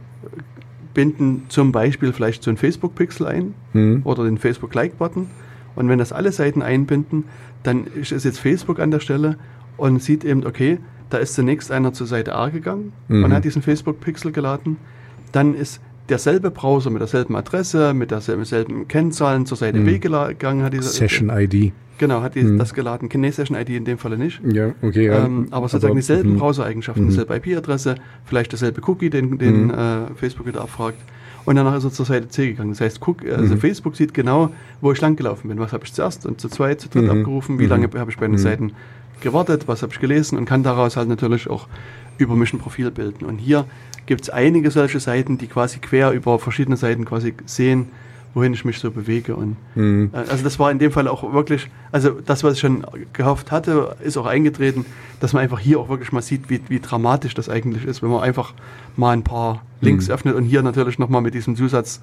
[0.94, 4.02] binden zum Beispiel vielleicht so einen Facebook-Pixel ein Mhm.
[4.04, 5.28] oder den Facebook-Like-Button.
[5.76, 7.24] Und wenn das alle Seiten einbinden,
[7.62, 9.36] dann ist es jetzt Facebook an der Stelle
[9.76, 10.78] und sieht eben, okay,
[11.10, 13.24] da ist zunächst einer zur Seite A gegangen Mhm.
[13.24, 14.76] und hat diesen Facebook-Pixel geladen.
[15.32, 19.84] Dann ist derselbe Browser mit derselben Adresse, mit derselben selben Kennzahlen zur Seite Mhm.
[19.84, 21.72] B gegangen, hat diese, Session ID.
[21.98, 22.59] Genau, hat die, Mhm.
[22.59, 23.09] das geladen.
[23.09, 24.40] Keine Session-ID in dem Falle nicht.
[24.48, 25.06] Ja, okay.
[25.06, 25.24] Ja.
[25.24, 26.38] Ähm, aber sozusagen dieselben mhm.
[26.38, 27.09] Browser-Eigenschaften, Mhm.
[27.09, 29.70] dieselbe IP-Adresse, vielleicht derselbe Cookie, den, den Mhm.
[29.70, 30.98] äh, Facebook wieder abfragt.
[31.44, 32.70] Und danach ist er zur Seite C gegangen.
[32.70, 33.59] Das heißt, guck, also Mhm.
[33.59, 34.50] Facebook sieht genau,
[34.80, 35.59] wo ich lang gelaufen bin.
[35.59, 37.11] Was habe ich zuerst und zu zweit, zu dritt Mhm.
[37.11, 37.68] abgerufen, wie Mhm.
[37.70, 38.38] lange habe ich bei den.
[38.38, 38.72] Seiten
[39.20, 41.66] gewartet, was habe ich gelesen und kann daraus halt natürlich auch
[42.18, 43.24] über mich ein Profil bilden.
[43.24, 43.64] Und hier
[44.09, 47.88] gibt es einige solche Seiten, die quasi quer über verschiedene Seiten quasi sehen,
[48.32, 49.36] wohin ich mich so bewege.
[49.36, 50.11] Und Mhm.
[50.14, 53.52] äh, Also das war in dem Fall auch wirklich, also das, was ich schon gehofft
[53.52, 54.86] hatte, ist auch eingetreten,
[55.20, 58.09] dass man einfach hier auch wirklich mal sieht, wie, wie dramatisch das eigentlich ist, wenn
[58.11, 58.54] man einfach
[58.96, 60.14] mal ein paar Links Mhm.
[60.14, 62.00] öffnet und hier natürlich nochmal mit diesem Zusatz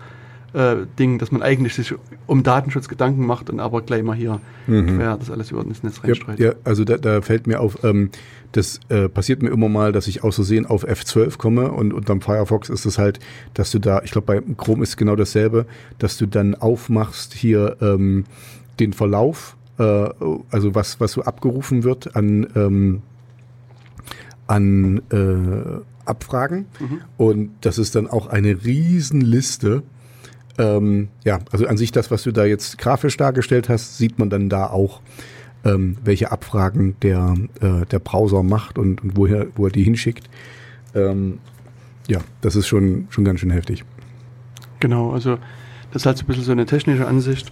[0.56, 1.93] äh, Ding, dass man eigentlich sich
[2.28, 4.95] um Datenschutz Gedanken macht und aber gleich mal hier Mhm.
[4.97, 6.39] quer das alles über das Netz Ja, reinstreut.
[6.39, 8.10] ja, also da, da fällt mir auf, ähm,
[8.53, 12.22] das äh, passiert mir immer mal, dass ich aus Versehen auf F12 komme und unterm
[12.22, 13.20] Firefox ist es halt,
[13.53, 15.66] dass du da, ich glaube bei Chrome ist genau dasselbe,
[15.99, 18.24] dass du dann aufmachst hier ähm,
[18.80, 19.84] den Verlauf, äh,
[20.49, 23.01] also was, was so abgerufen wird an, ähm,
[24.47, 27.01] an äh, Abfragen Mhm.
[27.18, 29.84] und das ist dann auch eine Riesenliste.
[30.58, 34.30] Ähm, ja, also an sich das, was du da jetzt grafisch dargestellt hast, sieht man
[34.30, 35.01] dann da auch,
[35.66, 40.30] ähm, welche Abfragen der, äh, der Browser macht und, und woher, wo er die hinschickt.
[40.93, 41.39] Ähm,
[42.08, 43.84] ja, das ist schon, schon ganz schön heftig.
[44.80, 45.38] Genau, also
[45.91, 47.49] das ist halt so ein bisschen so eine technische Ansicht,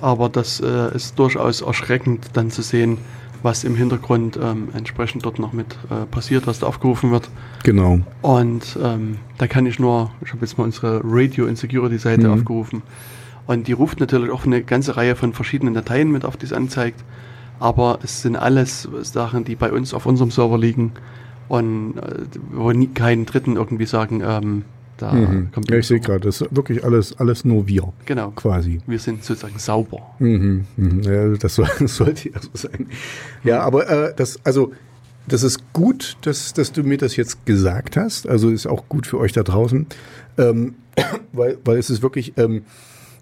[0.00, 2.98] aber das äh, ist durchaus erschreckend dann zu sehen,
[3.42, 7.28] was im Hintergrund ähm, entsprechend dort noch mit äh, passiert, was da aufgerufen wird.
[7.64, 8.00] Genau.
[8.22, 12.34] Und ähm, da kann ich nur, ich habe jetzt mal unsere Radio Insecurity Seite Mhm.
[12.34, 12.82] aufgerufen.
[13.46, 16.52] Und die ruft natürlich auch eine ganze Reihe von verschiedenen Dateien mit auf, die es
[16.52, 17.02] anzeigt.
[17.58, 20.92] Aber es sind alles Sachen, die bei uns auf unserem Server liegen
[21.48, 24.64] und äh, wo nie keinen Dritten irgendwie sagen, ähm,
[25.00, 25.50] da Mhm.
[25.52, 28.80] kommt Ja, ich sehe gerade, das ist wirklich alles, alles nur wir, Genau, quasi.
[28.86, 30.00] wir sind sozusagen sauber.
[30.18, 31.02] Mhm, mhm.
[31.02, 32.86] Ja, das, soll, das sollte ja so sein.
[33.44, 34.72] Ja, aber äh, das, also,
[35.26, 38.28] das ist gut, dass, dass du mir das jetzt gesagt hast.
[38.28, 39.86] Also ist auch gut für euch da draußen.
[40.38, 40.74] Ähm,
[41.32, 42.62] weil, weil es ist wirklich, ähm,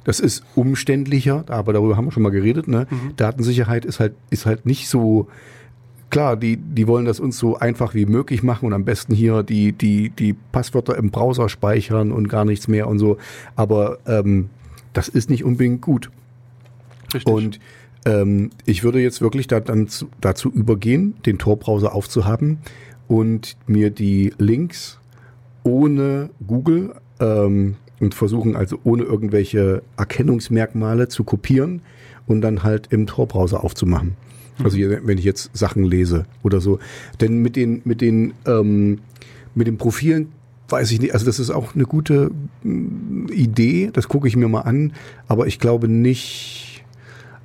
[0.05, 2.67] das ist umständlicher, aber darüber haben wir schon mal geredet.
[2.67, 2.87] Ne?
[3.17, 5.29] Datensicherheit ist halt, ist halt nicht so
[6.11, 9.43] klar, die, die wollen das uns so einfach wie möglich machen und am besten hier
[9.43, 13.19] die, die, die Passwörter im Browser speichern und gar nichts mehr und so.
[13.57, 14.51] Aber ähm,
[14.93, 16.11] das ist nicht unbedingt gut.
[17.15, 17.33] Richtig.
[17.33, 17.61] Und
[18.05, 22.59] ähm, ich würde jetzt wirklich da, dann zu, dazu übergehen, den Tor-Browser aufzuhaben
[23.07, 24.99] und mir die Links
[25.65, 31.83] ohne Google ähm, und versuchen also ohne irgendwelche Erkennungsmerkmale zu kopieren
[32.27, 34.17] und dann halt im Tor-Browser aufzumachen.
[34.63, 36.79] Also wenn ich jetzt Sachen lese oder so.
[37.21, 38.99] Denn mit den, mit den, ähm,
[39.55, 40.29] mit den Profilen
[40.69, 42.31] weiß ich nicht, also das ist auch eine gute
[42.63, 44.93] mm, Idee, das gucke ich mir mal an,
[45.27, 46.85] aber ich glaube nicht,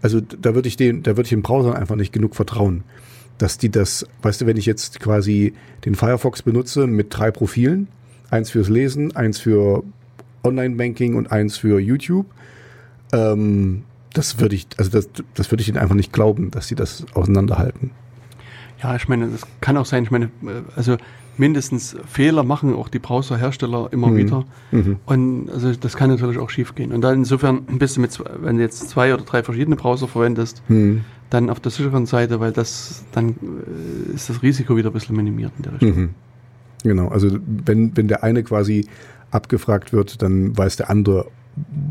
[0.01, 2.83] also da würde ich den, da würde ich den Browsern einfach nicht genug vertrauen,
[3.37, 5.53] dass die das, weißt du, wenn ich jetzt quasi
[5.85, 7.87] den Firefox benutze mit drei Profilen,
[8.29, 9.83] eins fürs Lesen, eins für
[10.43, 12.25] Online-Banking und eins für YouTube,
[13.13, 13.83] ähm,
[14.13, 17.05] das würde ich, also das, das würde ich ihnen einfach nicht glauben, dass sie das
[17.13, 17.91] auseinanderhalten.
[18.81, 20.03] Ja, ich meine, das kann auch sein.
[20.03, 20.97] Ich meine, äh, also
[21.37, 24.17] mindestens Fehler machen auch die Browserhersteller immer Mhm.
[24.17, 24.45] wieder.
[24.71, 24.97] Mhm.
[25.05, 26.91] Und also das kann natürlich auch schief gehen.
[26.91, 30.61] Und dann insofern bist du mit, wenn du jetzt zwei oder drei verschiedene Browser verwendest,
[30.67, 31.01] Hm.
[31.31, 35.15] dann auf der sicheren Seite, weil das dann äh, ist das Risiko wieder ein bisschen
[35.15, 35.95] minimiert in der Richtung.
[35.95, 36.09] Mhm.
[36.83, 37.29] Genau, also
[37.65, 38.85] wenn, wenn der eine quasi
[39.31, 41.27] abgefragt wird, dann weiß der andere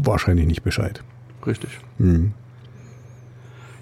[0.05, 1.03] wahrscheinlich nicht Bescheid.
[1.47, 1.81] Richtig.
[1.99, 2.33] Mhm.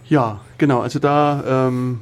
[0.09, 0.81] Ja, genau.
[0.81, 2.01] Also da ähm,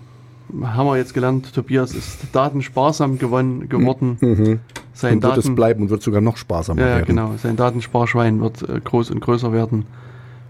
[0.62, 4.16] haben wir jetzt gelernt, Tobias ist datensparsam gewonnen, geworden.
[4.20, 4.60] Mhm.
[4.94, 7.06] Sein Und wird es Daten, bleiben und wird sogar noch sparsamer ja, ja, werden.
[7.06, 7.34] genau.
[7.36, 9.86] Sein Datensparschwein wird äh, groß und größer werden,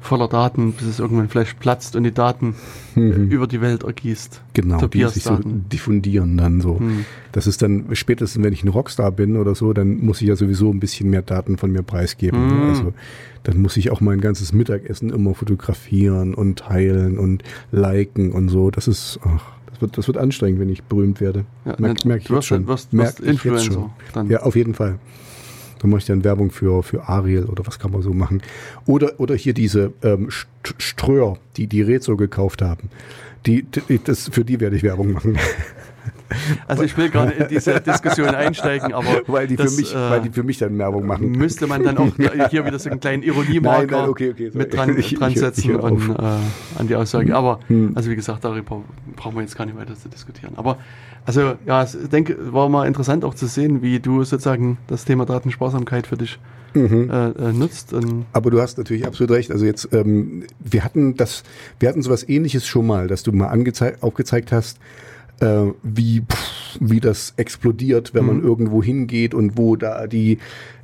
[0.01, 2.55] voller Daten, bis es irgendwann vielleicht platzt und die Daten
[2.96, 3.30] äh, Mhm.
[3.30, 4.42] über die Welt ergießt.
[4.55, 6.78] Genau, die sich so diffundieren dann so.
[6.78, 7.05] Hm.
[7.32, 10.36] Das ist dann spätestens, wenn ich ein Rockstar bin oder so, dann muss ich ja
[10.36, 12.46] sowieso ein bisschen mehr Daten von mir preisgeben.
[12.46, 12.68] Mhm.
[12.70, 12.92] Also
[13.42, 17.42] dann muss ich auch mein ganzes Mittagessen immer fotografieren und teilen und
[17.72, 18.70] liken und so.
[18.70, 21.44] Das ist, ach, das wird, das wird anstrengend, wenn ich berühmt werde.
[21.64, 22.66] Ja, Merk, merk ich wirst, schon.
[22.66, 23.72] wirst, wirst Influencer.
[23.72, 23.90] schon.
[24.14, 24.30] Dann.
[24.30, 24.99] Ja, auf jeden Fall.
[25.79, 28.43] Da mache ich dann Werbung für, für Ariel oder was kann man so machen.
[28.87, 30.47] Oder, oder hier diese ähm, St-
[30.79, 32.91] Ströer, die die Rezo gekauft haben.
[33.47, 35.39] Die, die, das, für die werde ich Werbung machen.
[36.66, 40.20] Also ich will gerade in diese Diskussion einsteigen, aber weil, die das, für mich, weil
[40.22, 41.31] die für mich dann Werbung machen.
[41.33, 42.09] müsste man dann auch
[42.51, 45.33] hier wieder so einen kleinen Ironiemarker Nein, nein, okay, okay, mit dran, Ich- ich- dran
[45.33, 46.18] ich setzen hör und, auf.
[46.18, 47.35] äh, an die Aussage.
[47.35, 47.93] Aber Hm.
[47.95, 48.83] also wie gesagt, darüber
[49.16, 50.53] brauchen wir jetzt gar nicht weiter zu diskutieren.
[50.57, 50.79] Aber
[51.24, 55.05] also ja, es- ich denke, war mal interessant auch zu sehen, wie du sozusagen das
[55.05, 56.39] Thema Datensparsamkeit für dich
[56.74, 57.11] Mhm.
[57.11, 57.95] äh, äh, nutzt.
[58.35, 59.51] Aber du hast natürlich absolut recht.
[59.51, 61.43] Also jetzt, ähm, wir hatten das,
[61.81, 63.49] wir hatten sowas ähnliches schon mal, dass du mal
[64.03, 64.79] aufgezeigt hast,
[65.41, 68.45] äh, wie, pff, wie das explodiert, wenn man Mhm.
[68.45, 70.39] irgendwo hingeht und wo da die,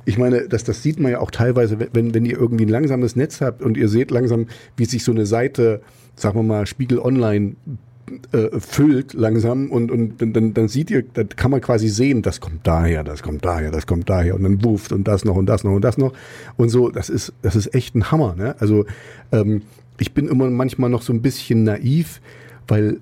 [0.05, 3.15] ich meine, das, das sieht man ja auch teilweise, wenn, wenn ihr irgendwie ein langsames
[3.15, 4.47] Netz habt und ihr seht langsam,
[4.77, 5.81] wie sich so eine Seite,
[6.15, 7.55] sagen wir mal, Spiegel Online
[8.31, 12.39] äh, füllt langsam und, und dann, dann, sieht ihr, dann kann man quasi sehen, das
[12.39, 15.47] kommt daher, das kommt daher, das kommt daher und dann wufft und das noch und
[15.47, 16.13] das noch und das noch
[16.55, 18.55] und so, das ist, das ist echt ein Hammer, ne?
[18.59, 18.85] Also
[19.31, 19.63] ähm,
[19.97, 22.21] ich bin immer manchmal noch so ein bisschen naiv,
[22.67, 22.99] weil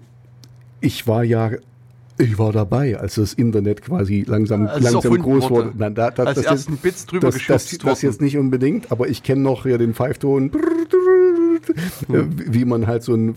[0.83, 1.51] ich war ja
[2.19, 5.71] ich war dabei, als das Internet quasi langsam, es langsam groß wurde.
[5.75, 8.21] Nein, da, da, als das die jetzt- ersten Bits drüber das, das, geschubst das jetzt
[8.21, 13.35] nicht unbedingt, aber ich kenne noch ja den Pfeifton, äh, wie man halt so ein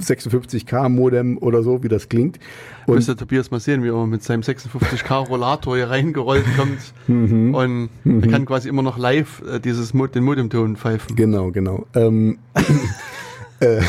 [0.00, 2.38] 56k Modem oder so, wie das klingt.
[2.86, 6.78] Und Müsste Tobias mal sehen, wie er mit seinem 56k Rollator hier reingerollt kommt
[7.08, 7.54] Mhm.
[7.54, 7.88] und
[8.22, 11.14] er kann quasi immer noch live äh, dieses Mod, den Modemton pfeifen.
[11.14, 11.84] genau, genau.
[11.94, 12.38] Ähm,
[13.60, 13.82] äh,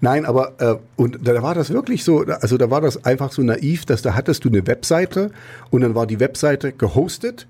[0.00, 3.42] Nein, aber äh, und da war das wirklich so, also da war das einfach so
[3.42, 5.32] naiv, dass da hattest du eine Webseite
[5.70, 7.46] und dann war die Webseite gehostet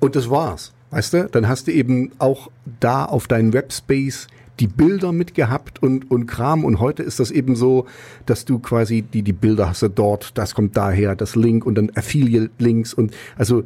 [0.00, 0.72] und das war's.
[0.90, 1.28] Weißt du?
[1.30, 4.28] Dann hast du eben auch da auf deinen Webspace
[4.60, 6.64] die Bilder mitgehabt und, und Kram.
[6.64, 7.86] Und heute ist das eben so,
[8.26, 11.76] dass du quasi die, die Bilder hast du dort, das kommt daher, das Link und
[11.76, 13.64] dann Affiliate-Links und also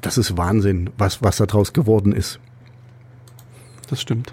[0.00, 2.38] das ist Wahnsinn, was, was da draus geworden ist.
[3.88, 4.32] Das stimmt.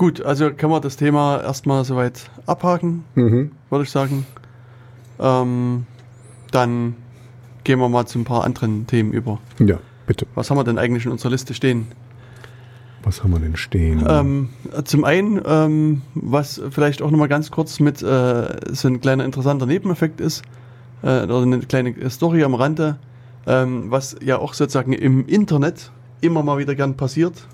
[0.00, 3.50] Gut, also können wir das Thema erstmal soweit abhaken, Mhm.
[3.68, 4.24] würde ich sagen.
[5.18, 5.84] Ähm,
[6.52, 6.94] dann
[7.64, 9.40] gehen wir mal zu ein paar anderen Themen über.
[9.58, 9.76] Ja,
[10.06, 10.26] bitte.
[10.34, 11.88] Was haben wir denn eigentlich in unserer Liste stehen?
[13.02, 14.02] Was haben wir denn stehen?
[14.08, 14.48] Ähm,
[14.86, 19.66] zum einen, ähm, was vielleicht auch nochmal ganz kurz mit äh, so ein kleiner interessanter
[19.66, 20.40] Nebeneffekt ist,
[21.02, 22.96] äh, oder eine kleine Story am Rande,
[23.46, 25.92] ähm, was ja auch sozusagen im Internet
[26.22, 27.46] immer mal wieder gern passiert,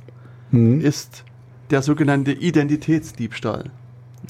[0.53, 0.81] Mhm.
[0.81, 1.25] ist
[1.71, 3.65] der sogenannte Identitätsdiebstahl.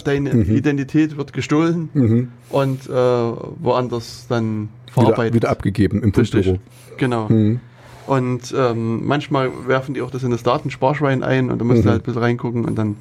[0.05, 0.57] Deine Mhm.
[0.57, 2.28] Identität wird gestohlen Mhm.
[2.51, 5.34] und äh, woanders dann Wieder, verarbeitet.
[5.34, 6.12] wieder abgegeben im.
[6.12, 6.59] Fundbüro.
[6.99, 7.28] Genau.
[7.28, 7.61] Mhm.
[8.07, 11.84] Und ähm, manchmal werfen die auch das in das Datensparschwein ein und da musst Mhm.
[11.84, 12.97] du halt ein bisschen reingucken und dann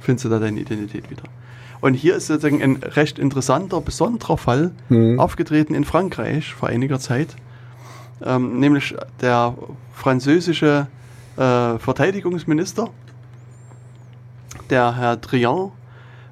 [0.00, 1.24] findest du da deine Identität wieder.
[1.82, 5.18] Und hier ist sozusagen ein recht interessanter, besonderer Fall Mhm.
[5.18, 7.36] aufgetreten in Frankreich vor einiger Zeit.
[8.22, 9.54] Ähm, nämlich der
[9.94, 10.86] französische
[11.36, 12.90] äh, Verteidigungsminister,
[14.70, 15.72] der Herr Drian,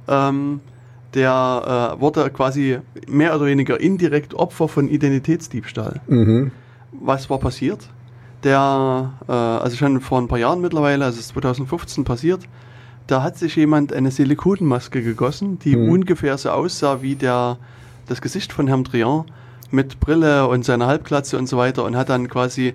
[0.09, 0.61] ähm,
[1.15, 6.01] der äh, wurde quasi mehr oder weniger indirekt Opfer von Identitätsdiebstahl.
[6.07, 6.51] Mhm.
[6.93, 7.89] Was war passiert?
[8.45, 12.41] Der, äh, also schon vor ein paar Jahren mittlerweile, also es ist 2015 passiert,
[13.07, 15.91] da hat sich jemand eine Silikonmaske gegossen, die Mhm.
[15.91, 17.57] ungefähr so aussah wie der,
[18.07, 19.25] das Gesicht von Herrn Drian
[19.71, 22.75] mit Brille und seiner Halbglatze und so weiter und hat dann quasi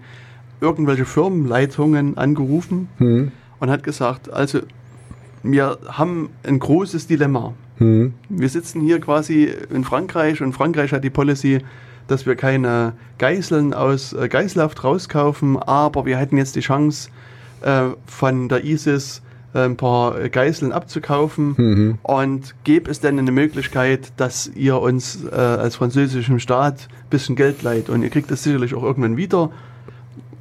[0.59, 3.31] irgendwelche Firmenleitungen angerufen Mhm.
[3.59, 4.59] und hat gesagt, also
[5.43, 7.53] wir haben ein großes Dilemma.
[7.79, 8.13] Mhm.
[8.29, 11.59] Wir sitzen hier quasi in Frankreich und Frankreich hat die Policy,
[12.07, 17.09] dass wir keine Geiseln aus äh, Geiselhaft rauskaufen, aber wir hätten jetzt die Chance,
[17.61, 19.21] äh, von der ISIS
[19.53, 21.55] äh, ein paar Geiseln abzukaufen.
[21.57, 21.97] Mhm.
[22.03, 27.35] Und gäbe es denn eine Möglichkeit, dass ihr uns äh, als französischem Staat ein bisschen
[27.35, 27.89] Geld leiht?
[27.89, 29.51] Und ihr kriegt das sicherlich auch irgendwann wieder.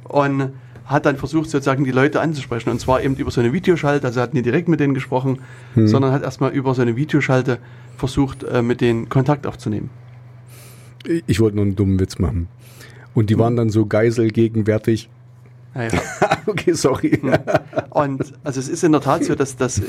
[0.03, 0.51] Und
[0.85, 2.69] hat dann versucht, sozusagen die Leute anzusprechen.
[2.69, 5.39] Und zwar eben über so eine Videoschalte, also er hat nicht direkt mit denen gesprochen,
[5.75, 7.59] sondern hat erstmal über so eine Videoschalte
[7.97, 9.89] versucht, äh, mit denen Kontakt aufzunehmen.
[11.27, 12.47] Ich wollte nur einen dummen Witz machen.
[13.13, 15.09] Und die waren dann so geiselgegenwärtig.
[15.73, 15.91] Naja.
[16.45, 17.19] okay, sorry.
[17.89, 19.83] Und also es ist in der Tat so, dass, dass äh,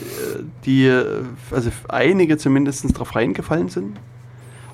[0.64, 3.98] die, äh, also einige zumindest darauf reingefallen sind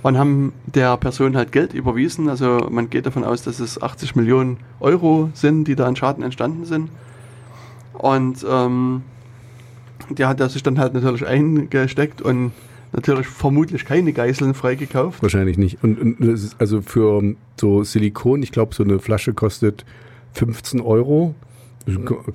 [0.03, 2.29] und haben der Person halt Geld überwiesen.
[2.29, 6.23] Also man geht davon aus, dass es 80 Millionen Euro sind, die da an Schaden
[6.25, 6.91] entstanden sind.
[7.95, 9.03] Und ähm,
[10.09, 12.53] der hat er sich dann halt natürlich eingesteckt und
[12.93, 15.23] natürlich vermutlich keine Geiseln freigekauft.
[15.23, 15.85] Wahrscheinlich nicht.
[15.85, 19.85] Und, und das ist also für so Silikon, ich glaube, so eine Flasche kostet
[20.33, 21.35] 15 Euro.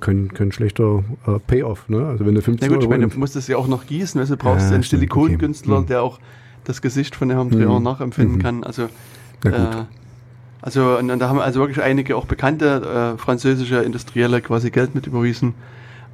[0.00, 2.06] Kein, kein schlechter äh, Payoff, ne?
[2.06, 2.90] Also wenn du 15 Na gut, ich Euro.
[2.94, 5.00] meine, in- du musst es ja auch noch gießen, also du brauchst Ja, einen stimmt,
[5.00, 5.82] Silikonkünstler, okay.
[5.82, 5.86] Mhm.
[5.86, 6.18] der auch
[6.68, 7.82] das Gesicht von Herrn Dreher Mhm.
[7.82, 8.42] nachempfinden Mhm.
[8.42, 8.64] kann.
[8.64, 8.84] Also,
[9.44, 9.66] äh,
[10.62, 14.94] also und, und da haben also wirklich einige auch bekannte äh, französische Industrielle quasi Geld
[14.94, 15.54] mit überwiesen.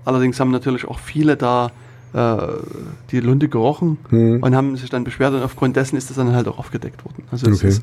[0.05, 1.71] Allerdings haben natürlich auch viele da
[2.13, 2.37] äh,
[3.11, 4.43] die Lunte gerochen Mhm.
[4.43, 7.25] und haben sich dann beschwert und aufgrund dessen ist das dann halt auch aufgedeckt worden.
[7.31, 7.69] Also es Okay.
[7.69, 7.83] ist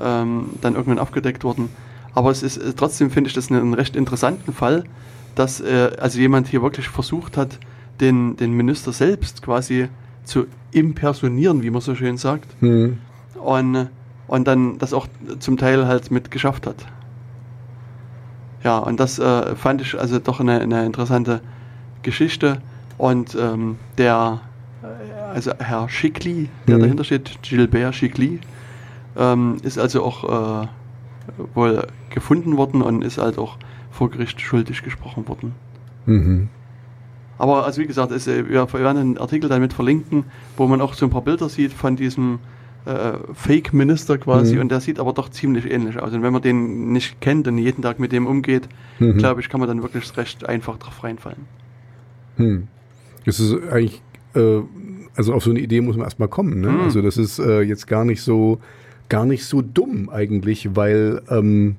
[0.00, 1.68] ähm, dann irgendwann aufgedeckt worden.
[2.14, 4.84] Aber es ist äh, trotzdem finde ich das einen, einen recht interessanten Fall,
[5.36, 7.58] dass äh, also jemand hier wirklich versucht hat,
[8.00, 9.88] den, den Minister selbst quasi
[10.28, 12.98] zu impersonieren, wie man so schön sagt, Hm.
[13.42, 13.88] und,
[14.26, 15.06] und dann das auch
[15.38, 16.86] zum Teil halt mit geschafft hat.
[18.62, 21.40] Ja, und das äh, fand ich also doch eine, eine interessante
[22.02, 22.58] Geschichte.
[22.98, 24.40] Und ähm, der,
[24.82, 26.80] äh, also Herr Schickli, der Mhm.
[26.82, 28.40] dahinter steht, Gilbert Schickli,
[29.16, 30.66] ähm, ist also auch äh,
[31.54, 33.56] wohl gefunden worden und ist halt auch
[33.90, 35.54] vor Gericht schuldig gesprochen worden.
[36.06, 36.48] Mhm.
[37.38, 40.24] Aber also wie gesagt, es, äh, wir werden einen Artikel damit verlinken,
[40.56, 42.38] wo man auch so ein paar Bilder sieht von diesem
[42.84, 44.62] äh, Fake-Minister quasi Mhm.
[44.62, 46.12] und der sieht aber doch ziemlich ähnlich aus.
[46.12, 48.68] Und wenn man den nicht kennt und jeden Tag mit dem umgeht,
[48.98, 49.18] Mhm.
[49.18, 51.42] glaube ich, kann man dann wirklich recht einfach drauf reinfallen.
[52.36, 52.68] Hm.
[53.26, 54.00] Das ist eigentlich,
[54.34, 54.60] äh,
[55.16, 56.60] also auf so eine Idee muss man erstmal kommen.
[56.60, 56.68] Ne?
[56.68, 56.80] Hm.
[56.82, 58.58] Also das ist äh, jetzt gar nicht so,
[59.08, 61.76] gar nicht so dumm eigentlich, weil ähm,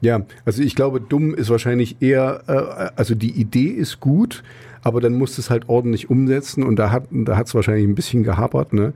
[0.00, 4.42] ja, also ich glaube, dumm ist wahrscheinlich eher, äh, also die Idee ist gut,
[4.82, 7.94] aber dann musst du es halt ordentlich umsetzen und da hat da es wahrscheinlich ein
[7.94, 8.92] bisschen gehapert, ne?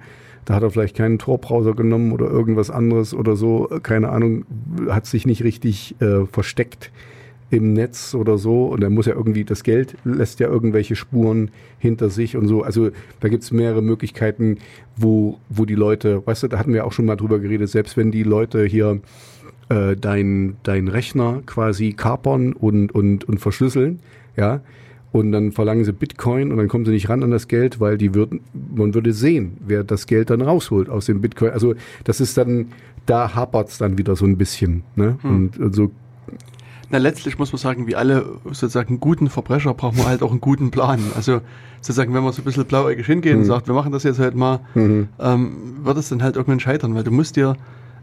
[0.46, 4.46] Da hat er vielleicht keinen Tor-Browser genommen oder irgendwas anderes oder so, keine Ahnung,
[4.88, 6.90] hat sich nicht richtig äh, versteckt
[7.50, 11.50] im Netz oder so und er muss ja irgendwie, das Geld lässt ja irgendwelche Spuren
[11.78, 12.62] hinter sich und so.
[12.62, 14.58] Also da gibt's mehrere Möglichkeiten,
[14.96, 17.96] wo, wo die Leute, weißt du, da hatten wir auch schon mal drüber geredet, selbst
[17.96, 19.00] wenn die Leute hier
[19.70, 24.00] äh, dein, dein Rechner quasi kapern und, und, und verschlüsseln,
[24.36, 24.60] ja,
[25.12, 27.96] und dann verlangen sie Bitcoin und dann kommen sie nicht ran an das Geld, weil
[27.98, 28.40] die würden,
[28.76, 31.50] man würde sehen, wer das Geld dann rausholt aus dem Bitcoin.
[31.50, 32.66] Also das ist dann,
[33.06, 34.84] da hapert's dann wieder so ein bisschen.
[34.94, 35.18] Ne?
[35.24, 35.90] Und, und so
[36.90, 40.40] Na, letztlich muss man sagen, wie alle sozusagen guten Verbrecher braucht man halt auch einen
[40.40, 41.00] guten Plan.
[41.16, 41.40] Also
[41.80, 44.36] sozusagen, wenn man so ein bisschen blauäugig hingeht und sagt, wir machen das jetzt halt
[44.36, 45.08] mal, Mhm.
[45.18, 45.50] ähm,
[45.82, 47.56] wird es dann halt irgendwann scheitern, weil du musst dir,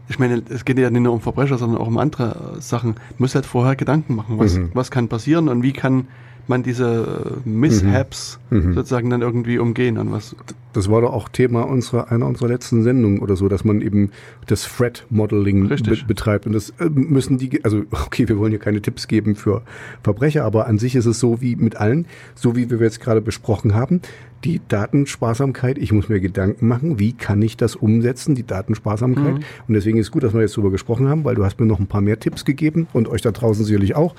[0.08, 3.00] ich meine, es geht ja nicht nur um Verbrecher, sondern auch um andere Sachen, du
[3.18, 4.70] musst halt vorher Gedanken machen, was, Mhm.
[4.74, 6.08] was kann passieren und wie kann
[6.46, 8.72] man diese äh, Mishaps Mhm.
[8.72, 10.34] sozusagen dann irgendwie umgehen und was.
[10.72, 14.10] Das war doch auch Thema unserer, einer unserer letzten Sendungen oder so, dass man eben
[14.46, 16.06] das Threat-Modeling be Richtig.
[16.06, 16.46] betreibt.
[16.46, 19.62] Und das äh, müssen die, also okay, wir wollen hier keine Tipps geben für
[20.02, 23.20] Verbrecher, aber an sich ist es so wie mit allen, so wie wir jetzt gerade
[23.20, 24.00] besprochen haben,
[24.44, 29.34] die Datensparsamkeit, ich muss mir Gedanken machen, wie kann ich das umsetzen, die Datensparsamkeit.
[29.34, 29.44] Mhm.
[29.66, 31.80] Und deswegen ist gut, dass wir jetzt darüber gesprochen haben, weil du hast mir noch
[31.80, 34.14] ein paar mehr Tipps gegeben und euch da draußen sicherlich auch,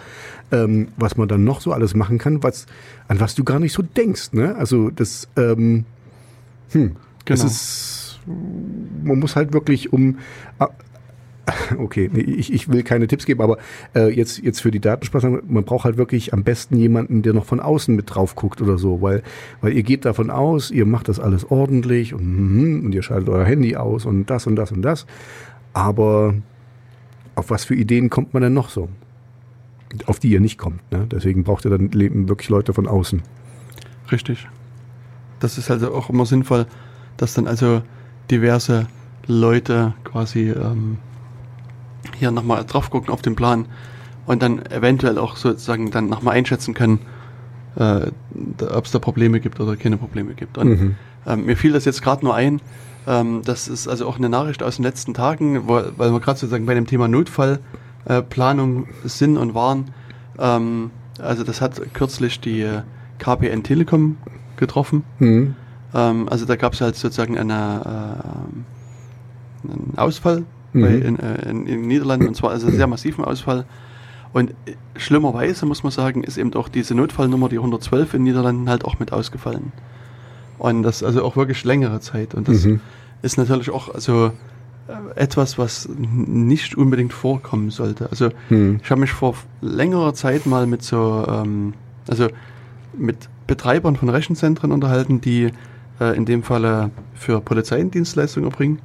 [0.51, 2.65] ähm, was man dann noch so alles machen kann, was,
[3.07, 4.33] an was du gar nicht so denkst.
[4.33, 4.55] Ne?
[4.55, 5.85] Also das, ähm,
[6.71, 6.95] Hm.
[7.25, 7.39] Genau.
[7.39, 10.17] Es ist, man muss halt wirklich um
[11.77, 13.57] okay, ich, ich will keine Tipps geben, aber
[13.95, 17.45] äh, jetzt, jetzt für die Datensparsamkeit, man braucht halt wirklich am besten jemanden, der noch
[17.45, 19.23] von außen mit drauf guckt oder so, weil,
[19.61, 23.29] weil ihr geht davon aus, ihr macht das alles ordentlich und, mhm, und ihr schaltet
[23.29, 25.05] euer Handy aus und das und das und das.
[25.73, 26.33] Aber
[27.35, 28.89] auf was für Ideen kommt man denn noch so?
[30.05, 30.91] Auf die ihr nicht kommt.
[30.91, 31.07] Ne?
[31.09, 33.21] Deswegen braucht ihr dann wirklich Leute von außen.
[34.11, 34.47] Richtig.
[35.39, 36.67] Das ist also auch immer sinnvoll,
[37.17, 37.81] dass dann also
[38.29, 38.87] diverse
[39.25, 40.97] Leute quasi ähm,
[42.17, 43.65] hier nochmal drauf gucken auf den Plan
[44.25, 46.99] und dann eventuell auch sozusagen dann nochmal einschätzen können,
[47.75, 48.07] äh,
[48.71, 50.57] ob es da Probleme gibt oder keine Probleme gibt.
[50.57, 50.95] Und mhm.
[51.25, 52.61] ähm, mir fiel das jetzt gerade nur ein,
[53.07, 56.39] ähm, das ist also auch eine Nachricht aus den letzten Tagen, wo, weil wir gerade
[56.39, 59.91] sozusagen bei dem Thema Notfallplanung äh, sind und waren.
[60.37, 62.67] Ähm, also das hat kürzlich die
[63.17, 64.17] KPN Telekom
[64.57, 65.03] getroffen.
[65.19, 65.55] Mhm.
[65.93, 68.21] Ähm, also da gab es halt sozusagen eine,
[69.65, 70.81] äh, einen Ausfall mhm.
[70.81, 73.65] bei, in, äh, in, in, den Niederlanden und zwar also einen sehr massiven Ausfall.
[74.33, 78.23] Und äh, schlimmerweise muss man sagen, ist eben auch diese Notfallnummer, die 112 in den
[78.25, 79.71] Niederlanden, halt auch mit ausgefallen.
[80.57, 82.35] Und das also auch wirklich längere Zeit.
[82.35, 82.81] Und das mhm.
[83.21, 84.31] ist natürlich auch also
[84.87, 88.09] äh, etwas, was nicht unbedingt vorkommen sollte.
[88.11, 88.79] Also mhm.
[88.83, 91.73] ich habe mich vor längerer Zeit mal mit so, ähm,
[92.07, 92.27] also
[92.97, 95.51] mit Betreibern von Rechenzentren unterhalten, die
[95.99, 98.79] äh, in dem Falle für Polizeidienstleistungen erbringen.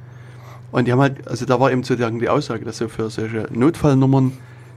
[0.75, 3.47] Und die haben halt, also da war eben sozusagen die Aussage, dass so für solche
[3.49, 4.33] Notfallnummern,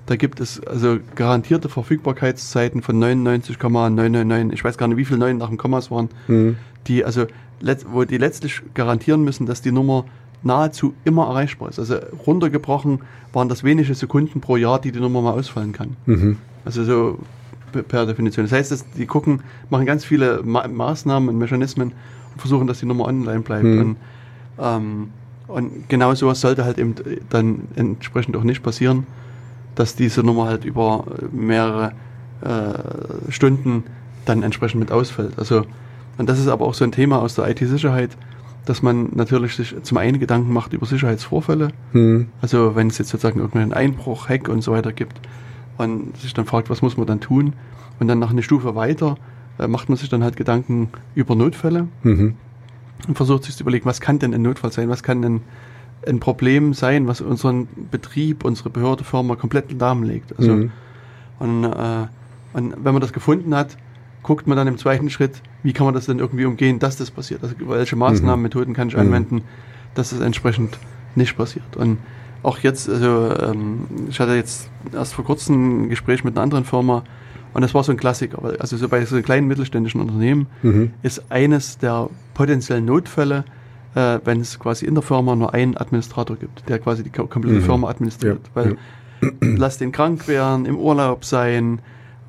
[0.07, 5.39] da gibt es also garantierte Verfügbarkeitszeiten von 99,999, ich weiß gar nicht, wie viele Neun
[5.39, 6.57] nach dem Kommas waren, mhm.
[6.87, 7.27] die also,
[7.91, 10.05] wo die letztlich garantieren müssen, dass die Nummer
[10.45, 11.81] nahezu immer erreichbar ist.
[11.81, 13.01] Also runtergebrochen
[13.33, 15.97] waren das wenige Sekunden pro Jahr, die die Nummer mal ausfallen kann.
[16.07, 16.37] Mhm.
[16.65, 17.19] Also so
[17.73, 18.47] per Definition.
[18.47, 21.89] Das heißt, dass die gucken, machen ganz viele Ma Maßnahmen und Mechanismen
[22.35, 23.65] und versuchen, dass die Nummer online bleibt.
[23.65, 23.81] Mhm.
[23.81, 23.97] Und
[24.61, 25.09] ähm,
[25.49, 26.95] und genau sowas sollte halt eben
[27.31, 29.07] dann entsprechend auch nicht passieren,
[29.75, 31.93] dass diese Nummer halt über mehrere
[32.43, 33.85] äh, Stunden
[34.27, 35.39] dann entsprechend mit ausfällt.
[35.39, 35.65] Also,
[36.19, 38.11] und das ist aber auch so ein Thema aus der IT-Sicherheit,
[38.67, 41.69] dass man natürlich sich zum einen Gedanken macht über Sicherheitsvorfälle.
[41.95, 42.29] Mhm.
[42.43, 45.19] Also wenn es jetzt sozusagen irgendeinen Einbruch, Hack und so weiter gibt
[45.79, 47.55] und sich dann fragt, was muss man dann tun?
[47.99, 49.17] Und dann nach einer Stufe weiter
[49.59, 51.89] äh, macht man sich dann halt Gedanken über Notfälle.
[52.03, 52.35] Mhm
[53.07, 55.41] und versucht sich zu überlegen, was kann denn ein Notfall sein, was kann denn
[56.07, 60.37] ein Problem sein, was unseren Betrieb, unsere Behörde, Firma komplett lahmlegt.
[60.39, 60.73] Also, mhm.
[61.39, 62.07] und, äh,
[62.55, 63.77] und wenn man das gefunden hat,
[64.23, 67.11] guckt man dann im zweiten Schritt, wie kann man das denn irgendwie umgehen, dass das
[67.11, 67.43] passiert.
[67.43, 68.43] Also welche Maßnahmen, mhm.
[68.43, 69.01] Methoden kann ich mhm.
[69.01, 69.43] anwenden,
[69.95, 70.79] dass das entsprechend
[71.15, 71.77] nicht passiert.
[71.77, 71.99] Und
[72.43, 76.65] auch jetzt, also ähm, ich hatte jetzt erst vor kurzem ein Gespräch mit einer anderen
[76.65, 77.05] Firma,
[77.59, 78.41] und das war so ein Klassiker.
[78.61, 80.93] Also so bei so kleinen mittelständischen Unternehmen mhm.
[81.03, 83.43] ist eines der potenziellen Notfälle,
[83.97, 87.57] äh, wenn es quasi in der Firma nur einen Administrator gibt, der quasi die komplette
[87.57, 87.63] mhm.
[87.63, 88.43] Firma administriert.
[88.45, 88.51] Ja.
[88.55, 88.77] Weil
[89.23, 89.29] ja.
[89.41, 91.81] lass den krank werden, im Urlaub sein,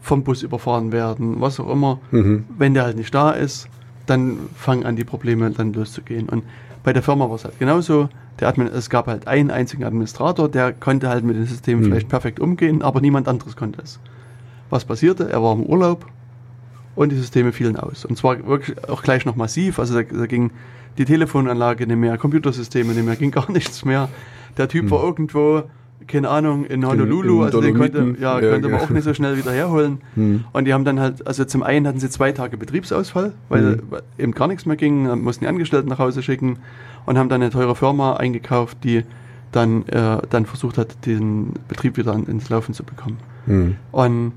[0.01, 1.99] vom Bus überfahren werden, was auch immer.
[2.09, 2.45] Mhm.
[2.57, 3.69] Wenn der halt nicht da ist,
[4.07, 6.27] dann fangen an die Probleme dann loszugehen.
[6.27, 6.43] Und
[6.83, 8.09] bei der Firma war es halt genauso.
[8.39, 11.83] Der Admin, es gab halt einen einzigen Administrator, der konnte halt mit dem System mhm.
[11.83, 13.99] vielleicht perfekt umgehen, aber niemand anderes konnte es.
[14.69, 15.29] Was passierte?
[15.29, 16.05] Er war im Urlaub
[16.95, 18.05] und die Systeme fielen aus.
[18.05, 19.79] Und zwar wirklich auch gleich noch massiv.
[19.79, 20.51] Also da, da ging
[20.97, 24.09] die Telefonanlage nicht mehr, Computersysteme nicht mehr, ging gar nichts mehr.
[24.57, 24.91] Der Typ hm.
[24.91, 25.63] war irgendwo,
[26.07, 29.03] keine Ahnung, in Honolulu, in, in also den konnte, ja, ja, konnte man auch nicht
[29.03, 29.99] so schnell wieder herholen.
[30.15, 30.43] Hm.
[30.51, 33.81] Und die haben dann halt, also zum einen hatten sie zwei Tage Betriebsausfall, weil hm.
[34.17, 36.59] eben gar nichts mehr ging, mussten die Angestellten nach Hause schicken
[37.05, 39.03] und haben dann eine teure Firma eingekauft, die
[39.51, 43.17] dann, äh, dann versucht hat, den Betrieb wieder ins Laufen zu bekommen.
[43.45, 43.75] Hm.
[43.91, 44.33] Und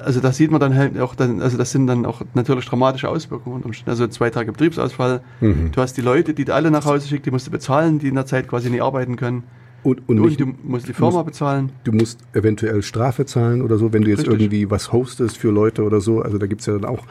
[0.00, 3.08] also das sieht man dann halt auch, dann, also das sind dann auch natürlich dramatische
[3.08, 3.62] Auswirkungen.
[3.86, 5.20] Also zwei Tage Betriebsausfall.
[5.40, 5.72] Mhm.
[5.72, 8.08] Du hast die Leute, die du alle nach Hause schickst, die musst du bezahlen, die
[8.08, 9.44] in der Zeit quasi nie arbeiten können.
[9.82, 11.70] Und, und, und du musst die Firma musst, bezahlen.
[11.84, 14.40] Du musst eventuell Strafe zahlen oder so, wenn du jetzt Richtig.
[14.40, 16.22] irgendwie was hostest für Leute oder so.
[16.22, 17.04] Also da gibt es ja dann auch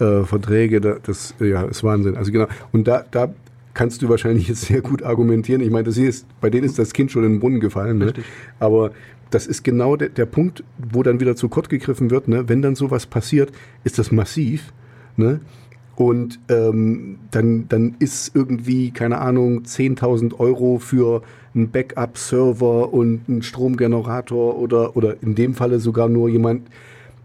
[0.00, 2.16] äh, Verträge, da, das ja, ist Wahnsinn.
[2.16, 2.46] Also genau.
[2.72, 3.32] Und da, da
[3.72, 5.62] kannst du wahrscheinlich jetzt sehr gut argumentieren.
[5.62, 7.96] Ich meine, das hier ist, bei denen ist das Kind schon in den Brunnen gefallen.
[7.96, 8.12] Ne?
[8.58, 8.90] Aber
[9.30, 12.28] das ist genau der, der Punkt, wo dann wieder zu kurz gegriffen wird.
[12.28, 12.48] Ne?
[12.48, 13.52] Wenn dann sowas passiert,
[13.84, 14.72] ist das massiv.
[15.16, 15.40] Ne?
[15.96, 21.22] Und ähm, dann, dann ist irgendwie, keine Ahnung, 10.000 Euro für
[21.54, 26.68] einen Backup-Server und einen Stromgenerator oder, oder in dem Falle sogar nur jemand,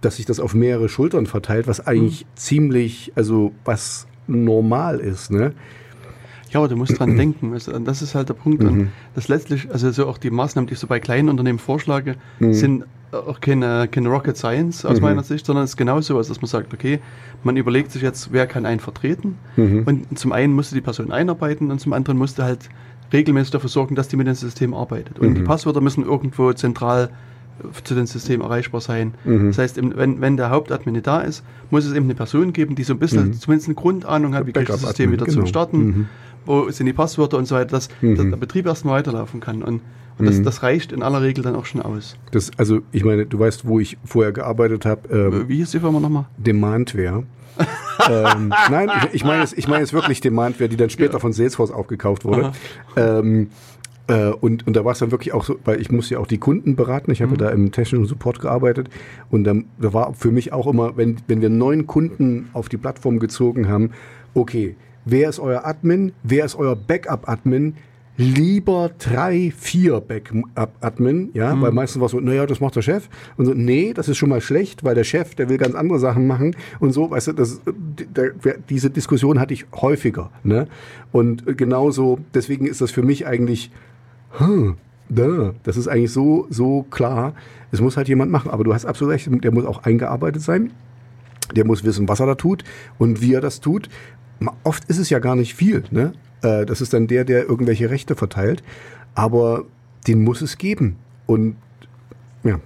[0.01, 2.29] dass sich das auf mehrere Schultern verteilt, was eigentlich mhm.
[2.35, 5.31] ziemlich, also was normal ist.
[5.31, 5.53] Ne?
[6.51, 7.53] Ja, aber du musst dran denken.
[7.85, 8.61] Das ist halt der Punkt.
[8.63, 8.69] Mhm.
[8.69, 12.15] Und das letztlich, also so auch die Maßnahmen, die ich so bei kleinen Unternehmen vorschlage,
[12.39, 12.53] mhm.
[12.53, 15.03] sind auch keine, keine Rocket Science aus Mhm.
[15.03, 16.99] meiner Sicht, sondern es ist genau so, dass man sagt, okay,
[17.43, 19.37] man überlegt sich jetzt, wer kann einen vertreten.
[19.55, 19.83] Mhm.
[19.85, 22.69] Und zum einen musste die Person einarbeiten und zum anderen musste halt
[23.13, 25.19] regelmäßig dafür sorgen, dass die mit dem System arbeitet.
[25.19, 25.45] Und die Mhm.
[25.45, 27.09] Passwörter müssen irgendwo zentral
[27.85, 29.13] zu dem System erreichbar sein.
[29.23, 29.47] Mhm.
[29.47, 32.75] Das heißt, wenn, wenn der Hauptadmin nicht da ist, muss es eben eine Person geben,
[32.75, 33.33] die so ein bisschen, Mhm.
[33.39, 35.45] zumindest eine Grundahnung hat, wie kriege ich das System wieder zum genau.
[35.47, 36.05] Starten, Mhm.
[36.45, 38.15] Wo sind die Passwörter und so weiter, dass, Mhm.
[38.15, 39.63] dass der Betrieb erstmal weiterlaufen kann.
[39.63, 39.81] Und,
[40.17, 40.43] und das, Mhm.
[40.43, 42.15] das reicht in aller Regel dann auch schon aus.
[42.31, 45.09] Das, also ich meine, du weißt, wo ich vorher gearbeitet habe.
[45.09, 46.25] Ähm, Wie hieß die Firma nochmal?
[46.37, 47.23] Demandware.
[48.09, 51.71] ähm, nein, ich, meine es, ich meine es wirklich Demandware, die dann später von Salesforce
[51.71, 52.51] aufgekauft wurde.
[52.97, 53.49] Ähm,
[54.07, 56.27] äh, und, und da war es dann wirklich auch so, weil ich musste ja auch
[56.27, 57.11] die Kunden beraten.
[57.11, 57.39] Ich habe Mhm.
[57.39, 58.89] ja da im technischen Support gearbeitet.
[59.29, 62.77] Und dann, da war für mich auch immer, wenn, wenn wir neun Kunden auf die
[62.77, 63.91] Plattform gezogen haben,
[64.33, 64.75] okay,
[65.05, 66.11] wer ist euer Admin?
[66.23, 67.75] Wer ist euer Backup-Admin?
[68.17, 73.09] Lieber drei, vier Backup-Admin, ja, weil meistens war es so, naja, das macht der Chef.
[73.35, 75.99] Und so, nee, das ist schon mal schlecht, weil der Chef, der will ganz andere
[75.99, 78.31] Sachen machen und so, weißt du, das, der,
[78.69, 80.67] diese Diskussion hatte ich häufiger, ne?
[81.11, 83.69] Und genauso, deswegen ist das für mich eigentlich,
[84.37, 84.77] hm,
[85.09, 87.33] da, das ist eigentlich so, so klar.
[87.71, 88.51] Es muss halt jemand machen.
[88.51, 90.71] Aber du hast absolut recht, der muss auch eingearbeitet sein.
[91.55, 92.63] Der muss wissen, was er da tut
[92.97, 93.89] und wie er das tut.
[94.63, 95.83] Oft ist es ja gar nicht viel.
[95.91, 96.13] Ne?
[96.41, 98.63] Äh, Das ist dann der, der irgendwelche Rechte verteilt.
[99.15, 99.63] Aber
[100.07, 100.97] den muss es geben.
[101.25, 101.55] Und
[102.43, 102.59] ja,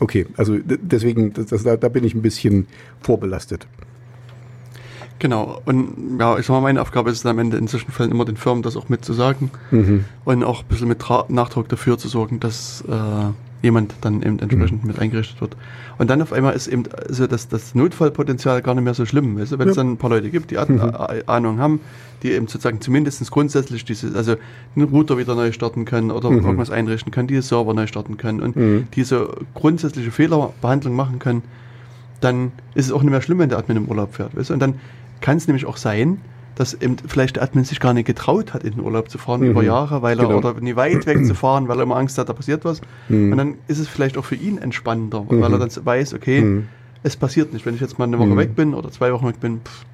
[0.00, 0.26] okay.
[0.36, 2.66] Also deswegen, das, da, da bin ich ein bisschen
[3.00, 3.66] vorbelastet.
[5.18, 5.60] Genau.
[5.64, 8.24] Und ja, ich sag mal, meine Aufgabe ist es am Ende in solchen Fällen immer
[8.26, 9.50] den Firmen das auch mitzusagen
[10.24, 14.38] und auch ein bisschen mit Tra Nachdruck dafür zu sorgen, dass äh, jemand dann eben
[14.38, 15.56] entsprechend mit eingerichtet wird.
[15.98, 19.38] Und dann auf einmal ist eben also das, das Notfallpotenzial gar nicht mehr so schlimm.
[19.38, 19.58] Weißt du?
[19.58, 19.82] Wenn es Ja.
[19.82, 21.80] dann ein paar Leute gibt, die Ad äh, Ahnung haben,
[22.22, 24.36] die eben sozusagen zumindest grundsätzlich diese, also
[24.74, 28.40] den Router wieder neu starten können oder irgendwas einrichten können, die Server neu starten können
[28.40, 28.56] und
[28.94, 31.42] diese grundsätzliche Fehlerbehandlung machen können,
[32.20, 34.34] dann ist es auch nicht mehr schlimm, wenn der Admin im Urlaub fährt.
[34.36, 34.54] Weißt du?
[34.54, 34.74] Und dann
[35.20, 36.18] kann es nämlich auch sein,
[36.56, 39.42] dass eben vielleicht der Admin sich gar nicht getraut hat, in den Urlaub zu fahren
[39.44, 40.38] über Jahre, weil er Genau.
[40.38, 42.80] oder nie weit weg zu fahren, weil er immer Angst hat, da passiert was.
[43.08, 46.62] Und dann ist es vielleicht auch für ihn entspannender, weil er dann weiß, okay,
[47.02, 47.64] es passiert nicht.
[47.66, 49.84] Wenn ich jetzt mal eine Woche weg bin oder zwei Wochen weg bin, pff,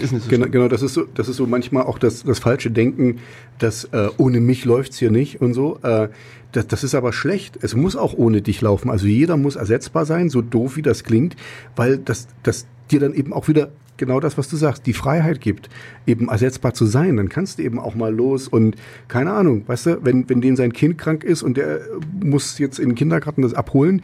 [0.00, 0.52] ist nicht so Genau, schlimm.
[0.52, 3.18] genau das, ist so, das ist so manchmal auch das, das falsche Denken,
[3.58, 5.78] dass äh, ohne mich läuft's hier nicht und so.
[5.82, 6.08] Äh,
[6.52, 7.58] das, das ist aber schlecht.
[7.62, 8.90] Es muss auch ohne dich laufen.
[8.90, 11.36] Also jeder muss ersetzbar sein, so doof wie das klingt,
[11.76, 15.40] weil das, das dir dann eben auch wieder genau das, was du sagst, die Freiheit
[15.40, 15.68] gibt,
[16.06, 17.16] eben ersetzbar zu sein.
[17.16, 18.76] Dann kannst du eben auch mal los und
[19.08, 21.80] keine Ahnung, weißt du, wenn, wenn dem sein Kind krank ist und der
[22.22, 24.02] muss jetzt in den Kindergarten das abholen,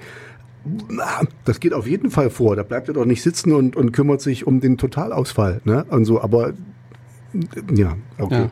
[1.45, 2.57] das geht auf jeden Fall vor.
[2.57, 5.61] Da bleibt er doch nicht sitzen und, und kümmert sich um den Totalausfall.
[5.65, 5.85] Ne?
[5.89, 6.53] Und so, aber
[7.75, 8.43] ja, okay.
[8.43, 8.51] Ja.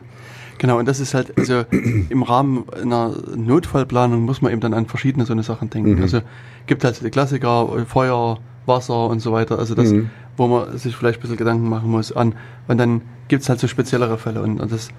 [0.59, 1.65] Genau, und das ist halt, also
[2.09, 6.01] im Rahmen einer Notfallplanung muss man eben dann an verschiedene so eine Sachen denken.
[6.01, 6.21] Also
[6.65, 10.09] gibt halt die Klassiker, Feuer, Wasser und so weiter, also das, Mhm.
[10.35, 12.33] wo man sich vielleicht ein bisschen Gedanken machen muss an.
[12.67, 14.89] Und dann gibt es halt so speziellere Fälle und, und das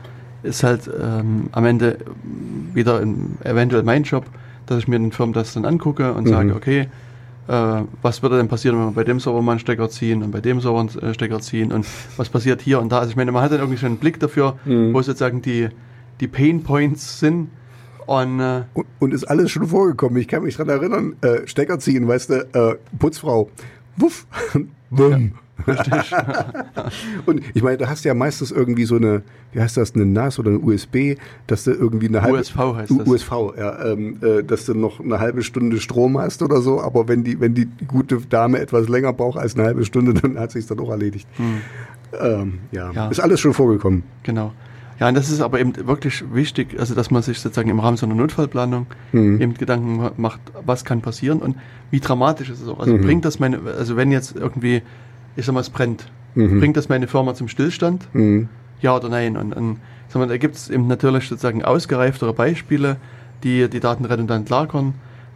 [0.43, 1.99] ist halt ähm, am Ende
[2.75, 4.25] wieder in, eventuell mein Job,
[4.67, 6.89] dass ich mir den Firmen das dann angucke und sage, okay,
[7.49, 10.31] äh, was würde denn passieren, wenn wir bei dem Server mal einen Stecker ziehen und
[10.31, 12.99] bei dem Server einen äh, Stecker ziehen und was passiert hier und da.
[12.99, 14.59] Also ich meine, man hat dann irgendwie schon einen Blick dafür,
[14.93, 15.69] wo sozusagen die,
[16.21, 17.49] die Pain Points sind.
[18.09, 20.19] Und äh, Und, und ist alles schon vorgekommen.
[20.19, 23.51] Ich kann mich dran erinnern, äh, Stecker ziehen, weißt du, äh, Putzfrau.
[23.99, 24.27] Wuff.
[24.91, 25.33] Wumm.
[27.27, 30.07] und ich meine, da hast du ja meistens irgendwie so eine, wie heißt das, eine
[30.07, 31.17] NAS oder eine USB,
[31.49, 33.07] dass du irgendwie eine halbe USV heißt das.
[33.07, 37.09] USV, ja, ähm, äh, dass du noch eine halbe Stunde Strom hast oder so, aber
[37.09, 40.53] wenn die, wenn die gute Dame etwas länger braucht als eine halbe Stunde, dann hat
[40.53, 41.29] sich's dann auch erledigt.
[41.39, 42.89] Ähm, ja.
[42.89, 42.95] Hm.
[42.95, 43.09] Ja.
[43.09, 44.05] ist alles schon vorgekommen.
[44.23, 44.53] Genau.
[45.01, 47.97] Ja, und das ist aber eben wirklich wichtig, also dass man sich sozusagen im Rahmen
[47.97, 49.41] so einer Notfallplanung Mhm.
[49.41, 51.57] eben Gedanken ma- macht, was kann passieren und
[51.91, 52.81] wie dramatisch ist es auch.
[52.81, 53.03] Also Mhm.
[53.03, 54.83] bringt das meine, also wenn jetzt irgendwie,
[55.37, 56.59] ich sag mal, es brennt, Mhm.
[56.59, 58.09] bringt das meine Firma zum Stillstand?
[58.13, 58.49] Mhm.
[58.81, 59.37] Ja oder nein?
[59.37, 59.77] Und, und
[60.09, 62.97] sag mal, da gibt es eben natürlich sozusagen ausgereiftere Beispiele,
[63.45, 64.95] die die Daten redundant lagern,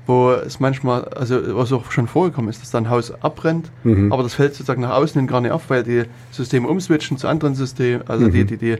[0.08, 4.12] wo es manchmal, also was auch schon vorgekommen ist, dass da ein Haus abbrennt, Mhm.
[4.12, 6.02] aber das fällt sozusagen nach außen hin gar nicht auf, weil die
[6.32, 8.32] Systeme umswitchen zu anderen Systemen, also Mhm.
[8.32, 8.76] die, die, die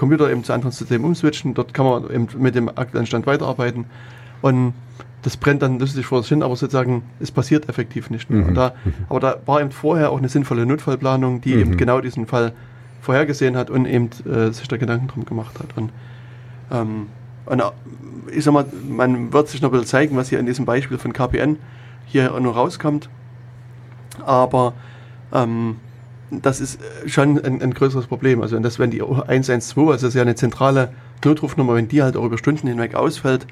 [0.00, 3.84] Computer eben zu anderen Systemen umswitchen, dort kann man eben mit dem aktuellen Stand weiterarbeiten
[4.40, 4.72] und
[5.22, 8.46] das brennt dann lustig vor sich hin, aber sozusagen, es passiert effektiv nicht mehr.
[8.48, 8.72] Und da,
[9.10, 12.54] aber da war eben vorher auch eine sinnvolle Notfallplanung, die eben genau diesen Fall
[13.02, 15.76] vorhergesehen hat und eben äh, sich da Gedanken drum gemacht hat.
[15.76, 15.90] Und,
[16.72, 17.08] ähm,
[17.44, 17.64] und äh,
[18.32, 20.96] ich sag mal, man wird sich noch ein bisschen zeigen, was hier in diesem Beispiel
[20.96, 21.58] von KPN
[22.06, 23.10] hier noch rauskommt.
[24.24, 24.72] Aber
[25.34, 25.76] ähm,
[26.30, 28.40] das ist schon ein, ein größeres Problem.
[28.42, 30.90] Also, das, wenn die 112, also das ist ja eine zentrale
[31.24, 33.46] Notrufnummer, wenn die halt auch über Stunden hinweg ausfällt,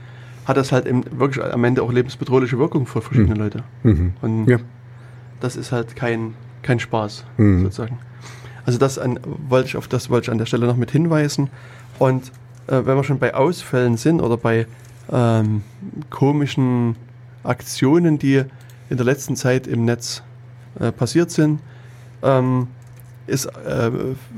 [0.47, 0.87] hat das halt
[1.19, 3.41] wirklich am Ende auch lebensbedrohliche Wirkung für verschiedene Mhm.
[3.41, 3.63] Leute.
[3.83, 4.13] Mhm.
[4.23, 4.59] Und Ja.
[5.41, 7.65] das ist halt kein, kein Spaß, Mhm.
[7.65, 7.99] sozusagen.
[8.65, 9.19] Also das an,
[9.49, 11.51] wollte ich auf das wollte ich an der Stelle noch mit hinweisen.
[11.99, 12.33] Und
[12.67, 14.67] äh, wenn wir schon bei Ausfällen sind oder bei
[15.11, 15.63] ähm,
[16.11, 16.97] komischen
[17.45, 18.43] Aktionen, die
[18.91, 20.23] in der letzten Zeit im Netz
[20.81, 21.61] äh, passiert sind,
[22.23, 22.69] ähm,
[23.27, 23.91] äh,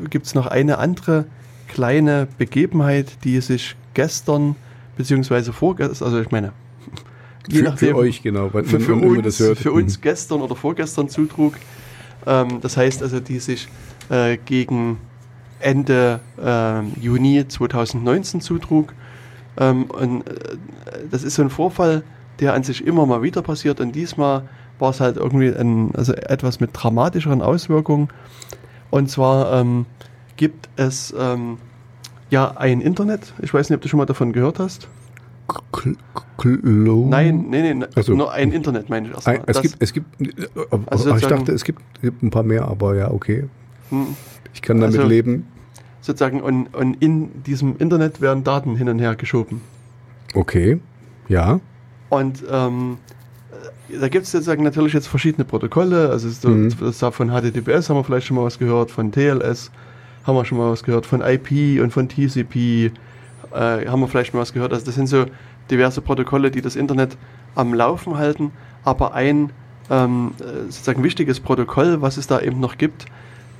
[0.08, 1.26] gibt es noch eine andere
[1.68, 4.56] kleine Begebenheit, die sich gestern
[4.96, 6.52] beziehungsweise vorgestern, also ich meine,
[7.48, 8.50] je Für, nachdem, für euch, genau.
[8.50, 11.54] Für, für, uns, für uns gestern oder vorgestern zutrug.
[12.26, 13.68] Ähm, das heißt also, die sich
[14.10, 14.98] äh, gegen
[15.60, 18.92] Ende ähm, Juni 2019 zutrug.
[19.56, 20.56] Ähm, und äh,
[21.10, 22.02] das ist so ein Vorfall,
[22.40, 23.80] der an sich immer mal wieder passiert.
[23.80, 24.48] Und diesmal
[24.80, 28.08] war es halt irgendwie ein, also etwas mit dramatischeren Auswirkungen.
[28.90, 29.86] Und zwar ähm,
[30.36, 31.58] gibt es ähm,
[32.30, 33.32] ja ein Internet.
[33.42, 34.88] Ich weiß nicht, ob du schon mal davon gehört hast.
[35.72, 35.96] Kl-
[36.38, 38.14] Klo- Nein, nee, nee, Ach so.
[38.14, 39.36] nur ein Internet meine ich erstmal.
[39.36, 40.06] Ein, es Das- gibt, es gibt,
[40.86, 43.44] Also ich dachte, es gibt, gibt ein paar mehr, aber ja, okay.
[43.90, 44.16] hm,
[44.54, 45.46] Ich kann damit Also- leben.
[46.00, 49.60] sozusagen und, und in diesem Internet werden Daten hin und her geschoben.
[50.34, 50.80] Okay,
[51.28, 51.60] ja.
[52.08, 53.19] Und ähm, äh,
[53.98, 56.10] da gibt es sozusagen natürlich jetzt verschiedene Protokolle.
[56.10, 56.72] Also so, Mhm.
[56.80, 59.70] das da von HTTPS haben wir vielleicht schon mal was gehört, von TLS
[60.26, 62.90] haben wir schon mal was gehört, von IP und von TCP
[63.52, 64.72] äh, haben wir vielleicht mal was gehört.
[64.72, 65.26] Also das sind so
[65.70, 67.16] diverse Protokolle, die das Internet
[67.54, 68.52] am Laufen halten.
[68.84, 69.50] Aber ein
[69.90, 73.06] ähm, äh, sozusagen wichtiges Protokoll, was es da eben noch gibt,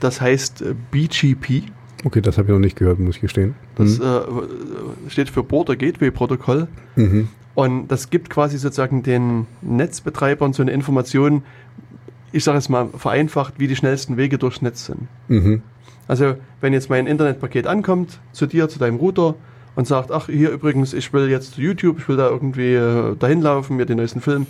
[0.01, 1.65] das heißt äh, BGP.
[2.05, 3.55] Okay, das habe ich noch nicht gehört, muss ich gestehen.
[3.75, 4.05] Das Mhm.
[4.05, 6.69] äh, steht für Border Gateway Protokoll.
[6.97, 7.29] Mhm.
[7.55, 11.43] Und das gibt quasi sozusagen den Netzbetreibern so eine Information,
[12.33, 15.09] ich sage es mal vereinfacht, wie die schnellsten Wege durchs Netz sind.
[15.29, 15.63] Mhm.
[16.07, 19.35] Also wenn jetzt mein Internetpaket ankommt zu dir, zu deinem Router
[19.77, 23.17] und sagt, ach hier übrigens, ich will jetzt zu YouTube, ich will da irgendwie äh,
[23.17, 24.47] dahin laufen, mir den neuesten Film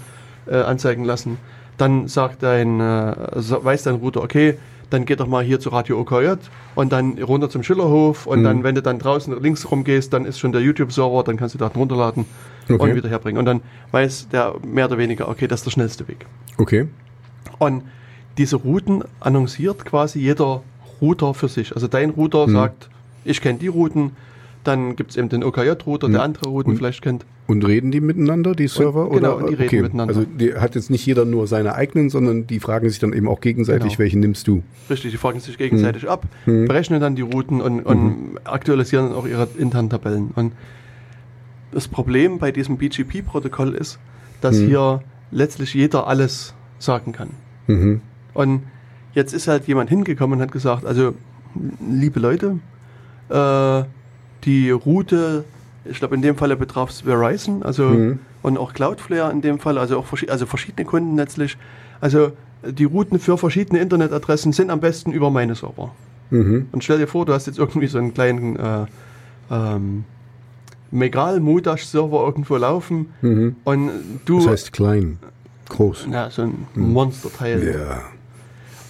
[0.46, 1.38] äh, anzeigen lassen,
[1.76, 4.59] dann sagt dein, äh, weiß dein Router, okay,
[4.91, 6.34] dann geh doch mal hier zu Radio OKJ
[6.74, 8.45] und dann runter zum Schillerhof und Mhm.
[8.45, 11.59] dann, wenn du dann draußen links rumgehst, dann ist schon der YouTube-Server, dann kannst du
[11.59, 12.24] Daten runterladen
[12.68, 12.82] Okay.
[12.91, 13.38] und wieder herbringen.
[13.38, 13.61] Und dann
[13.93, 16.26] weiß der mehr oder weniger, okay, das ist der schnellste Weg.
[16.59, 16.88] Okay.
[17.59, 17.82] Und
[18.38, 20.62] diese Routen annonciert quasi jeder
[21.01, 21.74] Router für sich.
[21.74, 22.53] Also dein Router Mhm.
[22.53, 22.88] sagt,
[23.24, 24.12] ich kenne die Routen,
[24.65, 26.25] dann gibt es eben den OKJ-Router, der Mhm.
[26.25, 27.25] andere Routen Und- vielleicht kennt.
[27.47, 29.09] Und reden die miteinander, die Server?
[29.09, 29.37] genau, oder?
[29.39, 29.83] und die reden okay.
[29.83, 30.15] miteinander.
[30.15, 33.27] Also die hat jetzt nicht jeder nur seine eigenen, sondern die fragen sich dann eben
[33.27, 33.99] auch gegenseitig, Genau.
[33.99, 34.63] welchen nimmst du?
[34.89, 36.67] Richtig, die fragen sich gegenseitig ab, Mhm.
[36.67, 40.31] berechnen dann die Routen und, und aktualisieren dann auch ihre internen Tabellen.
[40.37, 40.53] Und
[41.73, 43.99] das Problem bei diesem BGP-Protokoll ist,
[44.41, 44.67] dass Mhm.
[44.67, 45.03] hier
[45.33, 47.31] letztlich jeder alles sagen kann.
[47.67, 48.01] Mhm.
[48.35, 48.63] Und
[49.15, 51.15] jetzt ist halt jemand hingekommen und hat gesagt, also
[51.81, 52.59] liebe Leute,
[53.29, 53.83] äh,
[54.45, 55.45] die Route,
[55.84, 58.18] ich glaube in dem Falle betraf es Verizon, also Mhm.
[58.43, 61.57] und auch Cloudflare in dem Fall, also auch verschi also verschiedene Kunden letztlich.
[62.01, 62.32] Also
[62.66, 65.93] die Routen für verschiedene Internetadressen sind am besten über meine Server.
[66.30, 66.68] Mhm.
[66.72, 68.86] Und stell dir vor, du hast jetzt irgendwie so einen kleinen äh,
[69.51, 70.05] ähm,
[70.91, 73.57] Megal Modash Server irgendwo laufen Mhm.
[73.64, 73.91] und
[74.24, 75.18] du Das heißt klein,
[75.68, 76.07] groß.
[76.11, 77.74] ja, so ein Monsterteil.
[77.74, 78.03] Ja.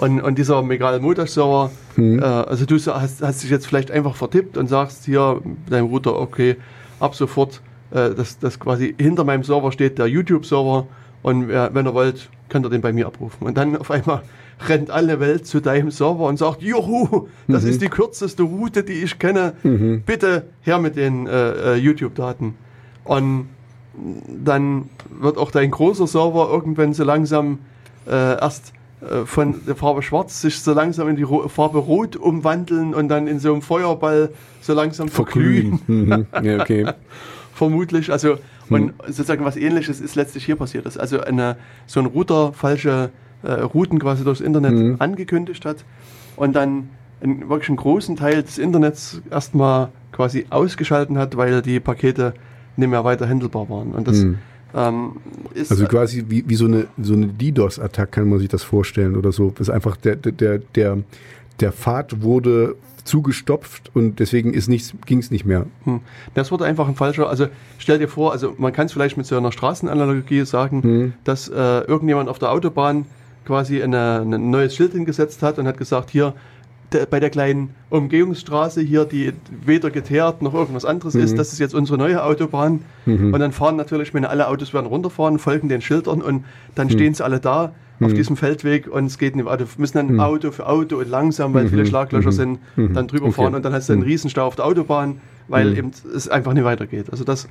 [0.00, 2.20] Und, und dieser Megal Modash Server, Mhm.
[2.20, 6.18] äh, also du hast, hast dich jetzt vielleicht einfach vertippt und sagst hier deinem Router,
[6.18, 6.56] okay,
[7.00, 10.86] ab sofort, äh, dass das quasi hinter meinem Server steht der YouTube-Server
[11.22, 13.46] und wer, wenn ihr wollt, könnt ihr den bei mir abrufen.
[13.46, 14.22] Und dann auf einmal
[14.68, 19.02] rennt alle Welt zu deinem Server und sagt, juhu, das ist die kürzeste Route, die
[19.04, 19.52] ich kenne.
[19.62, 20.02] Mhm.
[20.06, 22.54] Bitte her mit den äh, äh, YouTube-Daten.
[23.04, 23.48] Und
[24.28, 24.88] dann
[25.20, 27.58] wird auch dein großer Server irgendwann so langsam
[28.06, 28.79] äh, erst äh,
[29.24, 33.38] von der Farbe Schwarz sich so langsam in die Farbe Rot umwandeln und dann in
[33.38, 35.78] so einem Feuerball so langsam verglühen.
[35.78, 36.26] Verglühen.
[36.32, 36.44] Mhm.
[36.44, 36.86] Ja, okay.
[37.54, 38.10] Vermutlich.
[38.12, 40.86] Also, und sozusagen was ähnliches ist letztlich hier passiert.
[40.86, 41.56] Dass also eine,
[41.86, 43.10] so ein Router falsche
[43.42, 44.96] äh, Routen quasi durchs Internet Mhm.
[44.98, 45.84] angekündigt hat
[46.36, 46.88] und dann
[47.22, 52.34] einen, wirklich einen großen Teil des Internets erstmal quasi ausgeschalten hat, weil die Pakete
[52.76, 53.92] nicht mehr weiter handelbar waren.
[53.92, 54.38] Und das Mhm.
[54.74, 55.16] Ähm,
[55.68, 59.32] Also quasi wie, wie so eine, so eine DDoS-Attack kann man sich das vorstellen oder
[59.32, 59.50] so.
[59.50, 60.98] Das ist einfach der, der, der,
[61.60, 65.66] der Pfad wurde zugestopft und deswegen ging es nicht mehr.
[65.84, 66.00] Hm.
[66.34, 67.48] Das wurde einfach ein falscher, also
[67.78, 71.12] stell dir vor, also man kann es vielleicht mit so einer Straßenanalogie sagen, Hm.
[71.24, 73.06] dass äh, irgendjemand auf der Autobahn
[73.46, 76.34] quasi eine, ein neues Schild hingesetzt hat und hat gesagt, hier
[76.92, 79.32] der, bei der kleinen Umgehungsstraße hier, die
[79.64, 81.20] weder geteert noch irgendwas anderes Mhm.
[81.22, 82.80] ist, das ist jetzt unsere neue Autobahn.
[83.06, 86.44] Und dann fahren natürlich, wenn alle Autos werden runterfahren, folgen den Schildern und
[86.74, 86.92] dann Mhm.
[86.92, 87.72] stehen sie alle da
[88.02, 89.66] auf diesem Feldweg und es geht nicht weiter.
[89.76, 90.20] müssen dann Mhm.
[90.20, 93.34] Auto für Auto und langsam, weil viele Schlaglöcher sind, dann drüber Okay.
[93.34, 95.76] fahren und dann hast du einen Riesenstau auf der Autobahn, weil Mhm.
[95.76, 97.06] eben es einfach nicht weitergeht.
[97.10, 97.46] Also das,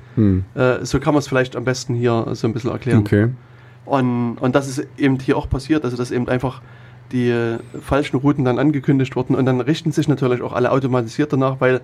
[0.54, 3.00] äh, so kann man es vielleicht am besten hier so ein bisschen erklären.
[3.00, 3.28] Okay.
[3.84, 6.62] Und, und das ist eben hier auch passiert, also dass eben einfach
[7.12, 11.32] die äh, falschen Routen dann angekündigt wurden und dann richten sich natürlich auch alle automatisiert
[11.32, 11.80] danach, weil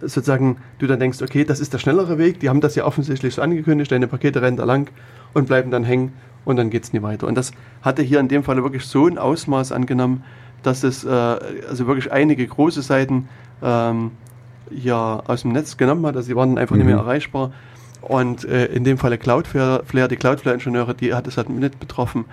[0.00, 3.34] sozusagen du dann denkst, okay, das ist der schnellere Weg, die haben das ja offensichtlich
[3.34, 4.90] so angekündigt, deine Pakete rennen da lang
[5.32, 6.12] und bleiben dann hängen
[6.44, 7.26] und dann geht es nie weiter.
[7.26, 10.22] Und das hatte hier in dem Fall wirklich so ein Ausmaß angenommen,
[10.62, 13.28] dass es äh, also wirklich einige große Seiten
[13.62, 14.12] ähm,
[14.70, 17.52] ja aus dem Netz genommen hat, also die waren einfach nicht mehr erreichbar.
[18.02, 22.24] Und äh, in dem Falle Cloudflare, Flare, die Cloudflare-Ingenieure, die hat es halt nicht betroffen.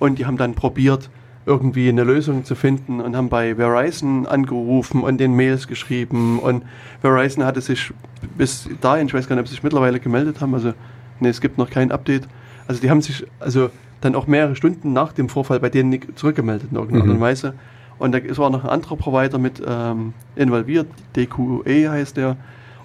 [0.00, 1.08] Und die haben dann probiert,
[1.50, 6.38] irgendwie eine Lösung zu finden und haben bei Verizon angerufen und den Mails geschrieben.
[6.38, 6.62] Und
[7.00, 7.92] Verizon hatte sich
[8.38, 10.72] bis dahin, ich weiß gar nicht, ob sie sich mittlerweile gemeldet haben, also
[11.18, 12.28] nee, es gibt noch kein Update.
[12.68, 13.70] Also die haben sich also
[14.00, 17.54] dann auch mehrere Stunden nach dem Vorfall bei denen zurückgemeldet in irgendeiner Art und Weise.
[17.98, 20.86] Und da es war noch ein anderer Provider mit ähm, involviert,
[21.16, 22.36] DQE heißt der.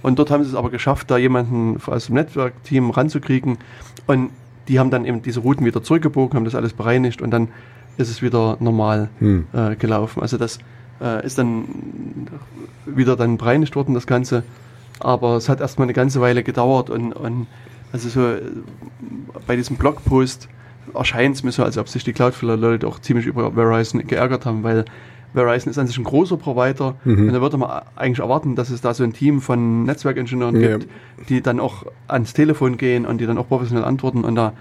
[0.02, 3.60] Und dort haben sie es aber geschafft, da jemanden aus dem Netzwerkteam ranzukriegen.
[4.08, 4.32] Und
[4.68, 7.50] die haben dann eben diese Routen wieder zurückgebogen, haben das alles bereinigt und dann
[7.98, 9.46] ist es wieder normal Hm.
[9.54, 10.22] äh, gelaufen.
[10.22, 10.60] Also das
[11.02, 11.66] äh, ist dann
[12.86, 14.44] wieder dann bereinigt worden, das Ganze.
[15.00, 17.48] Aber es hat erstmal eine ganze Weile gedauert und, und
[17.92, 18.42] also so äh,
[19.48, 20.48] bei diesem Blogpost
[20.94, 24.64] erscheint es mir so, als ob sich die Cloudflare-Leute auch ziemlich über Verizon geärgert haben,
[24.64, 24.86] weil
[25.34, 27.28] Verizon ist an sich ein großer Provider Mhm.
[27.28, 30.78] und da würde man eigentlich erwarten, dass es da so ein Team von Netzwerkingenieuren Ja.
[30.78, 30.90] gibt,
[31.28, 34.54] die dann auch ans Telefon gehen und die dann auch professionell antworten und da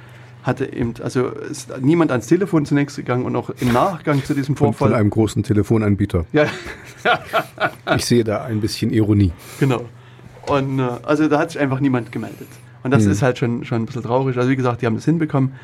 [0.45, 4.57] hatte eben, also ist niemand ans Telefon zunächst gegangen und auch im Nachgang zu diesem
[4.57, 4.91] Von, Vorfall.
[4.91, 6.27] von einem großen Telefonanbieter.
[6.33, 6.47] ja,
[7.97, 9.33] Ich sehe da ein bisschen Ironie.
[9.59, 9.87] Genau.
[10.47, 12.49] Und äh, also da hat sich einfach niemand gemeldet.
[12.83, 14.37] Und das ist halt schon, schon ein bisschen traurig.
[14.37, 15.55] Also wie gesagt, die haben das hinbekommen.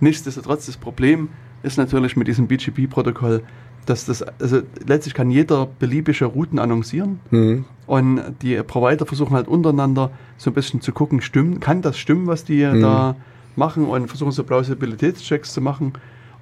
[0.00, 1.30] Nichtsdestotrotz, das Problem
[1.62, 3.42] ist natürlich mit diesem BGP-Protokoll,
[3.86, 7.20] dass das, also letztlich kann jeder beliebige Routen annoncieren.
[7.30, 7.64] Hm.
[7.86, 12.26] Und die Provider versuchen halt untereinander so ein bisschen zu gucken, stimmen, kann das stimmen,
[12.26, 13.16] was die da
[13.56, 15.92] machen und versuchen so Plausibilitätschecks zu machen.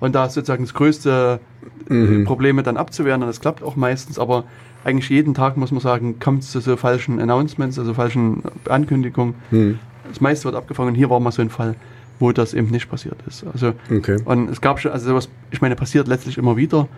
[0.01, 1.41] Und da sozusagen das größte
[1.89, 4.45] äh, Probleme dann abzuwehren und das klappt auch meistens, aber
[4.85, 9.35] eigentlich jeden Tag muss man sagen, kommt es zu so falschen Announcements, also falschen Ankündigungen.
[9.51, 9.79] Hm.
[10.09, 11.75] Das meiste wird abgefangen hier war mal so ein Fall,
[12.19, 13.45] wo das eben nicht passiert ist.
[13.51, 14.19] Also Okay.
[14.25, 16.89] und es gab schon, also sowas, ich meine, passiert letztlich immer wieder.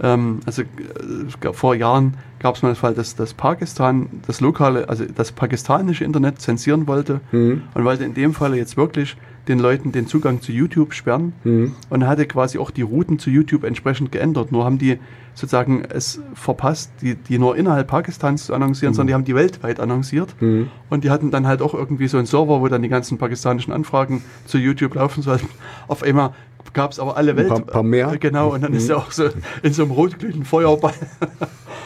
[0.00, 4.88] Ähm, also äh, vor Jahren gab es mal den Fall, dass das Pakistan das lokale,
[4.88, 7.62] also das pakistanische Internet zensieren wollte Hm.
[7.74, 9.16] und wollte in dem Falle jetzt wirklich
[9.48, 11.72] den Leuten den Zugang zu YouTube sperren Hm.
[11.88, 14.52] und hatte quasi auch die Routen zu YouTube entsprechend geändert.
[14.52, 14.98] Nur haben die
[15.34, 19.80] sozusagen es verpasst, die, die nur innerhalb Pakistans zu annoncieren, sondern die haben die weltweit
[19.80, 20.34] annonciert.
[20.38, 20.68] Hm.
[20.90, 23.72] Und die hatten dann halt auch irgendwie so einen Server, wo dann die ganzen pakistanischen
[23.72, 25.48] Anfragen zu YouTube laufen sollten.
[25.88, 26.32] Auf einmal
[26.72, 27.48] gab es aber alle Ein Welt.
[27.48, 28.16] paar- paar mehr.
[28.18, 29.24] Genau, und dann ist er auch so
[29.62, 30.92] in so einem rotglühenden Feuerball.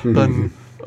[0.05, 0.51] dann,
[0.81, 0.85] äh,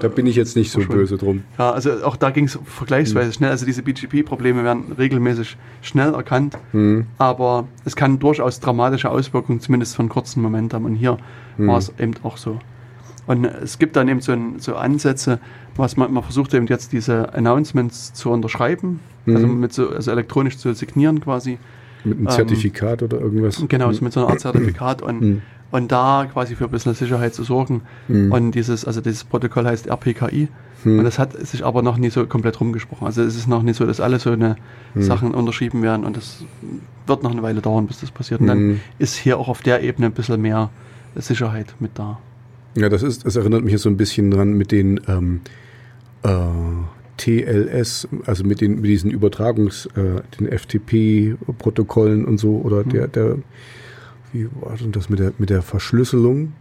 [0.00, 1.02] Da bin ich jetzt nicht so Verschwunden.
[1.02, 1.42] böse drum.
[1.58, 3.50] ja, also auch da ging es vergleichsweise schnell.
[3.50, 7.06] Also diese BGP-Probleme werden regelmäßig schnell erkannt, Hm.
[7.18, 10.84] aber es kann durchaus dramatische Auswirkungen zumindest einen kurzen Moment haben.
[10.86, 11.18] Und hier
[11.56, 11.68] Hm.
[11.68, 12.58] war es eben auch so.
[13.26, 15.40] Und es gibt dann eben so, ein, so Ansätze,
[15.74, 19.60] was man, man versucht eben jetzt diese Announcements zu unterschreiben, also, Mhm.
[19.60, 21.58] mit so, also elektronisch zu signieren quasi.
[22.06, 23.62] Mit einem Ähm, Zertifikat oder irgendwas.
[23.68, 25.42] Genau, so mit so einer Art Zertifikat und, Mhm.
[25.70, 27.82] und da quasi für ein bisschen Sicherheit zu sorgen.
[28.08, 28.32] Mhm.
[28.32, 30.48] Und dieses, also dieses Protokoll heißt RPKI.
[30.84, 30.98] Mhm.
[30.98, 33.06] Und das hat sich aber noch nie so komplett rumgesprochen.
[33.06, 34.56] Also es ist noch nicht so, dass alle so eine
[34.94, 35.02] Mhm.
[35.02, 36.44] Sachen unterschrieben werden und das
[37.06, 38.40] wird noch eine Weile dauern, bis das passiert.
[38.40, 38.80] Und dann Mhm.
[38.98, 40.70] ist hier auch auf der Ebene ein bisschen mehr
[41.16, 42.18] Sicherheit mit da.
[42.76, 45.40] Ja, das ist, das erinnert mich jetzt so ein bisschen dran mit den ähm,
[46.22, 46.28] äh,
[47.16, 53.36] TLS, also mit den mit diesen Übertragungs, äh, den FTP-Protokollen und so oder der der
[54.32, 56.52] wie war denn das mit der mit der Verschlüsselung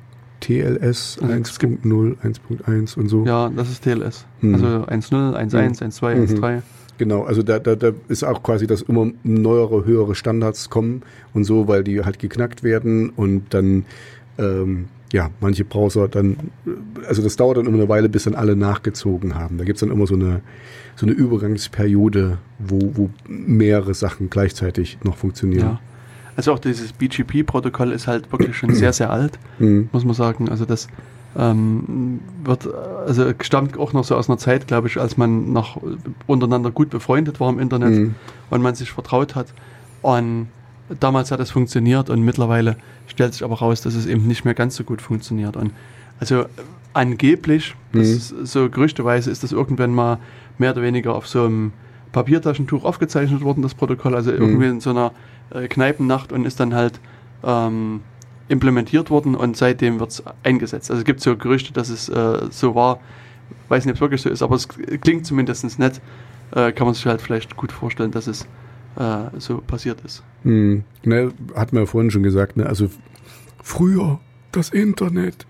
[0.42, 3.26] TLS Also es gibt- 1.0, 1.1 und so.
[3.26, 4.26] Ja, das ist TLS.
[4.42, 4.54] Mhm.
[4.56, 6.22] Also 1.0, 1.1, 1.2, Mhm.
[6.26, 6.62] 1.3.
[6.98, 11.02] Genau, also da, da, da ist auch quasi, dass immer neuere, höhere Standards kommen
[11.34, 13.86] und so, weil die halt geknackt werden und dann,
[14.38, 14.86] ähm,
[15.16, 16.36] ja, manche Browser dann,
[17.08, 19.58] also das dauert dann immer eine Weile, bis dann alle nachgezogen haben.
[19.58, 20.42] Da gibt's dann immer so eine,
[20.98, 25.66] so eine Übergangsperiode, wo, wo mehrere Sachen gleichzeitig noch funktionieren.
[25.66, 25.80] Ja.
[26.36, 29.88] Also auch dieses BGP-Protokoll ist halt wirklich schon sehr, sehr alt, Mhm.
[29.94, 30.50] muss man sagen.
[30.50, 30.90] Also das
[31.38, 32.68] ähm, wird,
[33.08, 35.82] also stammt auch noch so aus einer Zeit, glaube ich, als man noch
[36.28, 38.16] untereinander gut befreundet war im Internet Mhm.
[38.50, 39.48] und man sich vertraut hat.
[40.02, 40.48] Und
[41.00, 44.54] damals hat es funktioniert und mittlerweile stellt sich aber raus, dass es eben nicht mehr
[44.54, 45.56] ganz so gut funktioniert.
[45.58, 45.72] Und
[46.20, 46.48] Also äh,
[46.94, 50.20] angeblich, das ist, so gerüchteweise ist das irgendwann mal
[50.58, 51.74] mehr oder weniger auf so einem
[52.12, 55.12] Papiertaschentuch aufgezeichnet worden, das Protokoll, also irgendwie in so einer
[55.50, 57.00] äh, Kneipennacht und ist dann halt
[57.44, 58.02] ähm,
[58.48, 60.90] implementiert worden und seitdem wird es eingesetzt.
[60.92, 63.00] Also es gibt so Gerüchte, dass es äh, so war,
[63.68, 66.00] weiß nicht, ob es wirklich so ist, aber es klingt zumindest nett,
[66.52, 68.48] äh, kann man sich halt vielleicht gut vorstellen, dass es
[68.98, 70.24] äh, so passiert ist.
[70.44, 70.84] Hm.
[71.04, 72.66] Ne, hat man ja vorhin schon gesagt, ne?
[72.66, 72.90] also
[73.62, 74.20] früher
[74.52, 75.46] das Internet.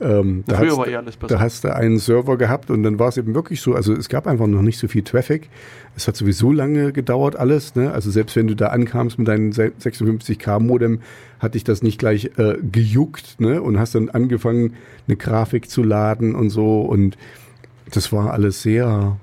[0.00, 1.34] Ähm, da, Früher hast, war eh alles besser.
[1.34, 4.08] da hast du einen Server gehabt und dann war es eben wirklich so, also es
[4.08, 5.50] gab einfach noch nicht so viel Traffic.
[5.94, 7.92] Es hat sowieso lange gedauert alles, ne?
[7.92, 11.00] also selbst wenn du da ankamst mit deinem 56k Modem,
[11.38, 13.60] hat dich das nicht gleich äh, gejuckt ne?
[13.60, 14.74] und hast dann angefangen,
[15.06, 17.18] eine Grafik zu laden und so und
[17.90, 19.18] das war alles sehr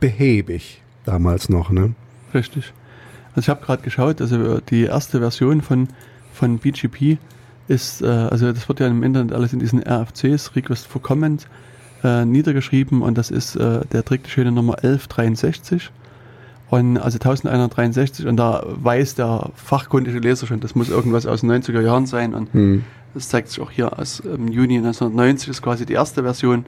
[0.00, 1.70] behäbig damals noch.
[1.70, 1.94] Ne?
[2.34, 2.72] Richtig.
[3.34, 5.88] Also ich habe gerade geschaut, also die erste Version von,
[6.32, 7.18] von BGP
[7.66, 11.48] ist, äh, also das wird ja im Internet alles in diesen RFCs, Request for Comment,
[12.04, 15.90] äh, niedergeschrieben und das ist, äh, der trägt die schöne Nummer 1163
[16.70, 21.50] und also 1163 und da weiß der fachkundige Leser schon, das muss irgendwas aus den
[21.50, 22.84] 90er Jahren sein und Hm.
[23.14, 26.66] das zeigt sich auch hier aus im Juni 1990 ist quasi die erste Version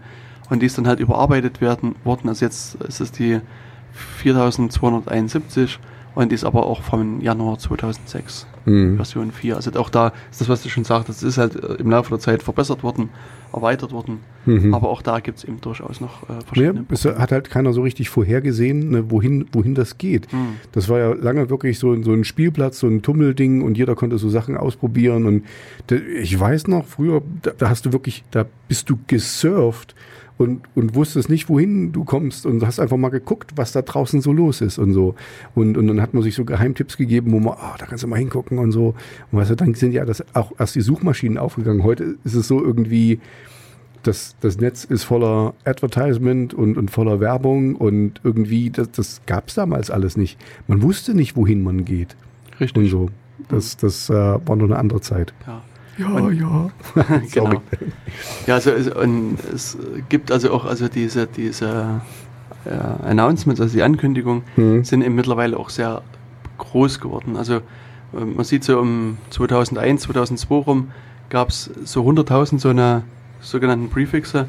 [0.48, 2.28] und die ist dann halt überarbeitet werden worden.
[2.28, 3.40] Also jetzt ist es die
[3.96, 5.78] 4271
[6.14, 8.96] und ist aber auch vom Januar 2006 Hm.
[8.96, 9.56] Version 4.
[9.56, 12.10] Also auch da ist das, was du schon sagtest, das ist halt äh, im Laufe
[12.10, 13.10] der Zeit verbessert worden,
[13.52, 14.18] erweitert worden.
[14.44, 14.74] Mhm.
[14.74, 16.84] Aber auch da gibt es eben durchaus noch äh, verschiedene.
[16.90, 20.30] es hat halt keiner so richtig vorhergesehen, ne, wohin, wohin das geht.
[20.32, 20.56] Hm.
[20.72, 24.18] Das war ja lange wirklich so, so ein Spielplatz, so ein Tummelding und jeder konnte
[24.18, 25.26] so Sachen ausprobieren.
[25.26, 25.44] Und
[26.20, 29.94] ich weiß noch, früher, da, da hast du wirklich, da bist du gesurft
[30.38, 34.20] und, und wusstest nicht, wohin du kommst und hast einfach mal geguckt, was da draußen
[34.20, 35.14] so los ist und so.
[35.54, 38.08] Und, und dann hat man sich so Geheimtipps gegeben, wo man, ah, da kannst du
[38.08, 38.94] mal hingucken und so.
[39.32, 41.82] Und weißt du, dann sind ja das auch erst die Suchmaschinen aufgegangen.
[41.82, 43.20] Heute ist es so irgendwie,
[44.02, 49.48] das, das Netz ist voller Advertisement und, und voller Werbung und irgendwie, das, das gab
[49.48, 50.38] es damals alles nicht.
[50.68, 52.16] Man wusste nicht, wohin man geht
[52.52, 52.90] und Richtig.
[52.90, 53.08] so.
[53.48, 55.34] Das, das äh, war noch eine andere Zeit.
[55.46, 55.62] Ja.
[55.98, 56.70] Ja, Und- ja.
[57.32, 57.62] genau.
[58.46, 59.76] Ja, also es, und es
[60.08, 62.00] gibt also auch also diese, diese
[62.64, 62.70] äh,
[63.08, 64.84] Announcements, also die Ankündigungen, Hm.
[64.84, 66.02] sind eben mittlerweile auch sehr
[66.58, 67.36] groß geworden.
[67.36, 67.60] Also äh,
[68.24, 70.90] man sieht so um 2001, 2002 rum
[71.30, 73.02] gab es so 100.000 so eine
[73.40, 74.48] sogenannten Prefixe.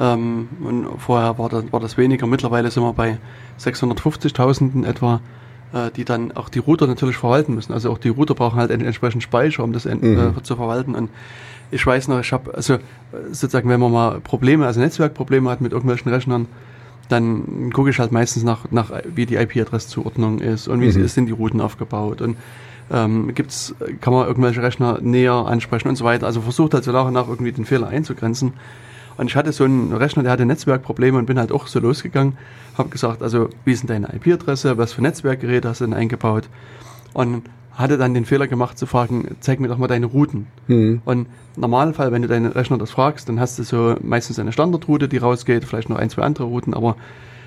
[0.00, 2.26] Ähm, und vorher war das, war das weniger.
[2.26, 3.18] Mittlerweile sind wir bei
[3.60, 5.20] 650.000 in etwa,
[5.96, 7.72] die dann auch die Router natürlich verwalten müssen.
[7.72, 10.34] Also auch die Router brauchen halt en- entsprechend Speicher, um das en- Mhm.
[10.38, 10.94] äh, zu verwalten.
[10.94, 11.10] Und
[11.70, 12.78] ich weiß noch, ich habe, also äh,
[13.30, 16.46] sozusagen, wenn man mal Probleme, also Netzwerkprobleme hat mit irgendwelchen Rechnern,
[17.08, 21.08] dann gucke ich halt meistens nach, nach wie die IP-Adresszuordnung ist und wie Mhm.
[21.08, 22.36] sind die Routen aufgebaut und
[22.90, 26.26] ähm, gibt's, kann man irgendwelche Rechner näher ansprechen und so weiter.
[26.26, 28.54] Also versucht halt so nach und nach irgendwie den Fehler einzugrenzen.
[29.18, 32.38] Und ich hatte so einen Rechner, der hatte Netzwerkprobleme und bin halt auch so losgegangen,
[32.78, 36.48] habe gesagt, also wie ist denn deine IP-Adresse, was für Netzwerkgeräte hast du denn eingebaut?
[37.12, 37.42] Und
[37.72, 40.46] hatte dann den Fehler gemacht zu fragen, zeig mir doch mal deine Routen.
[40.66, 41.00] Hm.
[41.04, 44.52] Und im Normalfall, wenn du deinen Rechner das fragst, dann hast du so meistens eine
[44.52, 46.96] Standardroute, die rausgeht, vielleicht noch ein, zwei andere Routen, aber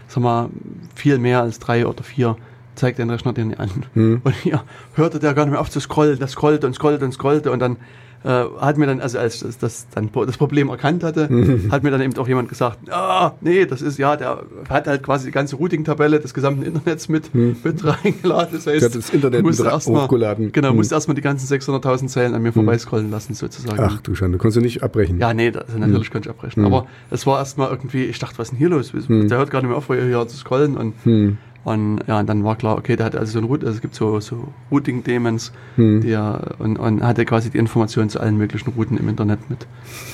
[0.07, 0.49] sag mal,
[0.95, 2.37] viel mehr als drei oder vier
[2.75, 3.69] zeigt dein Rechner dir nicht an.
[3.93, 4.21] Hm.
[4.23, 7.13] Und hier hörte der gar nicht mehr auf zu scrollen, das scrollte und scrollte und
[7.13, 7.77] scrollte und dann
[8.23, 11.29] äh, hat mir dann, also als das, das dann das Problem erkannt hatte,
[11.71, 15.03] hat mir dann eben auch jemand gesagt, ah, nee, das ist ja, der hat halt
[15.03, 18.49] quasi die ganze Routing-Tabelle des gesamten Internets mit, mit reingeladen.
[18.53, 18.79] Das heißt, Hm.
[18.79, 20.51] Der hat das Internet du musst mit erst mal- hochgeladen.
[20.51, 20.75] Genau, Hm.
[20.77, 23.79] musst erstmal die ganzen 600.000 Zeilen an mir vorbeiscrollen lassen, sozusagen.
[23.81, 25.19] Ach du Schande, konntest du nicht abbrechen.
[25.19, 26.65] Ja, nee, das, natürlich könnte ich abbrechen.
[26.65, 28.91] Aber es war erstmal irgendwie, ich dachte, was ist denn hier los?
[29.09, 30.77] Der hört gar nicht mehr auf, hier zu scrollen.
[30.77, 31.37] Und, Hm.
[31.63, 33.81] Und ja, und dann war klar, okay, der hat also so ein Root, also es
[33.81, 36.01] gibt so, so Routing-Demons, Hm.
[36.01, 39.67] der und, und hatte quasi die Informationen zu allen möglichen Routen im Internet mit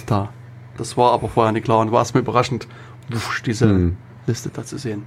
[0.06, 0.30] da.
[0.78, 2.68] Das war aber vorher nicht klar und war erstmal überraschend,
[3.10, 3.98] wusch, diese Hm.
[4.28, 5.04] Liste da zu sehen.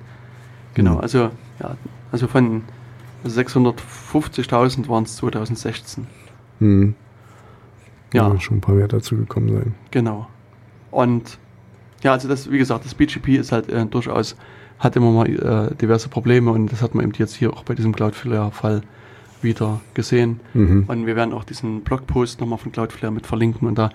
[0.74, 1.00] Genau, Hm.
[1.00, 1.18] also
[1.60, 1.76] ja,
[2.12, 2.62] also von
[3.26, 6.06] 650.000 waren es 2016.
[6.58, 6.94] Hm.
[8.12, 8.28] Ja.
[8.28, 9.74] Ja, schon ein paar mehr dazu gekommen sein.
[9.90, 10.26] Genau.
[10.90, 11.38] Und
[12.02, 14.36] ja, also das, wie gesagt, das BGP ist halt äh, durchaus,
[14.80, 17.74] hat immer mal äh, diverse Probleme und das hat man eben jetzt hier auch bei
[17.74, 18.82] diesem Cloudflare-Fall
[19.42, 20.40] wieder gesehen.
[20.54, 20.84] Mhm.
[20.88, 23.90] Und wir werden auch diesen Blogpost nochmal von Cloudflare mit verlinken und da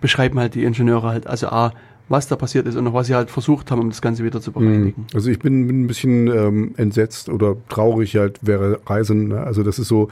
[0.00, 1.72] beschreiben halt die Ingenieure halt, also A,
[2.08, 4.40] was da passiert ist und auch was sie halt versucht haben, um das Ganze wieder
[4.40, 5.06] zu bereinigen.
[5.12, 9.28] Also ich bin, bin ein bisschen ähm, entsetzt oder traurig halt wäre Reisen.
[9.28, 9.40] Ne?
[9.40, 10.08] Also das ist so,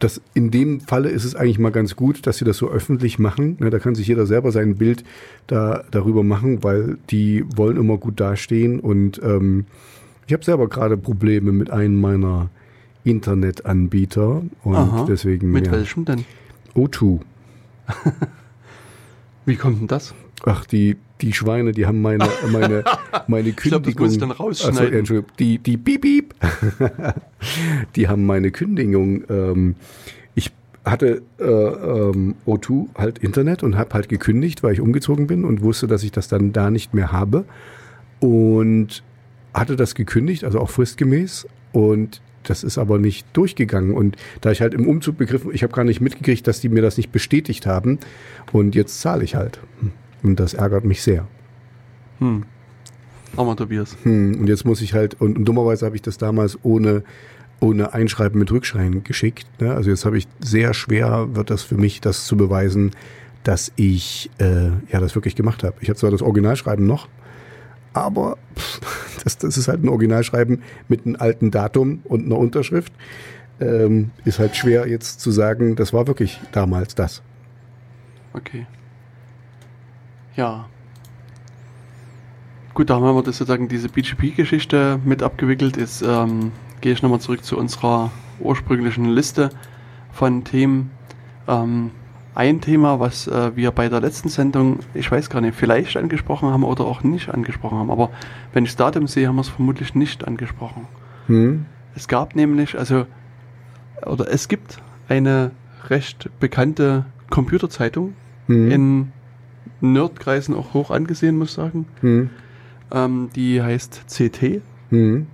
[0.00, 3.18] das in dem Falle ist es eigentlich mal ganz gut, dass sie das so öffentlich
[3.18, 3.58] machen.
[3.58, 5.04] Da kann sich jeder selber sein Bild
[5.46, 8.80] da darüber machen, weil die wollen immer gut dastehen.
[8.80, 9.66] Und ähm,
[10.26, 12.48] ich habe selber gerade Probleme mit einem meiner
[13.04, 15.06] Internetanbieter und Aha.
[15.08, 15.72] deswegen Mit ja.
[15.72, 16.24] welchem denn?
[16.74, 17.20] O2.
[19.44, 20.14] Wie kommt denn das?
[20.44, 22.84] Ach, die, die Schweine, die haben meine, meine,
[23.26, 23.56] meine Kündigung.
[23.62, 24.78] ich glaube, das muss ich dann rausschneiden.
[24.78, 26.34] Achso, Entschuldigung, die, die Piep, Piep.
[27.96, 29.24] die haben meine Kündigung.
[29.28, 29.74] Ähm,
[30.34, 30.50] ich
[30.84, 35.62] hatte äh, ähm, O2 halt Internet und habe halt gekündigt, weil ich umgezogen bin und
[35.62, 37.44] wusste, dass ich das dann da nicht mehr habe.
[38.20, 39.02] Und
[39.54, 41.46] hatte das gekündigt, also auch fristgemäß.
[41.72, 43.92] Und das ist aber nicht durchgegangen.
[43.92, 46.82] Und da ich halt im Umzug begriffen, ich habe gar nicht mitgekriegt, dass die mir
[46.82, 47.98] das nicht bestätigt haben.
[48.52, 49.60] Und jetzt zahle ich halt.
[50.22, 51.26] Und das ärgert mich sehr.
[52.18, 52.44] Hm.
[53.36, 53.96] Armer Tobias.
[54.02, 54.40] Hm.
[54.40, 57.02] Und jetzt muss ich halt, und, und dummerweise habe ich das damals ohne,
[57.60, 59.46] ohne Einschreiben mit Rückschreiben geschickt.
[59.60, 59.72] Ne?
[59.74, 62.92] Also jetzt habe ich sehr schwer, wird das für mich, das zu beweisen,
[63.44, 65.76] dass ich äh, ja das wirklich gemacht habe.
[65.80, 67.08] Ich habe zwar das Originalschreiben noch,
[67.92, 68.80] aber pff,
[69.24, 72.92] das, das ist halt ein Originalschreiben mit einem alten Datum und einer Unterschrift.
[73.60, 77.22] Ähm, ist halt schwer jetzt zu sagen, das war wirklich damals das.
[78.32, 78.66] Okay.
[80.40, 80.64] Ja.
[82.72, 85.76] Gut, da haben wir das sozusagen diese BGP-Geschichte mit abgewickelt.
[85.76, 89.50] Jetzt ähm, gehe ich nochmal zurück zu unserer ursprünglichen Liste
[90.10, 90.92] von Themen.
[91.46, 91.90] Ähm,
[92.34, 96.48] ein Thema, was äh, wir bei der letzten Sendung, ich weiß gar nicht, vielleicht angesprochen
[96.48, 97.90] haben oder auch nicht angesprochen haben.
[97.90, 98.08] Aber
[98.54, 100.86] wenn ich das Datum sehe, haben wir es vermutlich nicht angesprochen.
[101.26, 101.66] Hm.
[101.94, 103.04] Es gab nämlich, also,
[104.06, 105.50] oder es gibt eine
[105.90, 108.14] recht bekannte Computerzeitung
[108.46, 108.70] hm.
[108.70, 109.12] in
[109.80, 111.86] Nerdkreisen auch hoch angesehen, muss ich sagen.
[112.00, 112.30] Hm.
[112.92, 114.60] Ähm, die heißt CT.
[114.90, 115.26] Hm.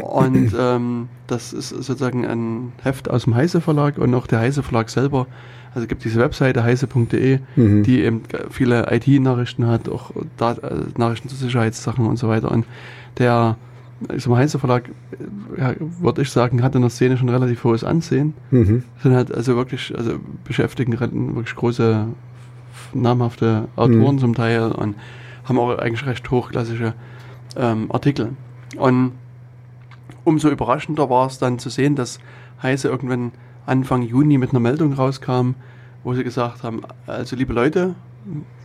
[0.00, 4.62] Und ähm, das ist sozusagen ein Heft aus dem Heise Verlag und auch der Heise
[4.62, 5.26] Verlag selber
[5.74, 7.82] also es gibt diese Webseite heise.de, mhm.
[7.82, 12.50] die eben viele IT-Nachrichten hat, auch Dat äh, Nachrichten zu Sicherheitssachen und so weiter.
[12.50, 12.66] Und
[13.18, 13.56] der
[14.14, 14.90] ich sag mal, Heise Verlag,
[15.56, 18.34] ja, würde ich sagen, hat in der Szene schon relativ hohes Ansehen.
[18.52, 18.84] Mhm.
[19.02, 22.06] Sind halt also wirklich, also beschäftigen wirklich große,
[22.94, 24.18] namhafte Autoren mhm.
[24.18, 24.96] zum Teil und
[25.44, 26.94] haben auch eigentlich recht hochklassische
[27.56, 28.36] ähm, Artikel.
[28.76, 29.12] Und
[30.24, 32.18] umso überraschender war es dann zu sehen, dass
[32.62, 33.32] Heise irgendwann
[33.66, 35.54] Anfang Juni mit einer Meldung rauskam,
[36.04, 37.94] wo sie gesagt haben, also liebe Leute,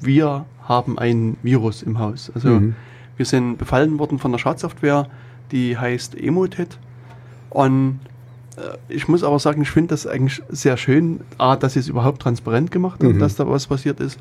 [0.02, 2.32] wir haben ein Virus im Haus.
[2.34, 2.76] Also mhm.
[3.18, 5.08] wir sind befallen worden von der Schadsoftware,
[5.52, 6.80] die heißt Emotet.
[7.50, 8.00] Und
[8.88, 12.22] ich muss aber sagen, ich finde das eigentlich sehr schön, A, dass sie es überhaupt
[12.22, 13.20] transparent gemacht haben, mhm.
[13.20, 14.20] dass da was passiert ist.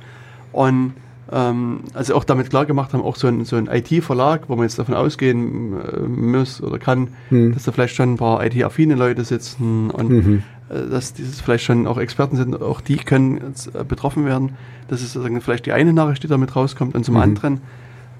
[0.52, 0.94] Und
[1.30, 4.64] ähm, also auch damit klar gemacht haben, auch so ein, so ein IT-Verlag, wo man
[4.64, 7.54] jetzt davon ausgehen äh, muss oder kann, mhm.
[7.54, 10.42] dass da vielleicht schon ein paar IT-affine Leute sitzen und mhm.
[10.68, 14.56] äh, dass dieses vielleicht schon auch Experten sind, auch die können jetzt, äh, betroffen werden.
[14.88, 17.22] Das ist sozusagen vielleicht die eine Nachricht, die damit rauskommt und zum mhm.
[17.22, 17.60] anderen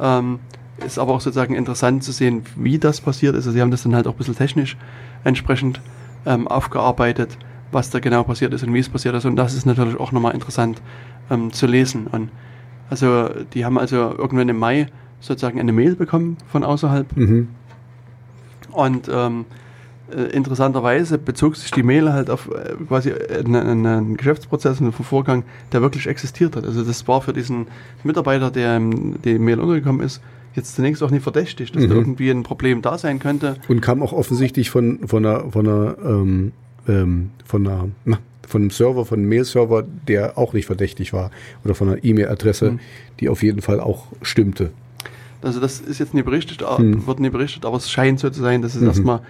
[0.00, 0.38] ähm,
[0.84, 3.46] ist aber auch sozusagen interessant zu sehen, wie das passiert ist.
[3.46, 4.76] Also sie haben das dann halt auch ein bisschen technisch
[5.24, 5.80] entsprechend
[6.26, 7.38] ähm, aufgearbeitet,
[7.70, 10.12] was da genau passiert ist und wie es passiert ist und das ist natürlich auch
[10.12, 10.82] nochmal interessant
[11.30, 12.30] ähm, zu lesen und
[12.90, 14.88] also die haben also irgendwann im Mai
[15.20, 17.16] sozusagen eine Mail bekommen von außerhalb.
[17.16, 17.48] Mhm.
[18.70, 19.46] Und ähm,
[20.14, 25.44] äh, interessanterweise bezog sich die Mail halt auf äh, quasi einen, einen Geschäftsprozess, einen Vorgang,
[25.72, 26.64] der wirklich existiert hat.
[26.66, 27.66] Also das war für diesen
[28.04, 30.20] Mitarbeiter, der die Mail untergekommen ist,
[30.54, 31.88] jetzt zunächst auch nicht verdächtig, dass mhm.
[31.88, 33.56] da irgendwie ein Problem da sein könnte.
[33.68, 36.52] Und kam auch offensichtlich von, von einer, von einer, ähm,
[36.88, 41.30] ähm, von einer, na, von einem Server, von einem Mail-Server, der auch nicht verdächtig war
[41.64, 42.80] oder von einer E-Mail-Adresse, mhm.
[43.20, 44.70] die auf jeden Fall auch stimmte.
[45.40, 47.06] Also das ist jetzt nicht berichtet, mhm.
[47.06, 48.88] wird nicht berichtet, aber es scheint so zu sein, dass es mhm.
[48.88, 49.20] erstmal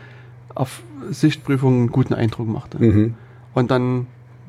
[0.54, 2.82] auf Sichtprüfung einen guten Eindruck machte.
[2.82, 3.14] Mhm.
[3.54, 4.06] Und dann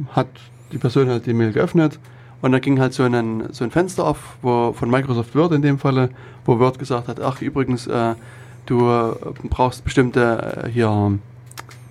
[0.10, 0.28] hat
[0.72, 2.00] die Person halt die Mail geöffnet
[2.44, 5.64] und da ging halt so ein, so ein Fenster auf, wo von Microsoft Word in
[5.64, 6.12] dem Falle,
[6.46, 8.14] wo Word gesagt hat, ach übrigens, äh,
[8.68, 9.16] du äh,
[9.50, 11.18] brauchst bestimmte äh, hier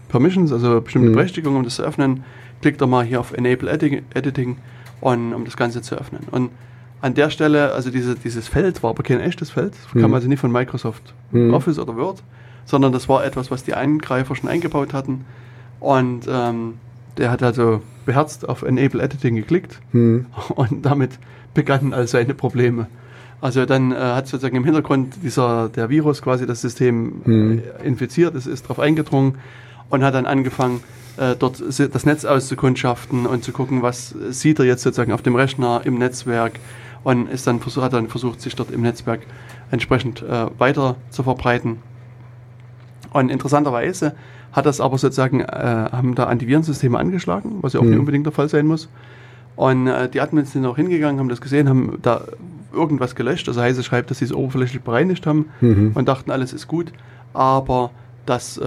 [0.08, 1.14] Permissions, also bestimmte mhm.
[1.14, 2.22] Berechtigungen, um das zu öffnen
[2.62, 4.56] klick doch mal hier auf Enable Editing,
[5.02, 6.22] on, um das Ganze zu öffnen.
[6.30, 6.50] Und
[7.02, 10.14] an der Stelle, also diese, dieses Feld war aber kein echtes Feld, das kam mhm.
[10.14, 11.52] also nicht von Microsoft mhm.
[11.52, 12.22] Office oder Word,
[12.64, 15.24] sondern das war etwas, was die Angreifer schon eingebaut hatten.
[15.80, 16.74] Und ähm,
[17.18, 20.26] der hat also beherzt auf Enable Editing geklickt mhm.
[20.54, 21.12] und damit
[21.54, 22.86] begannen all seine Probleme.
[23.40, 27.62] Also dann äh, hat sozusagen im Hintergrund dieser der Virus quasi das System mhm.
[27.80, 29.38] äh, infiziert, es ist darauf eingedrungen
[29.90, 30.80] und hat dann angefangen,
[31.16, 35.34] äh, dort das Netz auszukundschaften und zu gucken, was sieht er jetzt sozusagen auf dem
[35.34, 36.52] Rechner im Netzwerk
[37.04, 39.20] und ist dann versucht, hat dann versucht, sich dort im Netzwerk
[39.70, 41.78] entsprechend äh, weiter zu verbreiten.
[43.12, 44.14] Und interessanterweise
[44.52, 47.90] hat das aber sozusagen, äh, haben da Antivirensysteme angeschlagen, was ja auch mhm.
[47.90, 48.88] nicht unbedingt der Fall sein muss.
[49.56, 52.22] Und äh, die Admins sind auch hingegangen, haben das gesehen, haben da
[52.72, 53.48] irgendwas gelöscht.
[53.48, 55.92] Also heißt, schreibt, dass sie es oberflächlich bereinigt haben mhm.
[55.94, 56.92] und dachten, alles ist gut.
[57.34, 57.90] Aber
[58.26, 58.62] das äh,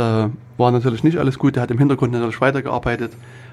[0.58, 1.58] war natürlich nicht alles gut.
[1.58, 3.12] Er hat im Hintergrund natürlich weitergearbeitet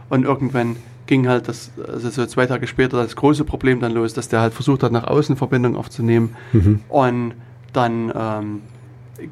[0.09, 0.77] Und irgendwann
[1.07, 4.41] ging halt das, also so zwei Tage später das große Problem dann los, dass der
[4.41, 6.37] halt versucht hat, nach außen Verbindung aufzunehmen.
[6.53, 6.81] Mhm.
[6.89, 7.35] Und
[7.73, 8.61] dann ähm,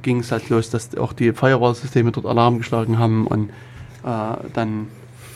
[0.02, 3.50] ging es halt los, dass auch die Firewall-Systeme dort Alarm geschlagen haben und
[4.04, 4.86] äh, dann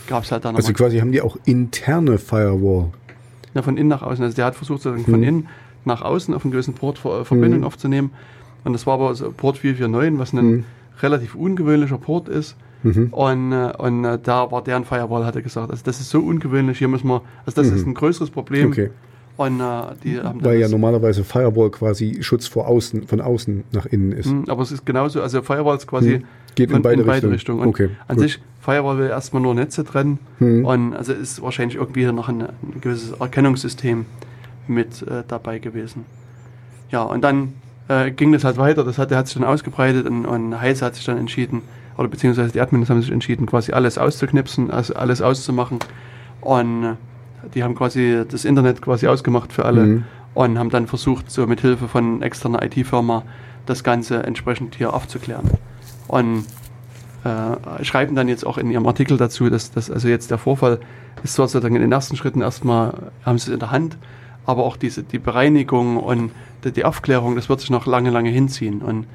[0.07, 2.91] gab es halt dann Also quasi haben die auch interne Firewall.
[3.55, 4.25] ja, von innen nach außen.
[4.25, 5.27] Also der hat versucht, sozusagen von Mhm.
[5.27, 5.49] innen
[5.85, 7.67] nach außen auf einen gewissen Port Ver- Verbindung Mhm.
[7.67, 8.11] aufzunehmen.
[8.65, 10.65] Und das war aber so Port 449, was ein Mhm.
[11.03, 12.57] relativ ungewöhnlicher Port ist.
[12.83, 13.09] Mhm.
[13.13, 15.71] Und, äh, und äh, da war deren Firewall, hat er gesagt.
[15.71, 17.77] Also das ist so ungewöhnlich, hier müssen wir, also das Mhm.
[17.77, 18.69] ist ein größeres Problem.
[18.69, 18.91] Okay.
[19.37, 19.63] Und äh,
[20.05, 24.13] die haben dann Weil ja normalerweise Firewall quasi Schutz vor außen, von außen nach innen
[24.13, 24.27] ist.
[24.27, 26.25] Mhm, aber es ist genauso, also Firewalls quasi Mhm.
[26.55, 27.33] Geht in beide Richtungen.
[27.33, 27.61] Richtungen.
[27.63, 28.23] Und Okay, an gut.
[28.23, 30.65] sich, Firewall will erstmal nur Netze trennen Mhm.
[30.65, 34.07] und also ist wahrscheinlich irgendwie noch ein, ein gewisses Erkennungssystem
[34.69, 36.05] mit äh, dabei gewesen.
[36.93, 37.55] Ja, und dann
[37.89, 40.85] äh, ging das halt weiter, das hat, der hat sich dann ausgebreitet und, und Heise
[40.87, 41.63] hat sich dann entschieden,
[41.99, 45.81] oder beziehungsweise die Admins haben sich entschieden, quasi alles auszuknipsen, also alles auszumachen
[46.41, 46.95] und äh,
[47.55, 50.05] die haben quasi das Internet quasi ausgemacht für alle Mhm.
[50.35, 53.23] und haben dann versucht, so mit Hilfe von externer IT-Firma
[53.67, 55.51] das Ganze entsprechend hier aufzuklären.
[56.09, 56.45] Und
[57.25, 60.79] äh, schreiben dann jetzt auch in ihrem Artikel dazu, dass, dass also jetzt der Vorfall
[61.23, 63.97] ist zwar sozusagen in den ersten Schritten erstmal, haben sie es in der Hand,
[64.45, 66.33] aber auch diese, die Bereinigung und
[66.65, 68.83] die, die Aufklärung, das wird sich noch lange, lange hinziehen.
[68.83, 69.07] Und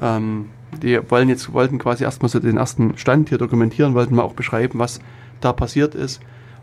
[0.00, 0.46] ähm,
[0.82, 4.34] die wollen jetzt, wollten quasi erstmal so den ersten Stand hier dokumentieren, wollten mal auch
[4.34, 4.98] beschreiben, was
[5.40, 6.20] da passiert ist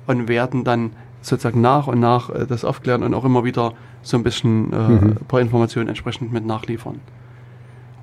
[0.07, 0.91] und werden dann
[1.21, 4.75] sozusagen nach und nach äh, das aufklären und auch immer wieder so ein bisschen äh,
[4.77, 4.99] Mhm.
[5.19, 6.99] ein paar Informationen entsprechend mit nachliefern.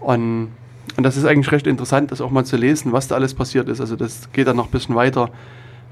[0.01, 0.49] Und,
[0.97, 3.69] und das ist eigentlich recht interessant, das auch mal zu lesen, was da alles passiert
[3.69, 3.81] ist.
[3.81, 5.31] Also das geht dann noch ein bisschen weiter.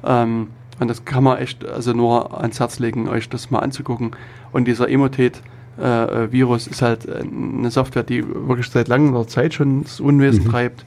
[0.04, 0.48] Ähm,
[0.80, 4.10] und das kann man echt also nur ans Herz legen, euch das mal anzugucken.
[4.52, 10.00] Und dieser Emotet-Virus ist halt äh, eine Software, die wirklich seit langer Zeit schon das
[10.00, 10.50] Unwesen Mhm.
[10.50, 10.84] treibt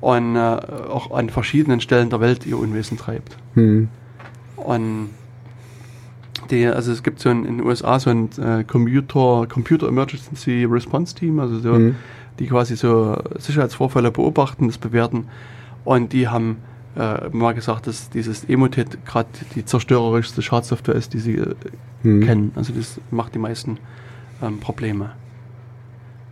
[0.00, 3.36] und äh, auch an verschiedenen Stellen der Welt ihr Unwesen treibt.
[3.54, 3.88] Mhm.
[4.56, 5.10] Und
[6.50, 11.14] die, also es gibt so in den USA so ein äh, Computer, Computer Emergency Response
[11.14, 11.96] Team, also so, Mhm.
[12.38, 15.26] die quasi so Sicherheitsvorfälle beobachten, das bewerten.
[15.84, 16.58] Und die haben
[16.96, 21.54] äh, mal gesagt, dass dieses Emotet gerade die zerstörerischste Schadsoftware ist, die sie äh,
[22.02, 22.20] Mhm.
[22.24, 22.52] kennen.
[22.56, 23.78] Also das macht die meisten
[24.42, 25.10] ähm, Probleme.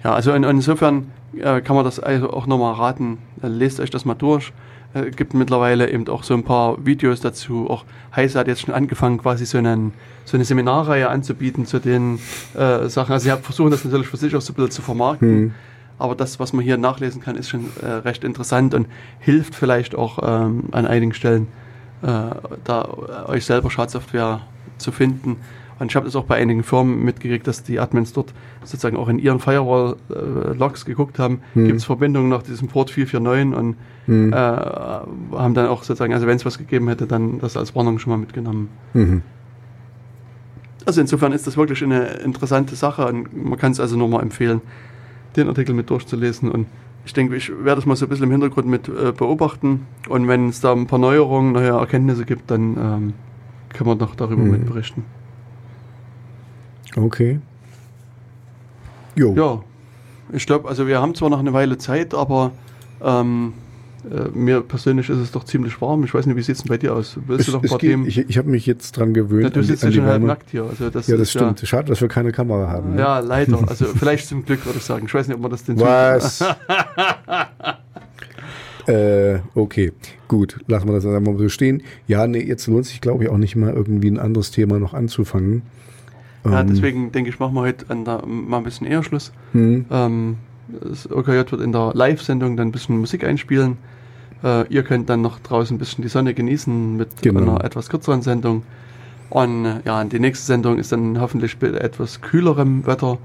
[0.02, 3.18] Ja, also in, insofern äh, kann man das also auch nochmal raten.
[3.42, 4.52] Äh, lest euch das mal durch.
[4.94, 7.68] Äh, gibt mittlerweile eben auch so ein paar Videos dazu.
[7.68, 7.84] Auch
[8.14, 9.92] Heise hat jetzt schon angefangen, quasi so, einen,
[10.24, 12.18] so eine Seminarreihe anzubieten zu den
[12.54, 13.12] äh, Sachen.
[13.12, 15.40] Also sie haben versuchen das natürlich für sich auch so ein bisschen zu vermarkten.
[15.40, 15.54] Mhm.
[15.98, 18.86] Aber das, was man hier nachlesen kann, ist schon äh, recht interessant und
[19.18, 21.48] hilft vielleicht auch ähm, an einigen Stellen,
[22.02, 22.06] äh,
[22.64, 22.88] da
[23.26, 24.40] äh, euch selber Schadsoftware
[24.78, 25.36] zu finden.
[25.80, 28.32] Und ich habe das auch bei einigen Firmen mitgekriegt, dass die Admins dort
[28.64, 31.66] sozusagen auch in ihren Firewall-Logs geguckt haben, Mhm.
[31.66, 33.76] gibt es Verbindungen nach diesem Port 449 und
[34.08, 34.32] Mhm.
[34.32, 37.98] äh, haben dann auch sozusagen, also wenn es was gegeben hätte, dann das als Warnung
[38.00, 38.68] schon mal mitgenommen.
[38.94, 39.22] Mhm.
[40.86, 44.22] Also insofern ist das wirklich eine interessante Sache und man kann es also nur mal
[44.22, 44.62] empfehlen,
[45.36, 46.66] den Artikel mit durchzulesen und
[47.04, 50.26] ich denke, ich werde das mal so ein bisschen im Hintergrund mit äh, beobachten und
[50.28, 53.14] wenn es da ein paar Neuerungen, neue Erkenntnisse gibt, dann ähm,
[53.74, 54.50] können wir noch darüber Mhm.
[54.50, 55.04] mit berichten.
[56.96, 57.38] Okay.
[59.14, 59.34] Jo.
[59.34, 59.60] Ja,
[60.32, 62.52] ich glaube, also wir haben zwar noch eine Weile Zeit, aber
[63.02, 63.52] ähm,
[64.10, 66.04] äh, mir persönlich ist es doch ziemlich warm.
[66.04, 67.18] Ich weiß nicht, wie sieht es denn bei dir aus?
[67.26, 68.06] Willst du noch ein paar geht, Themen?
[68.06, 69.44] ich ich habe mich jetzt dran gewöhnt.
[69.44, 70.64] ja, du sitzt ja schon halb nackt hier.
[70.64, 71.60] Also das Ja, das stimmt.
[71.64, 72.94] Schade, dass wir keine Kamera haben.
[72.94, 73.00] ne?
[73.00, 73.58] Ja, leider.
[73.68, 75.06] Also vielleicht zum Glück würde ich sagen.
[75.06, 76.44] Ich weiß nicht, ob man das den Was?
[78.86, 79.92] äh, okay,
[80.28, 81.82] gut, lassen wir das einfach mal so stehen.
[82.06, 84.94] Ja, nee, jetzt lohnt sich, glaube ich, auch nicht mal irgendwie ein anderes Thema noch
[84.94, 85.62] anzufangen.
[86.44, 89.32] Ja, Ähm, deswegen denke ich, machen wir heute an der, mal ein bisschen eher Schluss.
[89.52, 90.36] hm, Ähm,
[90.82, 93.78] das OKJ wird in der Live-Sendung dann ein bisschen Musik einspielen.
[94.44, 97.40] Äh, ihr könnt dann noch draußen ein bisschen die Sonne genießen mit Genau.
[97.40, 98.62] einer etwas kürzeren Sendung.
[99.30, 103.18] Und ja, die nächste Sendung ist dann hoffentlich mit etwas kühlerem Wetter.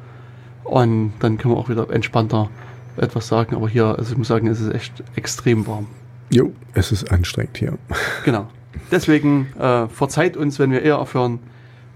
[0.64, 2.49] Und dann können wir auch wieder entspannter
[2.98, 3.56] etwas sagen.
[3.56, 5.88] Aber hier, also ich muss sagen, es ist echt extrem warm.
[6.30, 7.78] jo, es ist anstrengend hier.
[8.26, 8.48] Genau.
[8.91, 11.40] Deswegen äh, verzeiht uns, wenn wir eher aufhören.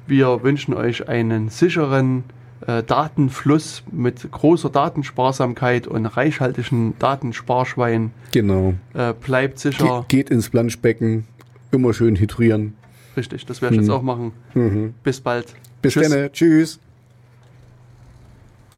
[0.05, 2.23] Wir wünschen euch einen sicheren
[2.65, 8.11] äh, Datenfluss mit großer Datensparsamkeit und reichhaltigen Datensparschwein.
[8.31, 8.73] Genau.
[8.93, 10.05] Äh, bleibt Ge sicher.
[10.07, 11.25] geht ins Planschbecken,
[11.71, 12.73] immer schön hydrieren.
[13.15, 13.93] Richtig, das werde ich jetzt Mhm.
[13.95, 14.31] auch machen.
[14.53, 14.93] Mhm.
[15.03, 15.53] Bis bald.
[15.81, 16.79] Bis dann, tschüss.